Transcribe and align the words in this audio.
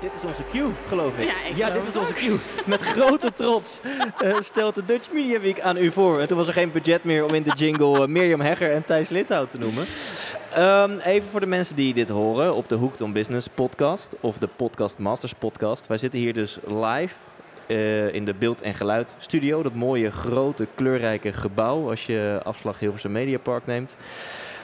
Dit 0.00 0.10
is 0.22 0.28
onze 0.28 0.42
cue, 0.50 0.70
geloof 0.88 1.18
ik. 1.18 1.30
Ja, 1.54 1.68
ik 1.68 1.74
dit 1.74 1.86
is 1.86 1.96
onze 1.96 2.12
cue. 2.12 2.36
Met 2.66 2.80
grote 2.94 3.32
trots 3.32 3.80
eh, 4.18 4.40
stelt 4.40 4.74
de 4.74 4.84
Dutch 4.84 5.12
Media 5.12 5.40
Week 5.40 5.60
aan 5.60 5.76
u 5.76 5.90
voor. 5.90 6.20
En 6.20 6.28
toen 6.28 6.36
was 6.36 6.46
er 6.46 6.52
geen 6.52 6.72
budget 6.72 7.04
meer 7.04 7.24
om 7.24 7.34
in 7.34 7.42
de 7.42 7.52
jingle 7.56 8.02
eh, 8.02 8.06
Mirjam 8.06 8.40
Hegger 8.40 8.72
en 8.72 8.84
Thijs 8.84 9.08
Lithout 9.08 9.50
te 9.50 9.58
noemen. 9.58 9.86
Ehm, 10.54 10.98
even 10.98 11.28
voor 11.28 11.40
de 11.40 11.46
mensen 11.46 11.76
die 11.76 11.94
dit 11.94 12.08
horen 12.08 12.54
op 12.54 12.68
de 12.68 12.74
Hooked 12.74 13.00
on 13.00 13.12
Business 13.12 13.48
podcast 13.54 14.16
of 14.20 14.38
de 14.38 14.48
Podcast 14.56 14.98
Masters 14.98 15.32
podcast. 15.32 15.86
Wij 15.86 15.98
zitten 15.98 16.20
hier 16.20 16.32
dus 16.32 16.58
live 16.66 17.14
eh, 17.66 18.14
in 18.14 18.24
de 18.24 18.34
beeld- 18.34 18.62
en 18.62 18.74
geluid 18.74 19.14
studio. 19.18 19.62
Dat 19.62 19.74
mooie, 19.74 20.12
grote, 20.12 20.66
kleurrijke 20.74 21.32
gebouw 21.32 21.88
als 21.88 22.06
je 22.06 22.40
afslag 22.44 22.78
Hilversum 22.78 23.12
Media 23.12 23.38
Park 23.38 23.66
neemt. 23.66 23.96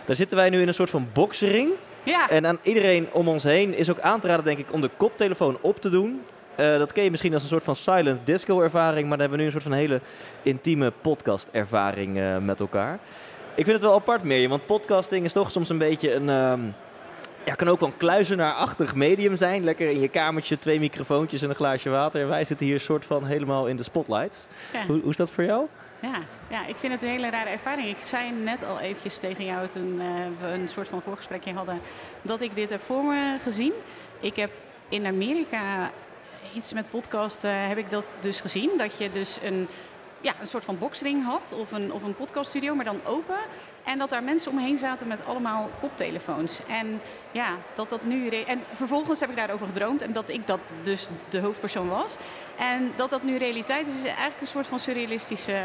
Daar 0.04 0.16
zitten 0.16 0.36
wij 0.36 0.50
nu 0.50 0.60
in 0.60 0.68
een 0.68 0.74
soort 0.74 0.90
van 0.90 1.08
boksering. 1.12 1.70
Ja, 2.04 2.30
En 2.30 2.46
aan 2.46 2.58
iedereen 2.62 3.08
om 3.12 3.28
ons 3.28 3.42
heen 3.42 3.74
is 3.76 3.90
ook 3.90 4.00
aan 4.00 4.20
te 4.20 4.26
raden, 4.26 4.44
denk 4.44 4.58
ik, 4.58 4.72
om 4.72 4.80
de 4.80 4.90
koptelefoon 4.96 5.58
op 5.60 5.80
te 5.80 5.88
doen. 5.88 6.22
Eh, 6.54 6.78
dat 6.78 6.92
ken 6.92 7.04
je 7.04 7.10
misschien 7.10 7.32
als 7.32 7.42
een 7.42 7.48
soort 7.48 7.64
van 7.64 7.76
silent 7.76 8.26
disco 8.26 8.60
ervaring, 8.60 9.08
maar 9.08 9.18
dan 9.18 9.20
hebben 9.20 9.30
we 9.30 9.36
nu 9.36 9.44
een 9.44 9.52
soort 9.52 9.62
van 9.62 9.72
hele 9.72 10.00
intieme 10.42 10.92
podcast 11.00 11.48
ervaring 11.52 12.18
eh, 12.18 12.38
met 12.38 12.60
elkaar. 12.60 12.98
Ik 13.54 13.64
vind 13.64 13.76
het 13.76 13.80
wel 13.80 13.94
apart 13.94 14.22
meer, 14.22 14.48
want 14.48 14.66
podcasting 14.66 15.24
is 15.24 15.32
toch 15.32 15.50
soms 15.50 15.68
een 15.68 15.78
beetje 15.78 16.14
een... 16.14 16.28
ehm, 16.28 16.60
ja, 17.44 17.54
kan 17.54 17.68
ook 17.68 17.80
wel 17.80 17.88
een 17.88 17.96
kluizenaarachtig 17.96 18.94
medium 18.94 19.36
zijn. 19.36 19.64
Lekker 19.64 19.90
in 19.90 20.00
je 20.00 20.08
kamertje, 20.08 20.58
twee 20.58 20.80
microfoontjes 20.80 21.42
en 21.42 21.48
een 21.48 21.54
glaasje 21.54 21.90
water. 21.90 22.22
En 22.22 22.28
wij 22.28 22.44
zitten 22.44 22.66
hier 22.66 22.80
soort 22.80 23.04
van 23.06 23.24
helemaal 23.24 23.66
in 23.66 23.76
de 23.76 23.82
spotlights. 23.82 24.46
ja, 24.72 24.86
Hoe, 24.86 25.00
hoe 25.00 25.10
is 25.10 25.16
dat 25.16 25.30
voor 25.30 25.44
jou? 25.44 25.66
Ja, 26.04 26.22
ja, 26.48 26.66
ik 26.66 26.76
vind 26.76 26.92
het 26.92 27.02
een 27.02 27.08
hele 27.08 27.30
rare 27.30 27.50
ervaring. 27.50 27.88
Ik 27.88 27.98
zei 27.98 28.30
net 28.30 28.64
al 28.64 28.80
eventjes 28.80 29.18
tegen 29.18 29.44
jou 29.44 29.68
toen 29.68 30.00
eh, 30.00 30.06
we 30.40 30.46
een 30.46 30.68
soort 30.68 30.88
van 30.88 31.02
voorgesprekje 31.02 31.52
hadden 31.52 31.80
dat 32.22 32.40
ik 32.40 32.54
dit 32.54 32.70
heb 32.70 32.82
voor 32.82 33.04
me 33.04 33.38
gezien. 33.42 33.72
Ik 34.20 34.36
heb 34.36 34.50
in 34.88 35.06
Amerika 35.06 35.90
iets 36.54 36.72
met 36.72 36.90
podcasten, 36.90 37.68
heb 37.68 37.78
ik 37.78 37.90
dat 37.90 38.12
dus 38.20 38.40
gezien. 38.40 38.70
Dat 38.78 38.98
je 38.98 39.10
dus 39.10 39.38
een, 39.42 39.68
ja, 40.24 40.34
een 40.40 40.46
soort 40.46 40.64
van 40.64 40.78
boxring 40.78 41.24
had 41.24 41.54
of 41.58 41.72
een, 41.72 41.92
of 41.92 42.02
een 42.02 42.14
podcaststudio, 42.14 42.74
maar 42.74 42.84
dan 42.84 43.00
open. 43.04 43.36
En 43.84 43.98
dat 43.98 44.10
daar 44.10 44.22
mensen 44.22 44.50
omheen 44.50 44.78
zaten 44.78 45.06
met 45.06 45.24
allemaal 45.24 45.70
koptelefoons. 45.80 46.66
En 46.66 47.00
ja, 47.32 47.56
dat 47.74 47.90
dat 47.90 48.04
nu. 48.04 48.28
En 48.28 48.60
vervolgens 48.72 49.20
heb 49.20 49.30
ik 49.30 49.36
daarover 49.36 49.66
gedroomd 49.66 50.02
en 50.02 50.12
dat 50.12 50.28
ik 50.28 50.46
dat 50.46 50.60
dus 50.82 51.08
de 51.28 51.40
hoofdpersoon 51.40 51.88
was. 51.88 52.16
En 52.58 52.92
dat 52.96 53.10
dat 53.10 53.22
nu 53.22 53.36
realiteit 53.36 53.86
is, 53.86 53.94
is 53.94 54.04
eigenlijk 54.04 54.40
een 54.40 54.46
soort 54.46 54.66
van 54.66 54.78
surrealistische 54.78 55.62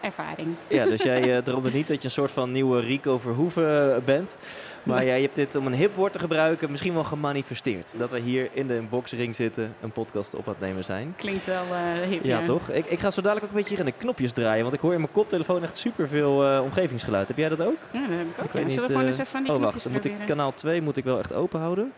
ervaring. 0.00 0.54
Ja, 0.68 0.84
dus 0.84 1.02
jij 1.02 1.36
eh, 1.36 1.42
droomde 1.42 1.70
niet 1.70 1.88
dat 1.88 1.98
je 1.98 2.04
een 2.04 2.10
soort 2.10 2.30
van 2.30 2.52
nieuwe 2.52 2.80
Rico 2.80 3.18
Verhoeven 3.18 3.94
eh, 3.94 4.02
bent. 4.04 4.36
Maar 4.82 5.04
jij 5.04 5.22
hebt 5.22 5.34
dit 5.34 5.56
om 5.56 5.66
een 5.66 5.74
hip 5.74 5.94
woord 5.94 6.12
te 6.12 6.18
gebruiken 6.18 6.70
misschien 6.70 6.94
wel 6.94 7.04
gemanifesteerd. 7.04 7.86
Dat 7.96 8.10
we 8.10 8.18
hier 8.18 8.48
in 8.52 8.66
de 8.66 8.82
boxring 8.90 9.34
zitten, 9.34 9.74
een 9.80 9.92
podcast 9.92 10.34
op 10.34 10.46
aan 10.46 10.52
het 10.52 10.62
nemen 10.62 10.84
zijn. 10.84 11.14
Klinkt 11.16 11.46
wel 11.46 11.62
eh, 11.62 12.08
hip. 12.08 12.24
Ja, 12.24 12.42
toch? 12.42 12.70
Ik, 12.70 12.86
ik 12.86 12.98
ga 12.98 13.10
zo 13.10 13.20
dadelijk 13.20 13.44
ook 13.44 13.50
een 13.50 13.58
beetje 13.58 13.76
hier 13.76 13.86
in 13.86 13.92
de 13.92 13.98
knopjes 13.98 14.32
draaien. 14.32 14.62
Want 14.62 14.74
ik 14.74 14.80
hoor 14.80 14.92
in 14.92 15.00
mijn 15.00 15.12
koptelefoon 15.12 15.62
echt 15.62 15.76
superveel 15.76 16.46
eh 16.46 16.62
omgevingsgeluid. 16.62 17.28
Heb 17.28 17.36
jij 17.36 17.48
dat 17.48 17.60
ook? 17.60 17.78
Ja, 17.90 18.00
dat 18.00 18.10
heb 18.10 18.26
ik 18.26 18.38
ook. 18.38 18.44
Ik 18.44 18.52
ja. 18.52 18.68
Zullen 18.68 18.74
we 18.74 18.80
niet, 18.80 18.86
gewoon 18.86 19.04
eens 19.04 19.18
even 19.18 19.26
van 19.26 19.42
die 19.42 19.52
oh, 19.52 19.58
knopjes 19.58 19.84
wacht. 19.84 20.02
Dan 20.02 20.12
moet 20.12 20.20
ik 20.20 20.26
kanaal 20.26 20.54
2 20.54 20.82
moet 20.82 20.96
ik 20.96 21.04
wel 21.04 21.18
echt 21.18 21.32
open 21.32 21.60
houden. 21.60 21.92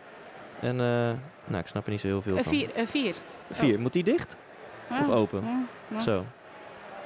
En 0.59 0.79
nou, 1.45 1.63
ik 1.63 1.67
snap 1.67 1.85
er 1.85 1.91
niet 1.91 2.01
zo 2.01 2.07
heel 2.07 2.21
veel 2.21 2.35
van. 2.35 2.43
vier, 2.43 2.73
eh, 2.75 2.87
vier. 2.87 3.15
Vier. 3.51 3.79
Moet 3.79 3.93
die 3.93 4.03
dicht? 4.03 4.37
Of 5.01 5.09
open? 5.09 5.67
Zo. 6.01 6.25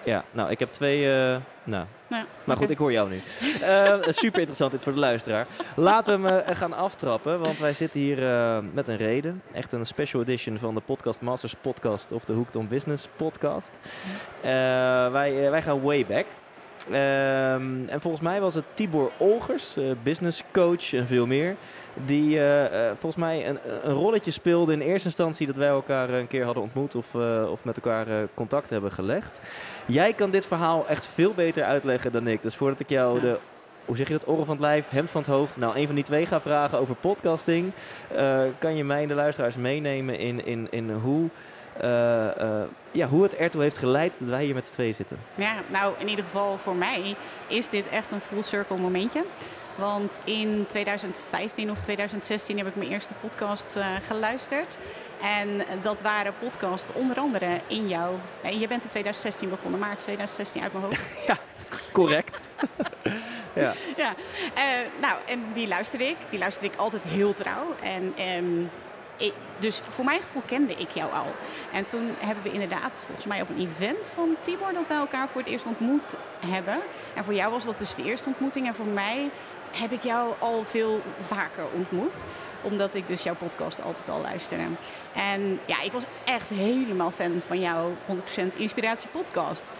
Ja, 0.05 0.23
nou, 0.31 0.49
ik 0.49 0.59
heb 0.59 0.71
twee. 0.71 1.05
eh, 1.13 1.37
nou. 1.63 1.85
Ja, 2.07 2.25
Maar 2.43 2.57
goed, 2.57 2.69
ik 2.69 2.77
hoor 2.77 2.91
jou 2.91 3.09
nu. 3.09 3.21
Eh, 3.61 3.93
super 4.23 4.39
interessant 4.39 4.71
dit 4.71 4.83
voor 4.83 4.93
de 4.93 4.99
luisteraar. 4.99 5.47
Laten 5.75 6.21
we 6.21 6.27
hem 6.27 6.39
eh, 6.39 6.55
gaan 6.55 6.73
aftrappen, 6.73 7.39
want 7.39 7.59
wij 7.59 7.73
zitten 7.73 7.99
hier 7.99 8.17
met 8.73 8.87
een 8.87 8.97
reden. 8.97 9.41
Echt 9.53 9.71
een 9.71 9.85
special 9.85 10.21
edition 10.21 10.57
van 10.57 10.73
de 10.73 10.81
Podcast 10.81 11.21
Masters 11.21 11.55
podcast 11.61 12.11
of 12.11 12.25
de 12.25 12.33
Hooked 12.33 12.55
on 12.55 12.67
Business 12.67 13.07
podcast. 13.15 13.79
Wij, 14.41 15.49
wij 15.51 15.61
gaan 15.61 15.81
way 15.81 16.05
back. 16.05 16.25
Ehm, 16.91 17.87
en 17.87 18.01
volgens 18.01 18.23
mij 18.23 18.41
was 18.41 18.55
het 18.55 18.65
Tibor 18.73 19.11
Olgers, 19.17 19.77
business 20.03 20.43
coach 20.51 20.93
en 20.93 21.07
veel 21.07 21.27
meer. 21.27 21.55
Die 22.03 22.39
eh, 22.39 22.89
eh, 22.89 22.95
volgens 22.99 23.23
mij 23.23 23.49
een, 23.49 23.59
een 23.83 23.93
rolletje 23.93 24.31
speelde 24.31 24.73
in 24.73 24.81
eerste 24.81 25.07
instantie 25.07 25.47
dat 25.47 25.55
wij 25.55 25.67
elkaar 25.67 26.09
een 26.09 26.27
keer 26.27 26.45
hadden 26.45 26.63
ontmoet 26.63 26.95
of, 26.95 27.15
eh, 27.15 27.51
of 27.51 27.63
met 27.63 27.75
elkaar 27.75 28.07
eh, 28.07 28.15
contact 28.33 28.69
hebben 28.69 28.91
gelegd. 28.91 29.41
Jij 29.85 30.13
kan 30.13 30.31
dit 30.31 30.45
verhaal 30.45 30.87
echt 30.87 31.05
veel 31.05 31.33
beter 31.33 31.63
uitleggen 31.63 32.11
dan 32.11 32.27
ik. 32.27 32.41
Dus 32.41 32.55
voordat 32.55 32.79
ik 32.79 32.89
jou 32.89 33.19
de, 33.19 33.37
hoe 33.85 33.97
zeg 33.97 34.07
je 34.07 34.13
dat, 34.13 34.27
oren 34.27 34.45
van 34.45 34.55
het 34.55 34.65
lijf, 34.65 34.89
hemd 34.89 35.11
van 35.11 35.21
het 35.21 35.29
hoofd, 35.29 35.57
nou 35.57 35.77
een 35.77 35.85
van 35.85 35.95
die 35.95 36.03
twee 36.03 36.25
ga 36.25 36.41
vragen 36.41 36.79
over 36.79 36.95
podcasting, 36.95 37.71
eh, 38.15 38.41
kan 38.59 38.75
je 38.75 38.83
mij 38.83 39.01
en 39.01 39.07
de 39.07 39.13
luisteraars 39.13 39.57
meenemen 39.57 40.19
in, 40.19 40.45
in, 40.45 40.67
in 40.71 40.91
hoe, 40.91 41.29
eh, 41.79 42.41
eh, 42.41 42.63
ja, 42.91 43.07
hoe 43.07 43.23
het 43.23 43.35
ertoe 43.35 43.61
heeft 43.61 43.77
geleid 43.77 44.19
dat 44.19 44.29
wij 44.29 44.43
hier 44.43 44.53
met 44.53 44.67
z'n 44.67 44.73
tweeën 44.73 44.93
zitten. 44.93 45.17
Ja, 45.35 45.53
nou 45.71 45.93
in 45.97 46.07
ieder 46.07 46.25
geval 46.25 46.57
voor 46.57 46.75
mij 46.75 47.15
is 47.47 47.69
dit 47.69 47.89
echt 47.89 48.11
een 48.11 48.21
full 48.21 48.41
circle 48.41 48.77
momentje. 48.77 49.23
Want 49.75 50.19
in 50.23 50.65
2015 50.67 51.71
of 51.71 51.79
2016 51.79 52.57
heb 52.57 52.67
ik 52.67 52.75
mijn 52.75 52.89
eerste 52.89 53.13
podcast 53.13 53.75
eh, 53.75 53.87
geluisterd. 54.07 54.77
En 55.21 55.65
dat 55.81 56.01
waren 56.01 56.33
podcasts 56.39 56.93
onder 56.93 57.19
andere 57.19 57.59
in 57.67 57.87
jou. 57.87 58.15
Nee, 58.43 58.59
je 58.59 58.67
bent 58.67 58.83
in 58.83 58.89
2016 58.89 59.49
begonnen, 59.49 59.79
maart 59.79 59.99
2016 59.99 60.61
uit 60.61 60.73
mijn 60.73 60.83
hoofd. 60.83 60.99
Correct. 61.91 62.41
ja. 63.53 63.73
ja, 63.97 64.15
eh, 64.55 64.63
nou, 65.01 65.17
en 65.27 65.43
die 65.53 65.67
luisterde 65.67 66.05
ik. 66.05 66.17
Die 66.29 66.39
luisterde 66.39 66.73
ik 66.73 66.79
altijd 66.79 67.07
heel 67.07 67.33
trouw. 67.33 67.75
En 67.81 68.13
ehm, 68.17 68.61
ik, 69.17 69.33
dus 69.57 69.81
voor 69.89 70.05
mijn 70.05 70.21
gevoel 70.21 70.41
kende 70.45 70.73
ik 70.73 70.89
jou 70.91 71.13
al. 71.13 71.33
En 71.71 71.85
toen 71.85 72.15
hebben 72.19 72.43
we 72.43 72.51
inderdaad, 72.51 73.03
volgens 73.05 73.25
mij 73.25 73.41
op 73.41 73.49
een 73.49 73.61
event 73.61 74.11
van 74.13 74.35
Tibor, 74.39 74.73
dat 74.73 74.87
wij 74.87 74.97
elkaar 74.97 75.27
voor 75.27 75.41
het 75.41 75.49
eerst 75.49 75.67
ontmoet 75.67 76.15
hebben. 76.47 76.79
En 77.15 77.23
voor 77.23 77.33
jou 77.33 77.51
was 77.51 77.65
dat 77.65 77.77
dus 77.77 77.95
de 77.95 78.03
eerste 78.03 78.27
ontmoeting. 78.27 78.67
En 78.67 78.75
voor 78.75 78.85
mij 78.85 79.29
heb 79.77 79.91
ik 79.91 80.03
jou 80.03 80.33
al 80.39 80.63
veel 80.63 81.01
vaker 81.19 81.63
ontmoet. 81.73 82.23
Omdat 82.61 82.93
ik 82.93 83.07
dus 83.07 83.23
jouw 83.23 83.35
podcast 83.35 83.81
altijd 83.81 84.09
al 84.09 84.21
luisterde. 84.21 84.63
En 85.13 85.59
ja, 85.65 85.81
ik 85.81 85.91
was 85.91 86.03
echt 86.25 86.49
helemaal 86.49 87.11
fan 87.11 87.41
van 87.47 87.59
jouw 87.59 87.91
100% 88.53 88.57
Inspiratie 88.57 89.09
podcast. 89.09 89.71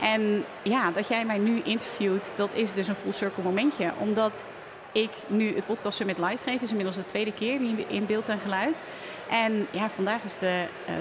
En 0.00 0.44
ja, 0.62 0.90
dat 0.90 1.08
jij 1.08 1.24
mij 1.24 1.38
nu 1.38 1.60
interviewt, 1.64 2.32
dat 2.34 2.50
is 2.54 2.72
dus 2.72 2.88
een 2.88 2.94
full 2.94 3.12
circle 3.12 3.42
momentje. 3.42 3.92
Omdat 3.98 4.52
ik 4.92 5.10
nu 5.26 5.54
het 5.54 5.66
podcast 5.66 5.96
Summit 5.96 6.18
live 6.18 6.50
geef, 6.50 6.60
is 6.62 6.68
inmiddels 6.70 6.96
de 6.96 7.04
tweede 7.04 7.32
keer 7.32 7.60
in 7.88 8.06
beeld 8.06 8.28
en 8.28 8.38
geluid. 8.38 8.82
En 9.30 9.66
ja, 9.70 9.90
vandaag 9.90 10.22
is 10.24 10.36
de, 10.36 10.64
ehm, 10.86 10.96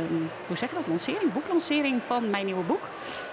hoe 0.48 0.58
zeg 0.58 0.70
je 0.70 0.76
dat, 0.76 0.88
lancering, 0.88 1.34
boeklancering 1.34 2.02
van 2.04 2.30
mijn 2.30 2.46
nieuwe 2.46 2.64
boek. 2.64 2.82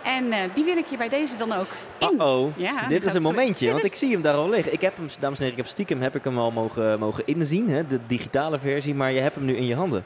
En 0.04 0.32
eh, 0.32 0.38
die 0.54 0.64
wil 0.64 0.76
ik 0.76 0.86
je 0.86 0.96
bij 0.96 1.08
deze 1.08 1.36
dan 1.36 1.52
ook 1.52 1.66
in. 1.98 2.12
Uh-oh, 2.14 2.56
Ja, 2.58 2.88
dit 2.88 3.04
is 3.04 3.14
een 3.14 3.22
momentje, 3.22 3.70
want 3.70 3.84
is- 3.84 3.90
ik 3.90 3.96
zie 3.96 4.12
hem 4.12 4.22
daar 4.22 4.34
al 4.34 4.48
liggen. 4.48 4.72
Ik 4.72 4.80
heb 4.80 4.96
hem, 4.96 5.06
dames 5.20 5.38
en 5.38 5.44
heren, 5.44 5.58
ik 5.58 5.64
heb 5.64 5.72
stiekem 5.72 6.00
heb 6.02 6.14
ik 6.16 6.24
hem 6.24 6.38
al 6.38 6.50
mogen, 6.50 6.98
mogen 6.98 7.22
inzien, 7.26 7.68
hè, 7.70 7.86
de 7.86 7.98
digitale 8.06 8.58
versie, 8.58 8.94
maar 8.94 9.12
je 9.12 9.20
hebt 9.20 9.34
hem 9.34 9.44
nu 9.44 9.56
in 9.56 9.66
je 9.66 9.74
handen. 9.74 10.04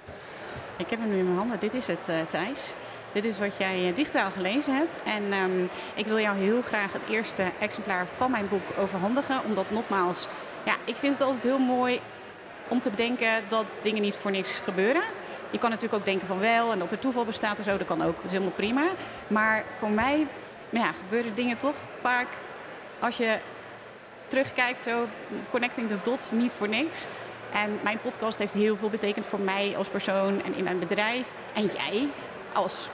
Ik 0.77 0.91
heb 0.91 1.01
hem 1.01 1.09
nu 1.11 1.19
in 1.19 1.25
mijn 1.25 1.37
handen. 1.39 1.61
Dit 1.61 1.75
is 1.75 1.87
het, 1.87 2.07
eh, 2.09 2.15
Thijs. 2.29 2.75
Dit 3.19 3.33
is 3.33 3.39
wat 3.39 3.57
jij 3.57 3.89
eh, 3.89 3.95
digitaal 3.95 4.31
gelezen 4.31 4.77
hebt. 4.77 5.03
En 5.03 5.33
ehm, 5.33 5.63
ik 5.95 6.07
wil 6.07 6.19
jou 6.19 6.39
heel 6.39 6.63
graag 6.63 6.93
het 6.93 7.03
eerste 7.11 7.45
exemplaar 7.61 8.07
van 8.07 8.31
mijn 8.31 8.49
boek 8.49 8.63
overhandigen. 8.79 9.45
Omdat 9.45 9.71
nogmaals, 9.71 10.27
ja, 10.65 10.77
ik 10.85 10.97
vind 10.97 11.13
het 11.13 11.23
altijd 11.23 11.45
heel 11.45 11.59
mooi 11.59 12.01
om 12.69 12.81
te 12.81 12.91
bedenken 12.91 13.45
dat 13.49 13.65
dingen 13.83 14.03
niet 14.03 14.15
voor 14.15 14.31
niks 14.31 14.59
gebeuren. 14.59 15.03
Je 15.51 15.59
kan 15.59 15.71
natuurlijk 15.71 15.99
ook 15.99 16.07
denken 16.07 16.27
van 16.27 16.39
wel 16.39 16.73
en 16.73 16.79
dat 16.79 16.93
er 16.93 16.99
toeval 16.99 17.25
bestaat 17.25 17.59
en 17.59 17.65
zo. 17.65 17.77
Dat 17.77 17.87
kan 17.87 18.03
ook. 18.03 18.17
Dat 18.17 18.25
is 18.25 18.33
helemaal 18.33 18.53
prima. 18.53 18.85
Maar 19.27 19.65
voor 19.77 19.91
mij 19.91 20.27
ja, 20.71 20.93
gebeuren 20.93 21.35
dingen 21.35 21.57
toch 21.57 21.77
vaak 22.01 22.27
als 22.99 23.17
je 23.17 23.39
terugkijkt, 24.27 24.83
zo 24.83 25.07
connecting 25.51 25.89
the 25.89 25.99
dots, 26.03 26.31
niet 26.31 26.53
voor 26.53 26.69
niks. 26.69 27.07
En 27.53 27.79
mijn 27.83 28.01
podcast 28.01 28.39
heeft 28.39 28.55
heel 28.55 28.77
veel 28.77 28.91
betekend 28.91 29.27
voor 29.27 29.41
mij 29.41 29.75
als 29.77 29.89
persoon 29.89 30.43
en 30.45 30.55
in 30.55 30.65
mijn 30.65 30.79
bedrijf. 30.79 31.33
En 31.55 31.67
jij 31.67 32.09
als 32.53 32.89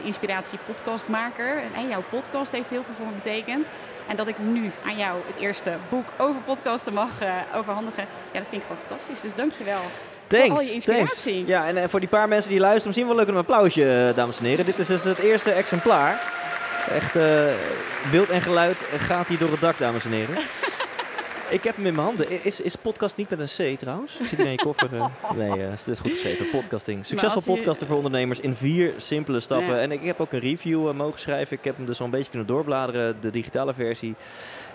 100% 0.00 0.04
inspiratie 0.04 0.58
podcastmaker. 0.66 1.62
En 1.76 1.88
jouw 1.88 2.02
podcast 2.10 2.52
heeft 2.52 2.70
heel 2.70 2.82
veel 2.82 2.94
voor 2.94 3.06
me 3.06 3.12
betekend. 3.12 3.68
En 4.06 4.16
dat 4.16 4.26
ik 4.26 4.38
nu 4.38 4.70
aan 4.84 4.96
jou 4.96 5.20
het 5.26 5.36
eerste 5.36 5.76
boek 5.88 6.06
over 6.18 6.40
podcasten 6.40 6.92
mag 6.92 7.20
eh, 7.20 7.34
overhandigen. 7.54 8.06
Ja, 8.32 8.38
dat 8.38 8.48
vind 8.48 8.62
ik 8.62 8.66
gewoon 8.68 8.82
fantastisch. 8.86 9.20
Dus 9.20 9.34
dankjewel. 9.34 9.80
Thanks, 10.26 10.48
voor 10.48 10.58
al 10.58 10.64
je 10.64 10.72
inspiratie. 10.72 11.32
thanks. 11.32 11.48
Ja, 11.48 11.66
en 11.66 11.76
eh, 11.76 11.88
voor 11.88 12.00
die 12.00 12.08
paar 12.08 12.28
mensen 12.28 12.50
die 12.50 12.60
luisteren, 12.60 12.86
misschien 12.86 13.06
wel 13.06 13.16
leuk 13.16 13.28
een 13.28 13.36
applausje, 13.36 14.06
eh, 14.08 14.14
dames 14.14 14.38
en 14.38 14.44
heren. 14.44 14.64
Dit 14.64 14.78
is 14.78 14.86
dus 14.86 15.04
het 15.04 15.18
eerste 15.18 15.50
exemplaar. 15.50 16.32
Echt, 16.90 17.16
eh, 17.16 17.46
beeld 18.10 18.30
en 18.30 18.42
geluid 18.42 18.78
gaat 18.96 19.26
hier 19.26 19.38
door 19.38 19.50
het 19.50 19.60
dak, 19.60 19.78
dames 19.78 20.04
en 20.04 20.12
heren. 20.12 20.36
Ik 21.54 21.64
heb 21.64 21.76
hem 21.76 21.86
in 21.86 21.94
mijn 21.94 22.06
handen. 22.06 22.44
Is, 22.44 22.60
is 22.60 22.76
podcast 22.76 23.16
niet 23.16 23.30
met 23.30 23.38
een 23.58 23.74
C 23.74 23.78
trouwens? 23.78 24.18
Zit 24.22 24.38
er 24.38 24.44
in 24.44 24.50
je 24.50 24.56
koffer? 24.56 24.94
eh? 24.96 25.06
Nee, 25.36 25.50
eh, 25.62 25.70
het 25.70 25.86
is 25.88 25.98
goed 25.98 26.10
geschreven. 26.10 26.50
Podcasting. 26.50 27.06
Succesvol 27.06 27.42
je- 27.44 27.48
podcasten 27.58 27.86
voor 27.86 27.96
ondernemers 27.96 28.40
in 28.40 28.54
vier 28.54 28.92
simpele 28.96 29.40
stappen. 29.40 29.74
Ja. 29.74 29.78
En 29.78 29.92
ik, 29.92 30.02
heb 30.04 30.20
ook 30.20 30.32
een 30.32 30.40
review 30.40 30.88
eh, 30.88 30.94
mogen 30.94 31.20
schrijven. 31.20 31.56
Ik 31.56 31.64
heb 31.64 31.76
hem 31.76 31.86
dus 31.86 31.98
al 31.98 32.04
een 32.04 32.10
beetje 32.10 32.30
kunnen 32.30 32.48
doorbladeren, 32.48 33.16
de 33.20 33.30
digitale 33.30 33.74
versie. 33.74 34.14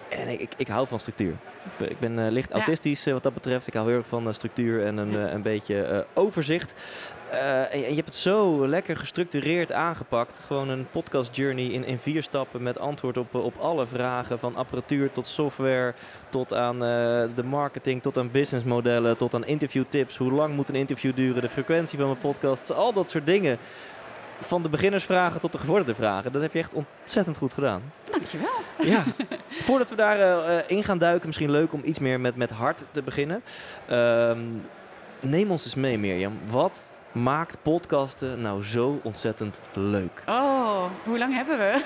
En 0.10 0.28
ik, 0.28 0.40
ik, 0.40 0.52
ik 0.58 0.68
hou 0.68 0.88
van 0.88 1.00
structuur. 1.00 1.34
Ik 1.78 2.00
ben, 2.00 2.32
licht 2.32 2.50
Ja. 2.50 2.56
autistisch 2.56 3.06
wat 3.06 3.24
dat 3.24 3.34
betreft. 3.34 3.68
Ik 3.68 3.74
hou 3.74 3.88
heel 3.88 3.98
erg 3.98 4.08
van 4.08 4.34
structuur 4.34 4.86
en 4.86 4.98
een, 4.98 5.34
een 5.34 5.42
beetje 5.42 6.06
overzicht. 6.14 6.74
Eh, 7.32 7.74
en, 7.74 7.80
je 7.80 7.96
hebt 7.96 8.06
het 8.06 8.16
zo 8.16 8.68
lekker 8.68 8.98
gestructureerd 8.98 9.72
aangepakt. 9.72 10.40
Gewoon 10.48 10.70
een 10.70 10.88
podcast 10.92 11.36
journey 11.36 11.66
in, 11.66 11.86
in 11.86 12.00
vier 12.00 12.24
stappen 12.24 12.64
met 12.64 12.80
antwoord 12.80 13.18
op, 13.18 13.36
op 13.36 13.58
alle 13.60 13.88
vragen. 13.88 14.40
Van 14.40 14.56
apparatuur 14.56 15.12
tot 15.12 15.28
software, 15.28 15.94
tot 16.30 16.54
aan 16.54 16.76
eh, 16.76 16.90
de 17.36 17.44
marketing, 17.44 18.02
tot 18.02 18.18
aan 18.18 18.32
businessmodellen, 18.32 19.18
tot 19.18 19.34
aan 19.34 19.46
interviewtips. 19.46 20.18
Hoe 20.18 20.32
lang 20.32 20.56
moet 20.56 20.70
een 20.70 20.76
interview 20.76 21.16
duren, 21.16 21.42
de 21.42 21.50
frequentie 21.50 21.98
van 21.98 22.08
mijn 22.08 22.20
podcast, 22.20 22.74
al 22.74 22.94
dat 22.94 23.10
soort 23.10 23.26
dingen. 23.26 23.58
Van 24.42 24.64
de 24.64 24.70
beginnersvragen 24.70 25.40
tot 25.40 25.52
de 25.52 25.58
gevorderde 25.58 25.96
vragen. 25.96 26.32
Dat 26.32 26.42
heb 26.42 26.54
je 26.54 26.60
echt 26.60 26.74
ontzettend 26.74 27.38
goed 27.38 27.54
gedaan. 27.54 27.94
Dankjewel. 28.04 28.56
Ja, 28.80 29.04
voordat 29.68 29.90
we 29.90 29.96
daar 29.96 30.20
eh, 30.20 30.58
in 30.68 30.84
gaan 30.84 30.98
duiken, 30.98 31.28
misschien 31.28 31.52
leuk 31.52 31.74
om 31.74 31.82
iets 31.84 32.00
meer 32.00 32.20
met, 32.20 32.36
met 32.36 32.50
hart 32.50 32.86
te 32.92 33.02
beginnen. 33.02 33.42
Ehm, 33.88 34.40
neem 35.22 35.52
ons 35.52 35.64
eens 35.66 35.76
mee, 35.76 35.98
Mirjam. 35.98 36.40
Wat 36.50 36.92
maakt 37.12 37.58
podcasten 37.62 38.42
nou 38.42 38.64
zo 38.64 39.00
ontzettend 39.04 39.62
leuk? 39.74 40.24
Oh, 40.28 40.84
hoe 41.04 41.18
lang 41.18 41.34
hebben 41.34 41.58
we? 41.58 41.84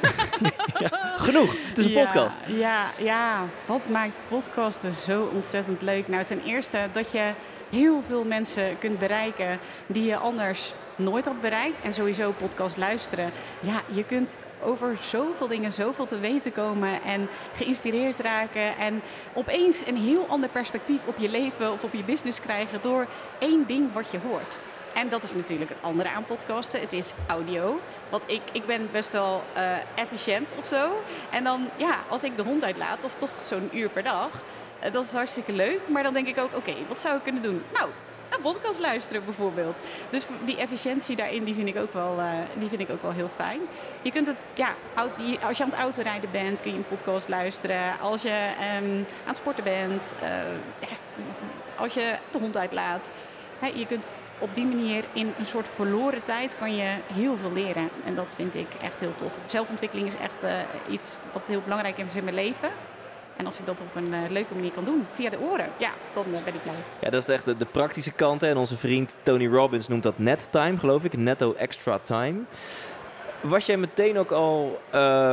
Genoeg, 1.25 1.56
het 1.68 1.78
is 1.78 1.86
een 1.86 1.92
Ja, 1.92 2.04
podcast. 2.04 2.38
Ja, 2.48 2.86
ja, 2.98 3.44
wat 3.66 3.90
maakt 3.90 4.22
podcasten 4.28 4.92
zo 4.92 5.30
ontzettend 5.34 5.81
leuk? 5.81 6.08
Nou, 6.08 6.24
ten 6.24 6.44
eerste 6.44 6.80
dat 6.92 7.12
je 7.12 7.31
heel 7.70 8.02
veel 8.02 8.24
mensen 8.24 8.80
kunt 8.80 9.00
bereiken 9.00 9.60
die 9.88 10.04
je 10.04 10.18
anders 10.18 10.74
nooit 10.96 11.25
had 11.25 11.42
bereikt. 11.42 11.81
En 11.81 11.94
sowieso 11.94 12.31
podcast 12.31 12.78
luisteren. 12.78 13.31
Ja, 13.60 13.81
je 13.92 14.04
kunt 14.04 14.38
over 14.64 14.98
zoveel 15.02 15.48
dingen 15.48 15.72
zoveel 15.72 16.06
te 16.06 16.20
weten 16.20 16.52
komen 16.52 17.04
en 17.04 17.28
geïnspireerd 17.56 18.20
raken. 18.20 18.78
En 18.78 19.02
opeens 19.34 19.88
een 19.88 19.98
heel 19.98 20.25
ander 20.28 20.50
perspectief 20.50 21.06
op 21.06 21.18
je 21.18 21.30
leven 21.30 21.72
of 21.72 21.84
op 21.84 21.94
je 21.94 22.04
business 22.04 22.40
krijgen 22.42 22.81
door 22.81 23.08
één 23.40 23.64
ding 23.68 23.94
wat 23.94 24.12
je 24.12 24.20
hoort. 24.28 24.60
En 24.94 25.10
dat 25.10 25.24
is 25.24 25.34
natuurlijk 25.34 25.69
het 25.69 25.81
andere 25.81 26.10
aan 26.10 26.25
podcasten. 26.25 26.80
Het 26.80 26.94
is 26.94 27.13
audio. 27.28 27.80
Want 28.10 28.24
ik, 28.28 28.42
ik 28.51 28.66
ben 28.66 28.90
best 28.92 29.12
wel 29.12 29.44
eh, 29.54 29.78
efficiënt 29.95 30.51
of 30.57 30.66
zo. 30.66 31.04
En 31.30 31.44
dan, 31.44 31.69
ja, 31.75 32.00
als 32.10 32.24
ik 32.24 32.38
de 32.38 32.44
hond 32.44 32.63
uitlaat, 32.63 33.01
dat 33.01 33.10
is 33.10 33.18
toch 33.18 33.30
zo'n 33.42 33.69
uur 33.78 33.90
per 33.90 34.04
dag. 34.04 34.44
Eh, 34.80 34.92
dat 34.92 35.04
is 35.04 35.13
hartstikke 35.13 35.51
leuk. 35.51 35.80
Maar 35.88 36.04
dan 36.04 36.13
denk 36.13 36.28
ik 36.28 36.38
ook, 36.40 36.56
oké, 36.56 36.74
wat 36.88 37.00
zou 37.00 37.16
ik 37.18 37.24
kunnen 37.24 37.42
doen? 37.42 37.63
Nou, 37.74 37.90
een 38.30 38.42
podcast 38.42 38.80
luisteren 38.80 39.25
bijvoorbeeld. 39.25 39.78
Dus 40.10 40.25
die 40.45 40.57
efficiëntie 40.57 41.16
daarin, 41.16 41.44
die 41.44 41.56
vind 41.56 41.68
ik 41.68 41.78
ook 41.78 41.94
wel, 41.94 42.19
eh, 42.19 42.31
die 42.54 42.69
vind 42.69 42.81
ik 42.81 42.89
ook 42.89 43.01
wel 43.01 43.12
heel 43.12 43.30
fijn. 43.36 43.60
Je 44.01 44.12
kunt 44.12 44.28
het, 44.28 44.38
ja, 44.54 44.75
als 45.42 45.57
je 45.57 45.63
aan 45.63 45.69
het 45.69 45.80
autorijden 45.80 46.31
bent, 46.31 46.62
kun 46.62 46.72
je 46.72 46.78
een 46.78 46.88
podcast 46.88 47.30
luisteren. 47.30 48.00
Als 48.00 48.22
je 48.22 48.51
ehm, 48.60 48.98
aan 48.98 49.06
het 49.24 49.38
sporten 49.38 49.63
bent, 49.63 50.16
als 51.75 51.94
je 51.94 52.16
de 52.31 52.38
hond 52.38 52.57
uitlaat. 52.57 53.12
Je 53.75 53.86
kunt 53.86 54.13
op 54.44 54.56
die 54.56 54.66
manier 54.66 55.04
in 55.13 55.34
een 55.40 55.45
soort 55.45 55.68
verloren 55.68 56.24
tijd 56.24 56.56
kan 56.57 56.75
je 56.75 56.95
heel 57.13 57.38
veel 57.38 57.51
leren. 57.54 57.90
En 58.06 58.16
dat 58.16 58.34
vind 58.36 58.56
ik 58.56 58.68
echt 58.81 59.00
heel 59.00 59.16
tof. 59.16 59.31
Zelfontwikkeling 59.45 60.07
is 60.07 60.16
echt 60.16 60.44
eh, 60.44 60.51
iets 60.90 61.18
wat 61.34 61.44
heel 61.48 61.62
belangrijk 61.63 61.98
is 61.98 62.16
in 62.16 62.24
mijn 62.24 62.36
leven. 62.36 62.69
En 63.38 63.45
als 63.45 63.60
ik 63.60 63.66
dat 63.66 63.81
op 63.81 63.95
een 63.95 64.13
eh, 64.13 64.19
leuke 64.30 64.54
manier 64.54 64.72
kan 64.72 64.84
doen, 64.86 65.06
via 65.10 65.30
de 65.30 65.40
oren, 65.40 65.69
ja, 65.78 65.90
dan 66.13 66.25
eh, 66.25 66.31
ben 66.31 66.54
ik 66.54 66.62
blij. 66.63 66.74
Ja, 67.00 67.10
dat 67.10 67.22
is 67.28 67.34
echt 67.34 67.45
de, 67.45 67.57
de 67.57 67.66
praktische 67.66 68.12
kant. 68.12 68.42
hè. 68.42 68.48
En 68.48 68.57
onze 68.57 68.78
vriend 68.78 69.16
Tony 69.22 69.48
Robbins 69.48 69.88
noemt 69.88 70.04
dat 70.04 70.18
net 70.19 70.48
time, 70.50 70.78
geloof 70.78 71.04
ik. 71.04 71.18
Netto 71.18 71.54
extra 71.54 72.00
time. 72.04 72.39
Was 73.44 73.66
jij 73.66 73.78
meteen 73.78 74.18
ook 74.18 74.31
al 74.31 74.81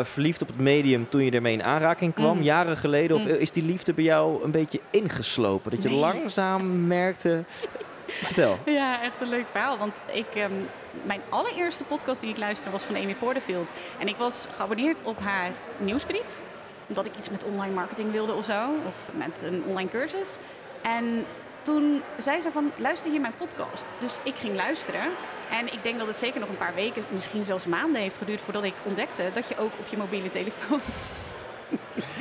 verliefd 0.03 0.43
op 0.43 0.49
het 0.49 0.59
medium 0.59 1.09
toen 1.09 1.25
je 1.25 1.31
ermee 1.31 1.53
in 1.53 1.63
aanraking 1.63 2.15
kwam, 2.15 2.37
Mm. 2.37 2.43
jaren 2.43 2.77
geleden? 2.77 3.17
Of 3.17 3.23
Mm. 3.23 3.29
is 3.29 3.51
die 3.51 3.63
liefde 3.65 3.93
bij 3.93 4.05
jou 4.05 4.45
een 4.45 4.51
beetje 4.51 4.81
ingeslopen? 4.91 5.71
Dat 5.71 5.83
je 5.83 5.89
Nee. 5.89 5.99
langzaam 5.99 6.87
merkte... 6.87 7.45
Vertel. 8.27 8.59
Ja, 8.65 9.03
echt 9.03 9.21
een 9.21 9.29
leuk 9.29 9.47
verhaal. 9.51 9.79
Want 9.79 10.01
ik, 10.13 10.35
ehm, 10.35 10.53
mijn 11.03 11.21
allereerste 11.29 11.85
podcast 11.85 12.21
die 12.21 12.31
ik 12.31 12.37
luisterde 12.37 12.73
was 12.73 12.83
van 12.83 12.97
Amy 12.97 13.15
Porterfield. 13.15 13.71
En 13.99 14.09
ik 14.09 14.17
was 14.17 14.47
geabonneerd 14.57 15.03
op 15.03 15.19
haar 15.19 15.51
nieuwsbrief. 15.77 16.27
Omdat 16.87 17.07
ik 17.07 17.17
iets 17.19 17.31
met 17.31 17.45
online 17.45 17.75
marketing 17.75 18.13
wilde 18.13 18.35
of 18.35 18.45
zo. 18.45 18.69
Of 18.87 19.11
met 19.13 19.43
een 19.43 19.65
online 19.67 19.89
cursus. 19.89 20.39
En 20.83 21.27
toen 21.63 22.03
zei 22.17 22.41
ze 22.41 22.51
van, 22.51 22.73
luister 22.77 23.13
je 23.13 23.21
mijn 23.21 23.37
podcast? 23.37 23.95
Dus 23.99 24.19
ik 24.23 24.35
ging 24.35 24.55
luisteren. 24.55 25.03
En 25.51 25.73
ik 25.73 25.83
denk 25.83 25.99
dat 25.99 26.07
het 26.07 26.19
zeker 26.19 26.41
nog 26.41 26.49
een 26.49 26.57
paar 26.57 26.75
weken, 26.75 27.05
misschien 27.09 27.45
zelfs 27.45 27.67
maanden 27.67 28.01
heeft 28.01 28.19
geduurd... 28.19 28.41
voordat 28.41 28.65
ik 28.65 28.75
ontdekte 28.83 29.31
dat 29.33 29.49
je 29.49 29.59
ook 29.59 29.73
op 29.79 29.87
je 29.87 29.97
mobiele 29.97 30.31
telefoon 30.31 30.81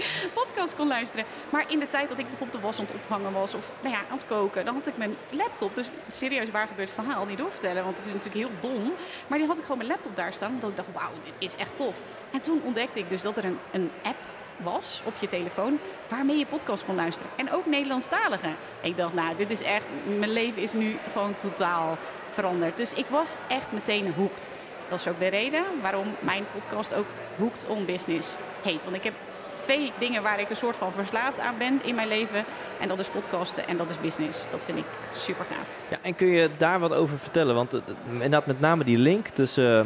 podcast 0.40 0.76
kon 0.76 0.88
luisteren. 0.88 1.26
Maar 1.50 1.66
in 1.68 1.80
de 1.80 1.88
tijd 1.88 2.10
dat 2.10 2.20
ik 2.20 2.28
bijvoorbeeld 2.28 2.62
de 2.62 2.68
was 2.68 2.80
aan 2.80 2.86
het 2.86 2.96
ophangen 2.96 3.34
was 3.34 3.54
of 3.54 3.72
nou 3.82 3.96
ja, 3.96 4.00
aan 4.00 4.18
het 4.18 4.26
koken, 4.26 4.66
dan 4.66 4.74
had 4.76 4.88
ik 4.88 4.98
mijn 4.98 5.16
laptop. 5.30 5.76
Dus 5.76 5.90
serieus 6.08 6.52
waar 6.52 6.68
gebeurt 6.68 6.90
verhaal 6.90 7.26
niet 7.26 7.38
doorvertellen, 7.38 7.84
want 7.84 7.98
het 7.98 8.08
is 8.08 8.14
natuurlijk 8.14 8.46
heel 8.46 8.72
dom. 8.72 8.94
Maar 9.28 9.38
die 9.38 9.48
had 9.48 9.58
ik 9.58 9.64
gewoon 9.64 9.78
mijn 9.78 9.90
laptop 9.90 10.16
daar 10.16 10.34
staan, 10.34 10.52
omdat 10.54 10.70
ik 10.70 10.76
dacht, 10.76 10.90
wauw, 10.94 11.12
dit 11.24 11.34
is 11.38 11.56
echt 11.56 11.78
tof. 11.78 11.98
En 12.32 12.42
toen 12.42 12.62
ontdekte 12.64 13.00
ik 13.00 13.10
dus 13.10 13.22
dat 13.22 13.38
er 13.38 13.46
een, 13.46 13.60
een 13.72 13.92
app 14.04 14.18
was 14.58 15.02
op 15.06 15.14
je 15.20 15.28
telefoon 15.28 15.80
waarmee 16.08 16.38
je 16.38 16.46
podcast 16.46 16.86
kon 16.86 16.96
luisteren. 16.96 17.32
En 17.36 17.52
ook 17.52 17.66
Nederlandstalige. 17.66 18.50
Ik 18.82 18.98
dacht, 18.98 19.14
nou, 19.14 19.36
dit 19.36 19.52
is 19.52 19.62
echt, 19.62 19.92
mijn 20.18 20.32
leven 20.32 20.62
is 20.62 20.74
nu 20.74 20.98
gewoon 21.12 21.38
totaal 21.38 21.98
veranderd. 22.30 22.78
Dus 22.78 22.94
ik 22.94 23.06
was 23.06 23.36
echt 23.48 23.72
meteen 23.72 24.14
hooked. 24.14 24.52
Dat 24.90 25.00
is 25.00 25.08
ook 25.08 25.20
de 25.20 25.28
reden 25.28 25.64
waarom 25.82 26.16
mijn 26.20 26.46
podcast 26.54 26.94
ook 26.94 27.06
Hooked 27.38 27.66
on 27.68 27.86
Business 27.86 28.36
heet. 28.62 28.84
Want 28.84 28.96
ik 28.96 29.04
heb 29.04 29.14
twee 29.60 29.92
dingen 30.00 30.24
waar 30.24 30.40
ik 30.40 30.50
een 30.50 30.56
soort 30.56 30.76
van 30.76 30.94
verslaafd 30.94 31.40
aan 31.40 31.58
ben 31.58 31.80
in 31.84 31.96
mijn 31.96 32.08
leven. 32.08 32.46
En 32.80 32.88
dat 32.88 33.00
is 33.00 33.08
podcasten 33.10 33.68
en 33.68 33.78
dat 33.78 33.90
is 33.90 34.00
business. 34.02 34.46
Dat 34.52 34.64
vind 34.64 34.78
ik 34.78 34.86
super 35.12 35.46
gaaf. 35.46 35.68
Ja, 35.90 35.98
en 36.02 36.16
kun 36.16 36.28
je 36.28 36.50
daar 36.58 36.80
wat 36.80 36.94
over 36.94 37.18
vertellen? 37.20 37.56
Want 37.56 37.72
het- 37.72 37.84
inderdaad 38.12 38.46
met 38.46 38.60
name 38.60 38.84
die 38.84 38.98
link 38.98 39.28
tussen 39.28 39.80
eh, 39.80 39.86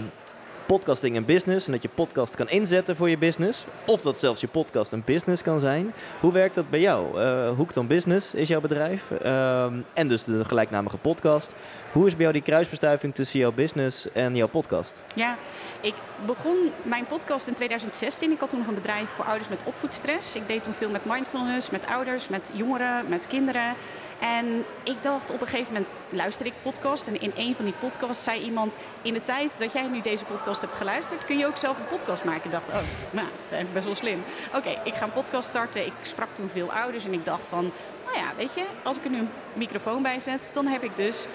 podcasting 0.65 1.15
en 1.15 1.25
business... 1.25 1.65
en 1.65 1.71
dat 1.71 1.81
je 1.81 1.89
podcast 1.89 2.35
kan 2.35 2.49
inzetten 2.49 2.95
voor 2.95 3.09
je 3.09 3.17
business... 3.17 3.65
of 3.85 4.01
dat 4.01 4.19
zelfs 4.19 4.41
je 4.41 4.47
podcast 4.47 4.91
een 4.91 5.01
business 5.05 5.41
kan 5.41 5.59
zijn. 5.59 5.93
Hoe 6.19 6.31
werkt 6.31 6.55
dat 6.55 6.69
bij 6.69 6.79
jou? 6.79 7.21
Eh 7.21 7.55
Hooked 7.55 7.77
on 7.77 7.87
Business 7.87 8.33
is 8.33 8.47
jouw 8.47 8.61
bedrijf. 8.61 9.11
ehm, 9.11 9.73
en 9.93 10.07
dus 10.07 10.23
de 10.23 10.45
gelijknamige 10.45 10.97
podcast. 10.97 11.55
Hoe 11.91 12.05
is 12.05 12.11
bij 12.11 12.21
jou 12.21 12.33
die 12.33 12.41
kruisbestuiving 12.41 13.15
tussen 13.15 13.39
jouw 13.39 13.51
business 13.51 14.11
en 14.11 14.35
jouw 14.35 14.47
podcast? 14.47 15.03
Ja, 15.15 15.37
ik 15.81 15.93
begon 16.25 16.57
mijn 16.81 17.05
podcast 17.05 17.47
in 17.47 17.53
2016. 17.53 18.31
Ik 18.31 18.39
had 18.39 18.49
toen 18.49 18.59
nog 18.59 18.67
een 18.67 18.73
bedrijf 18.73 19.09
voor 19.09 19.25
ouders 19.25 19.49
met 19.49 19.61
opvoedstress. 19.65 20.35
Ik 20.35 20.47
deed 20.47 20.63
toen 20.63 20.73
veel 20.73 20.89
met 20.89 21.05
mindfulness, 21.05 21.69
met 21.69 21.87
ouders, 21.87 22.27
met 22.29 22.51
jongeren, 22.53 23.05
met 23.09 23.27
kinderen. 23.27 23.75
En 24.23 24.65
ik 24.83 25.03
dacht 25.03 25.31
op 25.31 25.41
een 25.41 25.47
gegeven 25.47 25.73
moment, 25.73 25.95
luister 26.09 26.45
ik 26.45 26.53
podcast. 26.61 27.07
En 27.07 27.21
in 27.21 27.31
een 27.35 27.55
van 27.55 27.65
die 27.65 27.73
podcasts 27.73 28.23
zei 28.23 28.41
iemand... 28.41 28.77
in 29.01 29.13
de 29.13 29.23
tijd 29.23 29.59
dat 29.59 29.73
jij 29.73 29.87
nu 29.87 30.01
deze 30.01 30.25
podcast 30.25 30.61
hebt 30.61 30.75
geluisterd... 30.75 31.25
kun 31.25 31.37
je 31.37 31.45
ook 31.45 31.57
zelf 31.57 31.77
een 31.77 31.87
podcast 31.87 32.23
maken. 32.23 32.45
Ik 32.45 32.51
dacht, 32.51 32.69
oh, 32.69 32.77
nou, 33.11 33.27
dat 33.49 33.59
is 33.59 33.65
best 33.73 33.85
wel 33.85 33.95
slim. 33.95 34.23
Oké, 34.55 34.81
ik 34.83 34.93
ga 34.93 35.03
een 35.03 35.11
podcast 35.11 35.47
starten. 35.47 35.85
Ik 35.85 35.93
sprak 36.01 36.27
toen 36.33 36.49
veel 36.49 36.71
ouders 36.71 37.05
en 37.05 37.13
ik 37.13 37.25
dacht 37.25 37.47
van... 37.47 37.71
nou 38.05 38.17
ja, 38.17 38.31
weet 38.37 38.53
je, 38.53 38.65
als 38.83 38.97
ik 38.97 39.03
er 39.03 39.09
nu 39.09 39.17
een 39.17 39.29
microfoon 39.53 40.01
bij 40.01 40.19
zet... 40.19 40.49
dan 40.51 40.67
heb 40.67 40.83
ik 40.83 40.97
dus 40.97 41.27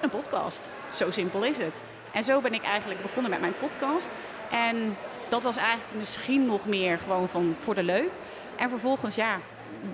een 0.00 0.10
podcast. 0.10 0.70
Zo 0.90 1.10
simpel 1.10 1.44
is 1.44 1.56
het. 1.56 1.82
En 2.12 2.22
zo 2.22 2.40
ben 2.40 2.54
ik 2.54 2.62
eigenlijk 2.62 3.02
begonnen 3.02 3.30
met 3.30 3.40
mijn 3.40 3.56
podcast. 3.58 4.10
En 4.50 4.96
dat 5.28 5.42
was 5.42 5.56
eigenlijk 5.56 5.88
misschien 5.96 6.46
nog 6.46 6.66
meer 6.66 6.98
gewoon 6.98 7.28
van 7.28 7.56
voor 7.58 7.74
de 7.74 7.82
leuk. 7.82 8.10
En 8.56 8.68
vervolgens, 8.68 9.14
ja, 9.14 9.38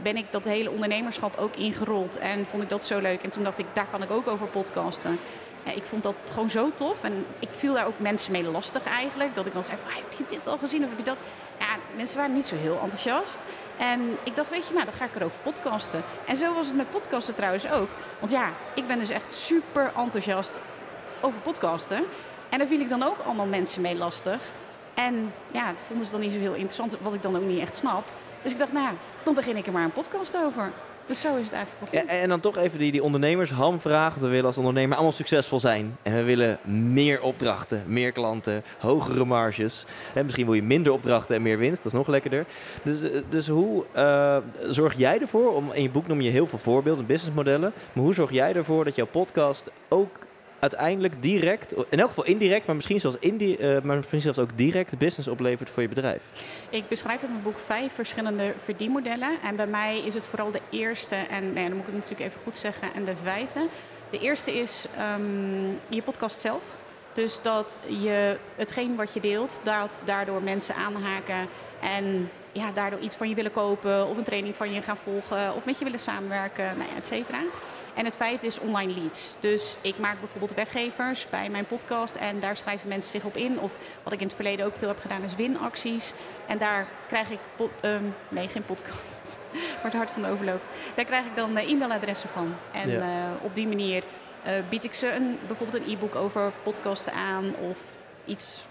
ben 0.02 0.16
ik 0.16 0.32
dat 0.32 0.44
hele 0.44 0.70
ondernemerschap 0.70 1.36
ook 1.36 1.56
ingerold. 1.56 2.18
En 2.18 2.46
vond 2.50 2.62
ik 2.62 2.68
dat 2.68 2.84
zo 2.84 2.98
leuk. 3.00 3.22
En 3.22 3.30
toen 3.30 3.44
dacht 3.44 3.58
ik, 3.58 3.66
daar 3.72 3.86
kan 3.90 4.02
ik 4.02 4.10
ook 4.10 4.28
over 4.28 4.46
podcasten. 4.46 5.18
Ja, 5.62 5.72
ik 5.72 5.84
vond 5.84 6.02
dat 6.02 6.14
gewoon 6.32 6.50
zo 6.50 6.70
tof. 6.74 7.04
En 7.04 7.26
ik 7.38 7.48
viel 7.50 7.74
daar 7.74 7.86
ook 7.86 7.98
mensen 7.98 8.32
mee 8.32 8.44
lastig 8.50 8.84
eigenlijk. 8.84 9.34
Dat 9.34 9.46
ik 9.46 9.52
dan 9.52 9.64
zei 9.64 9.78
"Ah, 9.88 9.94
heb 9.94 10.12
je 10.18 10.24
dit 10.28 10.48
al 10.48 10.58
gezien 10.58 10.82
of 10.82 10.88
heb 10.88 10.98
je 10.98 11.04
dat? 11.04 11.16
Ja, 11.58 11.66
mensen 11.96 12.16
waren 12.18 12.34
niet 12.34 12.46
zo 12.46 12.56
heel 12.56 12.78
enthousiast. 12.82 13.44
En 13.78 14.16
ik 14.22 14.36
dacht, 14.36 14.50
weet 14.50 14.66
je, 14.68 14.72
nou, 14.72 14.84
dan 14.84 14.94
ga 14.94 15.04
ik 15.04 15.14
erover 15.14 15.38
podcasten. 15.42 16.02
En 16.26 16.36
zo 16.36 16.54
was 16.54 16.66
het 16.66 16.76
met 16.76 16.90
podcasten 16.90 17.34
trouwens 17.34 17.70
ook. 17.70 17.88
Want 18.18 18.32
ja, 18.32 18.52
ik 18.74 18.86
ben 18.86 18.98
dus 18.98 19.10
echt 19.10 19.32
super 19.32 19.92
enthousiast 19.96 20.60
over 21.20 21.38
podcasten. 21.40 22.04
En 22.48 22.58
daar 22.58 22.66
viel 22.66 22.80
ik 22.80 22.88
dan 22.88 23.02
ook 23.02 23.18
allemaal 23.24 23.46
mensen 23.46 23.82
mee 23.82 23.96
lastig. 23.96 24.40
En 24.94 25.32
ja, 25.50 25.72
dat 25.72 25.82
vonden 25.82 26.06
ze 26.06 26.12
dan 26.12 26.20
niet 26.20 26.32
zo 26.32 26.38
heel 26.38 26.52
interessant, 26.54 26.96
wat 27.00 27.14
ik 27.14 27.22
dan 27.22 27.36
ook 27.36 27.42
niet 27.42 27.60
echt 27.60 27.76
snap. 27.76 28.04
Dus 28.42 28.52
ik 28.52 28.58
dacht, 28.58 28.72
nou 28.72 28.86
ja, 28.86 28.92
dan 29.22 29.34
begin 29.34 29.56
ik 29.56 29.66
er 29.66 29.72
maar 29.72 29.84
een 29.84 29.92
podcast 29.92 30.36
over. 30.36 30.72
Dus 31.08 31.20
zo 31.20 31.36
is 31.36 31.44
het 31.44 31.52
eigenlijk 31.52 32.08
en 32.08 32.28
dan 32.28 32.40
toch 32.40 32.56
even 32.56 32.78
die, 32.78 32.92
die 32.92 33.02
ondernemers 33.02 33.50
hamvraag. 33.50 34.10
Want 34.10 34.22
we 34.22 34.28
willen 34.28 34.44
als 34.44 34.58
ondernemer 34.58 34.94
allemaal 34.94 35.12
succesvol 35.12 35.60
zijn. 35.60 35.96
En 36.02 36.14
we 36.14 36.22
willen 36.22 36.58
meer 36.64 37.22
opdrachten, 37.22 37.82
meer 37.86 38.12
klanten, 38.12 38.62
hogere 38.78 39.24
marges. 39.24 39.84
En 40.14 40.24
misschien 40.24 40.44
wil 40.44 40.54
je 40.54 40.62
minder 40.62 40.92
opdrachten 40.92 41.36
en 41.36 41.42
meer 41.42 41.58
winst. 41.58 41.76
Dat 41.82 41.92
is 41.92 41.98
nog 41.98 42.06
lekkerder. 42.06 42.46
Dus, 42.82 43.02
eh, 43.02 43.20
dus 43.28 43.48
hoe 43.48 43.84
eh, 43.92 44.36
zorg 44.68 44.94
jij 44.96 45.20
ervoor? 45.20 45.54
Om, 45.54 45.72
in 45.72 45.82
je 45.82 45.90
boek 45.90 46.06
noem 46.06 46.20
je 46.20 46.30
heel 46.30 46.46
veel 46.46 46.58
voorbeelden, 46.58 47.06
businessmodellen. 47.06 47.72
Maar 47.92 48.04
hoe 48.04 48.14
zorg 48.14 48.30
jij 48.30 48.54
ervoor 48.54 48.84
dat 48.84 48.94
jouw 48.94 49.06
podcast 49.06 49.70
ook 49.88 50.27
uiteindelijk 50.58 51.22
direct, 51.22 51.74
in 51.88 52.00
elk 52.00 52.08
geval 52.08 52.24
indirect, 52.24 52.66
maar 52.66 52.74
misschien 52.74 53.00
zelfs, 53.00 53.16
indi 53.20 53.56
uh, 53.60 53.80
maar 53.80 53.96
misschien 53.96 54.20
zelfs 54.20 54.38
ook 54.38 54.50
direct 54.54 54.98
business 54.98 55.28
oplevert 55.28 55.70
voor 55.70 55.82
je 55.82 55.88
bedrijf? 55.88 56.22
Ik 56.70 56.88
beschrijf 56.88 57.22
in 57.22 57.30
mijn 57.30 57.42
boek 57.42 57.58
vijf 57.58 57.92
verschillende 57.92 58.54
verdienmodellen. 58.64 59.38
En 59.42 59.56
bij 59.56 59.66
mij 59.66 59.98
is 59.98 60.14
het 60.14 60.26
vooral 60.26 60.50
de 60.50 60.60
eerste, 60.70 61.14
en 61.14 61.52
nou 61.52 61.60
ja, 61.60 61.68
dan 61.68 61.76
moet 61.76 61.86
ik 61.86 61.92
het 61.92 62.02
natuurlijk 62.02 62.30
even 62.30 62.40
goed 62.44 62.56
zeggen, 62.56 62.88
en 62.94 63.04
de 63.04 63.16
vijfde. 63.16 63.66
De 64.10 64.18
eerste 64.18 64.58
is 64.58 64.86
um, 65.18 65.78
je 65.88 66.02
podcast 66.02 66.40
zelf. 66.40 66.62
Dus 67.12 67.42
dat 67.42 67.80
je 67.86 68.36
hetgeen 68.56 68.96
wat 68.96 69.12
je 69.12 69.20
deelt, 69.20 69.60
dat 69.62 70.00
daardoor 70.04 70.42
mensen 70.42 70.74
aanhaken 70.74 71.48
en 71.80 72.30
ja, 72.52 72.72
daardoor 72.72 73.00
iets 73.00 73.16
van 73.16 73.28
je 73.28 73.34
willen 73.34 73.52
kopen 73.52 74.08
of 74.08 74.16
een 74.16 74.24
training 74.24 74.56
van 74.56 74.72
je 74.72 74.82
gaan 74.82 74.96
volgen 74.96 75.54
of 75.54 75.64
met 75.64 75.78
je 75.78 75.84
willen 75.84 76.00
samenwerken, 76.00 76.64
nou 76.64 76.90
ja, 76.90 76.96
et 76.96 77.06
cetera. 77.06 77.38
En 77.98 78.04
het 78.04 78.16
vijfde 78.16 78.46
is 78.46 78.58
online 78.58 79.00
leads. 79.00 79.36
Dus 79.40 79.78
ik 79.80 79.98
maak 79.98 80.20
bijvoorbeeld 80.20 80.54
weggevers 80.54 81.26
bij 81.30 81.48
mijn 81.50 81.66
podcast 81.66 82.14
en 82.14 82.40
daar 82.40 82.56
schrijven 82.56 82.88
mensen 82.88 83.10
zich 83.10 83.24
op 83.24 83.36
in. 83.36 83.60
Of 83.60 83.72
wat 84.02 84.12
ik 84.12 84.20
in 84.20 84.26
het 84.26 84.34
verleden 84.34 84.66
ook 84.66 84.76
veel 84.76 84.88
heb 84.88 85.00
gedaan 85.00 85.22
is 85.22 85.36
winacties. 85.36 86.12
En 86.46 86.58
daar 86.58 86.86
krijg 87.08 87.30
ik, 87.30 87.38
um, 87.82 88.14
nee 88.28 88.48
geen 88.48 88.64
podcast, 88.64 89.38
waar 89.74 89.82
het 89.82 89.92
hart 89.92 90.10
van 90.10 90.26
overloopt. 90.26 90.66
Daar 90.94 91.04
krijg 91.04 91.26
ik 91.26 91.36
dan 91.36 91.58
uh, 91.58 91.70
e-mailadressen 91.70 92.28
van. 92.28 92.54
En 92.72 92.90
uh, 92.90 93.04
op 93.42 93.54
die 93.54 93.66
manier 93.66 94.02
uh, 94.46 94.52
bied 94.68 94.84
ik 94.84 94.94
ze 94.94 95.12
een, 95.12 95.38
bijvoorbeeld 95.46 95.84
een 95.84 95.92
e-book 95.92 96.14
over 96.14 96.52
podcasten 96.62 97.12
aan 97.12 97.54
of 97.56 97.78
iets, 98.24 98.64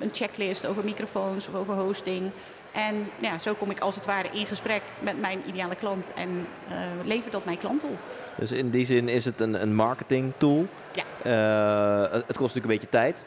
een 0.00 0.10
checklist 0.12 0.66
over 0.66 0.84
microfoons 0.84 1.48
of 1.48 1.54
over 1.54 1.74
hosting. 1.74 2.30
En 2.72 3.10
ja, 3.20 3.38
zo 3.38 3.54
kom 3.54 3.70
ik 3.70 3.80
als 3.80 3.94
het 3.94 4.06
ware 4.06 4.28
in 4.32 4.46
gesprek 4.46 4.82
met 4.98 5.20
mijn 5.20 5.42
ideale 5.46 5.74
klant 5.74 6.12
en 6.14 6.28
uh, 6.28 6.76
lever 7.04 7.30
dat 7.30 7.44
mijn 7.44 7.58
klant 7.58 7.84
op. 7.84 7.98
Dus 8.38 8.52
in 8.52 8.70
die 8.70 8.84
zin 8.84 9.08
is 9.08 9.24
het 9.24 9.40
een, 9.40 9.62
een 9.62 9.74
marketing 9.74 10.32
tool. 10.36 10.66
Ja. 10.92 11.04
Uh, 11.26 12.12
het, 12.12 12.24
kost 12.26 12.54
natuurlijk 12.54 12.64
een 12.64 12.70
beetje 12.70 12.88
tijd. 12.88 13.24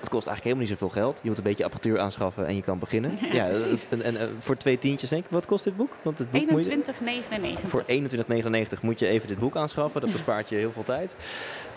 Het 0.00 0.08
kost 0.08 0.26
eigenlijk 0.26 0.42
helemaal 0.44 0.62
niet 0.64 0.78
zoveel 0.78 1.02
geld. 1.02 1.20
Je 1.22 1.28
moet 1.28 1.38
een 1.38 1.44
beetje 1.44 1.64
apparatuur 1.64 1.98
aanschaffen 1.98 2.46
en 2.46 2.56
je 2.56 2.62
kan 2.62 2.78
beginnen. 2.78 3.10
Ja. 3.32 3.48
En, 3.90 4.02
en, 4.02 4.16
en, 4.16 4.36
voor 4.38 4.56
twee 4.56 4.78
tientjes 4.78 5.10
denk 5.10 5.24
ik, 5.24 5.30
wat 5.30 5.46
kost 5.46 5.64
dit 5.64 5.76
boek? 5.76 5.96
Want 6.02 6.18
het 6.18 6.30
boek 6.30 6.50
21,99. 6.50 7.64
Voor 7.64 7.84
21,99 7.88 8.80
moet 8.80 8.98
je 8.98 9.06
even 9.06 9.28
dit 9.28 9.38
boek 9.38 9.56
aanschaffen. 9.56 10.00
Dat 10.00 10.12
bespaart 10.12 10.48
je 10.48 10.56
heel 10.56 10.72
veel 10.72 10.84
tijd. 10.84 11.14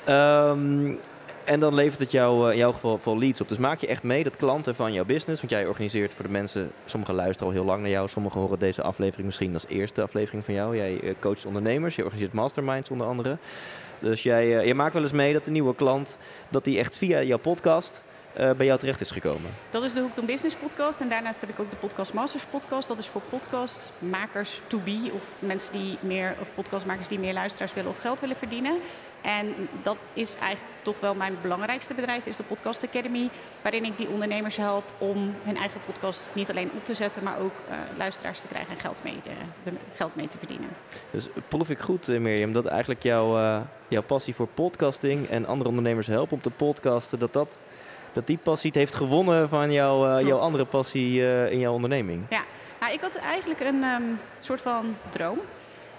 Um, 0.09 0.99
en 1.49 1.59
dan 1.59 1.73
levert 1.73 1.99
het 1.99 2.11
jou 2.11 2.45
uh, 2.45 2.51
in 2.51 2.57
jouw 2.57 2.71
geval 2.71 2.97
vol 2.97 3.17
leads 3.17 3.41
op. 3.41 3.49
Dus 3.49 3.57
maak 3.57 3.79
je 3.79 3.87
echt 3.87 4.03
mee 4.03 4.23
dat 4.23 4.35
klanten 4.35 4.75
van 4.75 4.93
jouw 4.93 5.05
business, 5.05 5.39
want 5.39 5.51
jij 5.51 5.65
organiseert 5.65 6.13
voor 6.13 6.25
de 6.25 6.31
mensen, 6.31 6.71
sommigen 6.85 7.15
luisteren 7.15 7.47
al 7.47 7.53
heel 7.53 7.65
lang 7.65 7.81
naar 7.81 7.89
jou, 7.89 8.09
sommigen 8.09 8.41
horen 8.41 8.59
deze 8.59 8.81
aflevering 8.81 9.25
misschien 9.25 9.53
als 9.53 9.65
eerste 9.67 10.01
aflevering 10.01 10.45
van 10.45 10.53
jou. 10.53 10.75
Jij 10.75 11.01
uh, 11.01 11.13
coacht 11.19 11.45
ondernemers, 11.45 11.95
je 11.95 12.03
organiseert 12.03 12.33
masterminds 12.33 12.89
onder 12.89 13.07
andere. 13.07 13.37
Dus 13.99 14.23
jij, 14.23 14.45
uh, 14.45 14.65
jij 14.65 14.73
maakt 14.73 14.93
wel 14.93 15.01
eens 15.01 15.11
mee 15.11 15.33
dat 15.33 15.45
de 15.45 15.51
nieuwe 15.51 15.75
klant, 15.75 16.17
dat 16.49 16.63
die 16.63 16.77
echt 16.77 16.97
via 16.97 17.23
jouw 17.23 17.37
podcast 17.37 18.03
uh, 18.37 18.51
bij 18.51 18.65
jou 18.65 18.79
terecht 18.79 19.01
is 19.01 19.11
gekomen? 19.11 19.51
Dat 19.69 19.83
is 19.83 19.93
de 19.93 19.99
Hoek 19.99 20.17
on 20.17 20.25
Business 20.25 20.55
podcast. 20.55 21.01
En 21.01 21.09
daarnaast 21.09 21.41
heb 21.41 21.49
ik 21.49 21.59
ook 21.59 21.69
de 21.69 21.75
Podcast 21.75 22.13
Masters 22.13 22.45
podcast. 22.45 22.87
Dat 22.87 22.97
is 22.97 23.07
voor 23.07 23.21
podcastmakers 23.29 24.61
to 24.67 24.79
be. 24.79 25.11
Of 25.13 25.23
mensen 25.39 25.73
die 25.73 25.97
meer, 25.99 26.35
of 26.41 26.47
podcastmakers 26.55 27.07
die 27.07 27.19
meer 27.19 27.33
luisteraars 27.33 27.73
willen 27.73 27.91
of 27.91 27.99
geld 27.99 28.19
willen 28.19 28.35
verdienen. 28.35 28.77
En 29.21 29.55
dat 29.81 29.97
is 30.13 30.35
eigenlijk 30.35 30.73
toch 30.81 30.99
wel 30.99 31.15
mijn 31.15 31.37
belangrijkste 31.41 31.93
bedrijf, 31.93 32.25
is 32.25 32.37
de 32.37 32.43
Podcast 32.43 32.87
Academy. 32.87 33.29
Waarin 33.61 33.85
ik 33.85 33.97
die 33.97 34.09
ondernemers 34.09 34.57
help 34.57 34.83
om 34.97 35.35
hun 35.43 35.57
eigen 35.57 35.81
podcast 35.85 36.29
niet 36.33 36.49
alleen 36.49 36.71
op 36.75 36.85
te 36.85 36.93
zetten, 36.93 37.23
maar 37.23 37.39
ook 37.39 37.53
uh, 37.69 37.75
luisteraars 37.97 38.39
te 38.39 38.47
krijgen 38.47 38.73
en 38.73 38.79
geld 38.79 39.03
mee, 39.03 39.19
de, 39.23 39.31
de, 39.63 39.77
geld 39.95 40.15
mee 40.15 40.27
te 40.27 40.37
verdienen. 40.37 40.69
Dus 41.11 41.27
proef 41.47 41.69
ik 41.69 41.79
goed, 41.79 42.07
Mirjam, 42.07 42.53
dat 42.53 42.65
eigenlijk 42.65 43.03
jouw, 43.03 43.39
uh, 43.39 43.61
jouw 43.87 44.03
passie 44.03 44.35
voor 44.35 44.47
podcasting 44.47 45.29
en 45.29 45.45
andere 45.45 45.69
ondernemers 45.69 46.07
helpen 46.07 46.33
om 46.33 46.41
te 46.41 46.49
podcasten, 46.49 47.19
dat 47.19 47.33
dat 47.33 47.59
dat 48.13 48.27
die 48.27 48.37
passie 48.37 48.71
heeft 48.73 48.95
gewonnen 48.95 49.49
van 49.49 49.71
jouw, 49.71 50.17
uh, 50.17 50.27
jouw 50.27 50.37
andere 50.37 50.65
passie 50.65 51.19
uh, 51.19 51.51
in 51.51 51.59
jouw 51.59 51.73
onderneming. 51.73 52.25
Ja, 52.29 52.43
nou, 52.79 52.93
ik 52.93 53.01
had 53.01 53.15
eigenlijk 53.15 53.59
een 53.59 53.83
um, 53.83 54.19
soort 54.39 54.61
van 54.61 54.95
droom. 55.09 55.39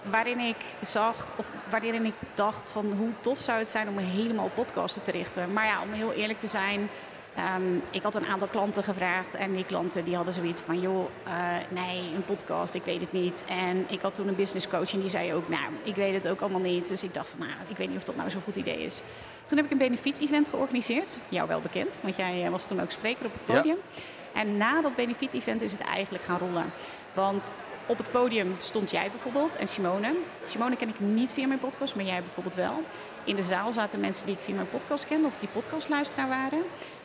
Waarin 0.09 0.39
ik 0.39 0.55
zag, 0.81 1.27
of 1.37 1.51
waarin 1.69 2.05
ik 2.05 2.13
dacht 2.33 2.69
van 2.69 2.93
hoe 2.97 3.09
tof 3.19 3.37
zou 3.37 3.59
het 3.59 3.69
zijn 3.69 3.89
om 3.89 3.97
helemaal 3.97 4.45
op 4.45 4.55
podcasten 4.55 5.03
te 5.03 5.11
richten. 5.11 5.53
Maar 5.53 5.65
ja, 5.65 5.81
om 5.81 5.91
heel 5.91 6.11
eerlijk 6.11 6.39
te 6.39 6.47
zijn, 6.47 6.89
Um, 7.37 7.81
ik 7.91 8.03
had 8.03 8.15
een 8.15 8.25
aantal 8.25 8.47
klanten 8.47 8.83
gevraagd 8.83 9.35
en 9.35 9.53
die 9.53 9.65
klanten 9.65 10.03
die 10.03 10.15
hadden 10.15 10.33
zoiets 10.33 10.61
van, 10.61 10.79
joh, 10.79 11.05
uh, 11.27 11.33
nee, 11.69 12.11
een 12.15 12.23
podcast, 12.25 12.73
ik 12.73 12.83
weet 12.83 13.01
het 13.01 13.11
niet. 13.11 13.45
En 13.47 13.85
ik 13.89 14.01
had 14.01 14.15
toen 14.15 14.27
een 14.27 14.35
business 14.35 14.67
coach 14.67 14.93
en 14.93 14.99
die 14.99 15.09
zei 15.09 15.33
ook, 15.33 15.49
nou, 15.49 15.71
ik 15.83 15.95
weet 15.95 16.13
het 16.13 16.27
ook 16.27 16.41
allemaal 16.41 16.61
niet. 16.61 16.87
Dus 16.87 17.03
ik 17.03 17.13
dacht 17.13 17.29
van, 17.29 17.39
nou, 17.39 17.51
ik 17.67 17.77
weet 17.77 17.87
niet 17.87 17.97
of 17.97 18.03
dat 18.03 18.15
nou 18.15 18.29
zo'n 18.29 18.41
goed 18.41 18.55
idee 18.55 18.83
is. 18.83 19.01
Toen 19.45 19.57
heb 19.57 19.65
ik 19.65 19.71
een 19.71 19.77
benefiet-event 19.77 20.49
georganiseerd, 20.49 21.19
jou 21.29 21.47
wel 21.47 21.61
bekend, 21.61 21.99
want 22.01 22.15
jij 22.15 22.49
was 22.49 22.67
toen 22.67 22.81
ook 22.81 22.91
spreker 22.91 23.25
op 23.25 23.33
het 23.33 23.45
podium. 23.45 23.77
Ja. 23.91 24.01
En 24.33 24.57
na 24.57 24.81
dat 24.81 24.95
benefiet-event 24.95 25.61
is 25.61 25.71
het 25.71 25.81
eigenlijk 25.81 26.23
gaan 26.23 26.37
rollen. 26.37 26.65
Want 27.13 27.55
op 27.85 27.97
het 27.97 28.11
podium 28.11 28.55
stond 28.59 28.91
jij 28.91 29.11
bijvoorbeeld 29.11 29.55
en 29.55 29.67
Simone. 29.67 30.15
Simone 30.43 30.75
ken 30.75 30.89
ik 30.89 30.99
niet 30.99 31.31
via 31.31 31.47
mijn 31.47 31.59
podcast, 31.59 31.95
maar 31.95 32.05
jij 32.05 32.21
bijvoorbeeld 32.21 32.55
wel. 32.55 32.83
In 33.23 33.35
de 33.35 33.43
zaal 33.43 33.71
zaten 33.71 33.99
mensen 33.99 34.25
die 34.25 34.35
ik 34.35 34.41
via 34.41 34.55
mijn 34.55 34.69
podcast 34.69 35.07
kende 35.07 35.27
of 35.27 35.37
die 35.39 35.49
podcastluisteraar 35.49 36.27
waren. 36.27 36.61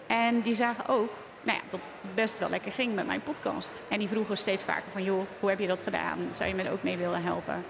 En 0.06 0.40
die 0.40 0.54
zagen 0.54 0.88
ook 0.88 1.12
nou 1.46 1.58
ja, 1.58 1.64
dat 1.68 1.80
het 2.00 2.14
best 2.14 2.38
wel 2.38 2.50
lekker 2.50 2.72
ging 2.72 2.94
met 2.94 3.06
mijn 3.06 3.22
podcast. 3.22 3.82
En 3.88 3.98
die 3.98 4.08
vroegen 4.08 4.36
steeds 4.36 4.62
vaker 4.62 4.90
van, 4.92 5.02
joh, 5.02 5.26
hoe 5.40 5.48
heb 5.48 5.58
je 5.58 5.66
dat 5.66 5.82
gedaan? 5.82 6.18
Zou 6.30 6.48
je 6.48 6.54
me 6.54 6.70
ook 6.70 6.82
mee 6.82 6.96
willen 6.96 7.22
helpen? 7.22 7.64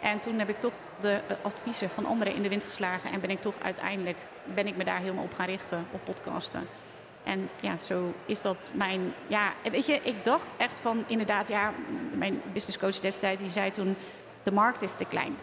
En 0.00 0.18
toen 0.18 0.38
heb 0.38 0.48
ik 0.48 0.60
toch 0.60 0.72
de 1.00 1.20
adviezen 1.42 1.90
van 1.90 2.06
anderen 2.06 2.34
in 2.34 2.42
de 2.42 2.48
wind 2.48 2.64
geslagen. 2.64 3.12
En 3.12 3.20
ben 3.20 3.30
ik 3.30 3.40
toch 3.40 3.54
uiteindelijk, 3.62 4.18
ben 4.54 4.66
ik 4.66 4.76
me 4.76 4.84
daar 4.84 4.98
helemaal 4.98 5.24
op 5.24 5.34
gaan 5.34 5.46
richten, 5.46 5.86
op 5.90 6.00
podcasten. 6.04 6.68
En 7.24 7.50
ja, 7.60 7.76
zo 7.76 8.14
is 8.26 8.42
dat 8.42 8.70
mijn, 8.74 9.14
ja, 9.26 9.52
weet 9.70 9.86
je, 9.86 10.00
ik 10.02 10.24
dacht 10.24 10.48
echt 10.56 10.80
van, 10.80 11.04
inderdaad, 11.06 11.48
ja, 11.48 11.72
mijn 12.16 12.42
businesscoach 12.52 13.00
destijds, 13.00 13.42
die 13.42 13.50
zei 13.50 13.70
toen, 13.70 13.96
de 14.42 14.52
markt 14.52 14.82
is 14.82 14.94
te 14.94 15.04
klein. 15.04 15.36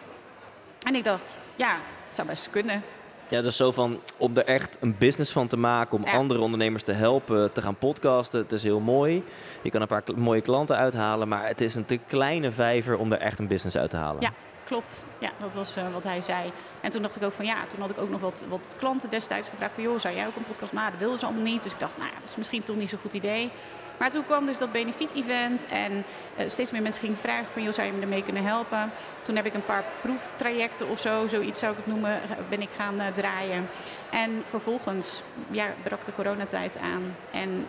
En 0.86 0.94
ik 0.94 1.04
dacht, 1.04 1.40
ja, 1.56 1.72
het 1.72 2.14
zou 2.14 2.28
best 2.28 2.50
kunnen. 2.50 2.82
Ja, 3.30 3.42
dus 3.42 3.56
zo 3.56 3.72
van 3.72 4.00
om 4.16 4.36
er 4.36 4.44
echt 4.44 4.78
een 4.80 4.94
business 4.98 5.32
van 5.32 5.46
te 5.46 5.56
maken, 5.56 5.98
om 5.98 6.04
ja. 6.04 6.12
andere 6.12 6.40
ondernemers 6.40 6.82
te 6.82 6.92
helpen 6.92 7.52
te 7.52 7.62
gaan 7.62 7.76
podcasten. 7.76 8.40
Het 8.40 8.52
is 8.52 8.62
heel 8.62 8.80
mooi. 8.80 9.24
Je 9.62 9.70
kan 9.70 9.80
een 9.80 9.86
paar 9.86 10.02
mooie 10.16 10.40
klanten 10.40 10.76
uithalen, 10.76 11.28
maar 11.28 11.46
het 11.46 11.60
is 11.60 11.74
een 11.74 11.84
te 11.84 11.96
kleine 12.06 12.50
vijver 12.50 12.98
om 12.98 13.12
er 13.12 13.18
echt 13.18 13.38
een 13.38 13.46
business 13.46 13.76
uit 13.76 13.90
te 13.90 13.96
halen. 13.96 14.22
Ja, 14.22 14.32
klopt. 14.64 15.06
Ja, 15.18 15.30
dat 15.38 15.54
was 15.54 15.76
uh, 15.76 15.92
wat 15.92 16.04
hij 16.04 16.20
zei. 16.20 16.52
En 16.80 16.90
toen 16.90 17.02
dacht 17.02 17.16
ik 17.16 17.22
ook 17.22 17.32
van 17.32 17.44
ja, 17.44 17.66
toen 17.66 17.80
had 17.80 17.90
ik 17.90 17.98
ook 17.98 18.10
nog 18.10 18.20
wat, 18.20 18.44
wat 18.48 18.74
klanten 18.78 19.10
destijds 19.10 19.48
gevraagd 19.48 19.74
van 19.74 19.82
joh, 19.82 19.98
zou 19.98 20.14
jij 20.14 20.26
ook 20.26 20.36
een 20.36 20.44
podcast 20.44 20.72
maken? 20.72 20.90
Dat 20.90 21.00
wilden 21.00 21.18
ze 21.18 21.26
allemaal 21.26 21.44
niet. 21.44 21.62
Dus 21.62 21.72
ik 21.72 21.78
dacht, 21.78 21.96
nou 21.96 22.08
ja, 22.08 22.14
dat 22.20 22.28
is 22.28 22.36
misschien 22.36 22.62
toch 22.62 22.76
niet 22.76 22.88
zo'n 22.88 22.98
goed 22.98 23.12
idee. 23.12 23.50
Maar 23.96 24.10
toen 24.10 24.24
kwam 24.24 24.46
dus 24.46 24.58
dat 24.58 24.72
benefiet-event 24.72 25.66
en 25.66 25.92
uh, 25.92 26.48
steeds 26.48 26.70
meer 26.70 26.82
mensen 26.82 27.02
gingen 27.02 27.16
vragen 27.16 27.50
van... 27.52 27.62
joh, 27.62 27.72
zou 27.72 27.86
je 27.86 27.92
me 27.92 28.02
ermee 28.02 28.22
kunnen 28.22 28.44
helpen? 28.44 28.92
Toen 29.22 29.36
heb 29.36 29.46
ik 29.46 29.54
een 29.54 29.64
paar 29.64 29.84
proeftrajecten 30.00 30.88
of 30.88 31.00
zo, 31.00 31.26
zoiets 31.26 31.58
zou 31.58 31.72
ik 31.72 31.78
het 31.78 31.86
noemen, 31.86 32.20
ben 32.48 32.62
ik 32.62 32.68
gaan 32.76 33.00
draaien. 33.14 33.68
En 34.10 34.42
vervolgens 34.48 35.22
ja, 35.50 35.66
brak 35.82 36.04
de 36.04 36.12
coronatijd 36.12 36.78
aan 36.78 37.16
en 37.30 37.66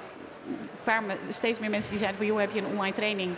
kwamen 0.84 1.18
steeds 1.28 1.60
meer 1.60 1.70
mensen 1.70 1.90
die 1.90 2.00
zeiden 2.00 2.20
van... 2.20 2.28
joh, 2.28 2.40
heb 2.40 2.54
je 2.54 2.60
een 2.60 2.72
online 2.72 2.96
training? 2.96 3.36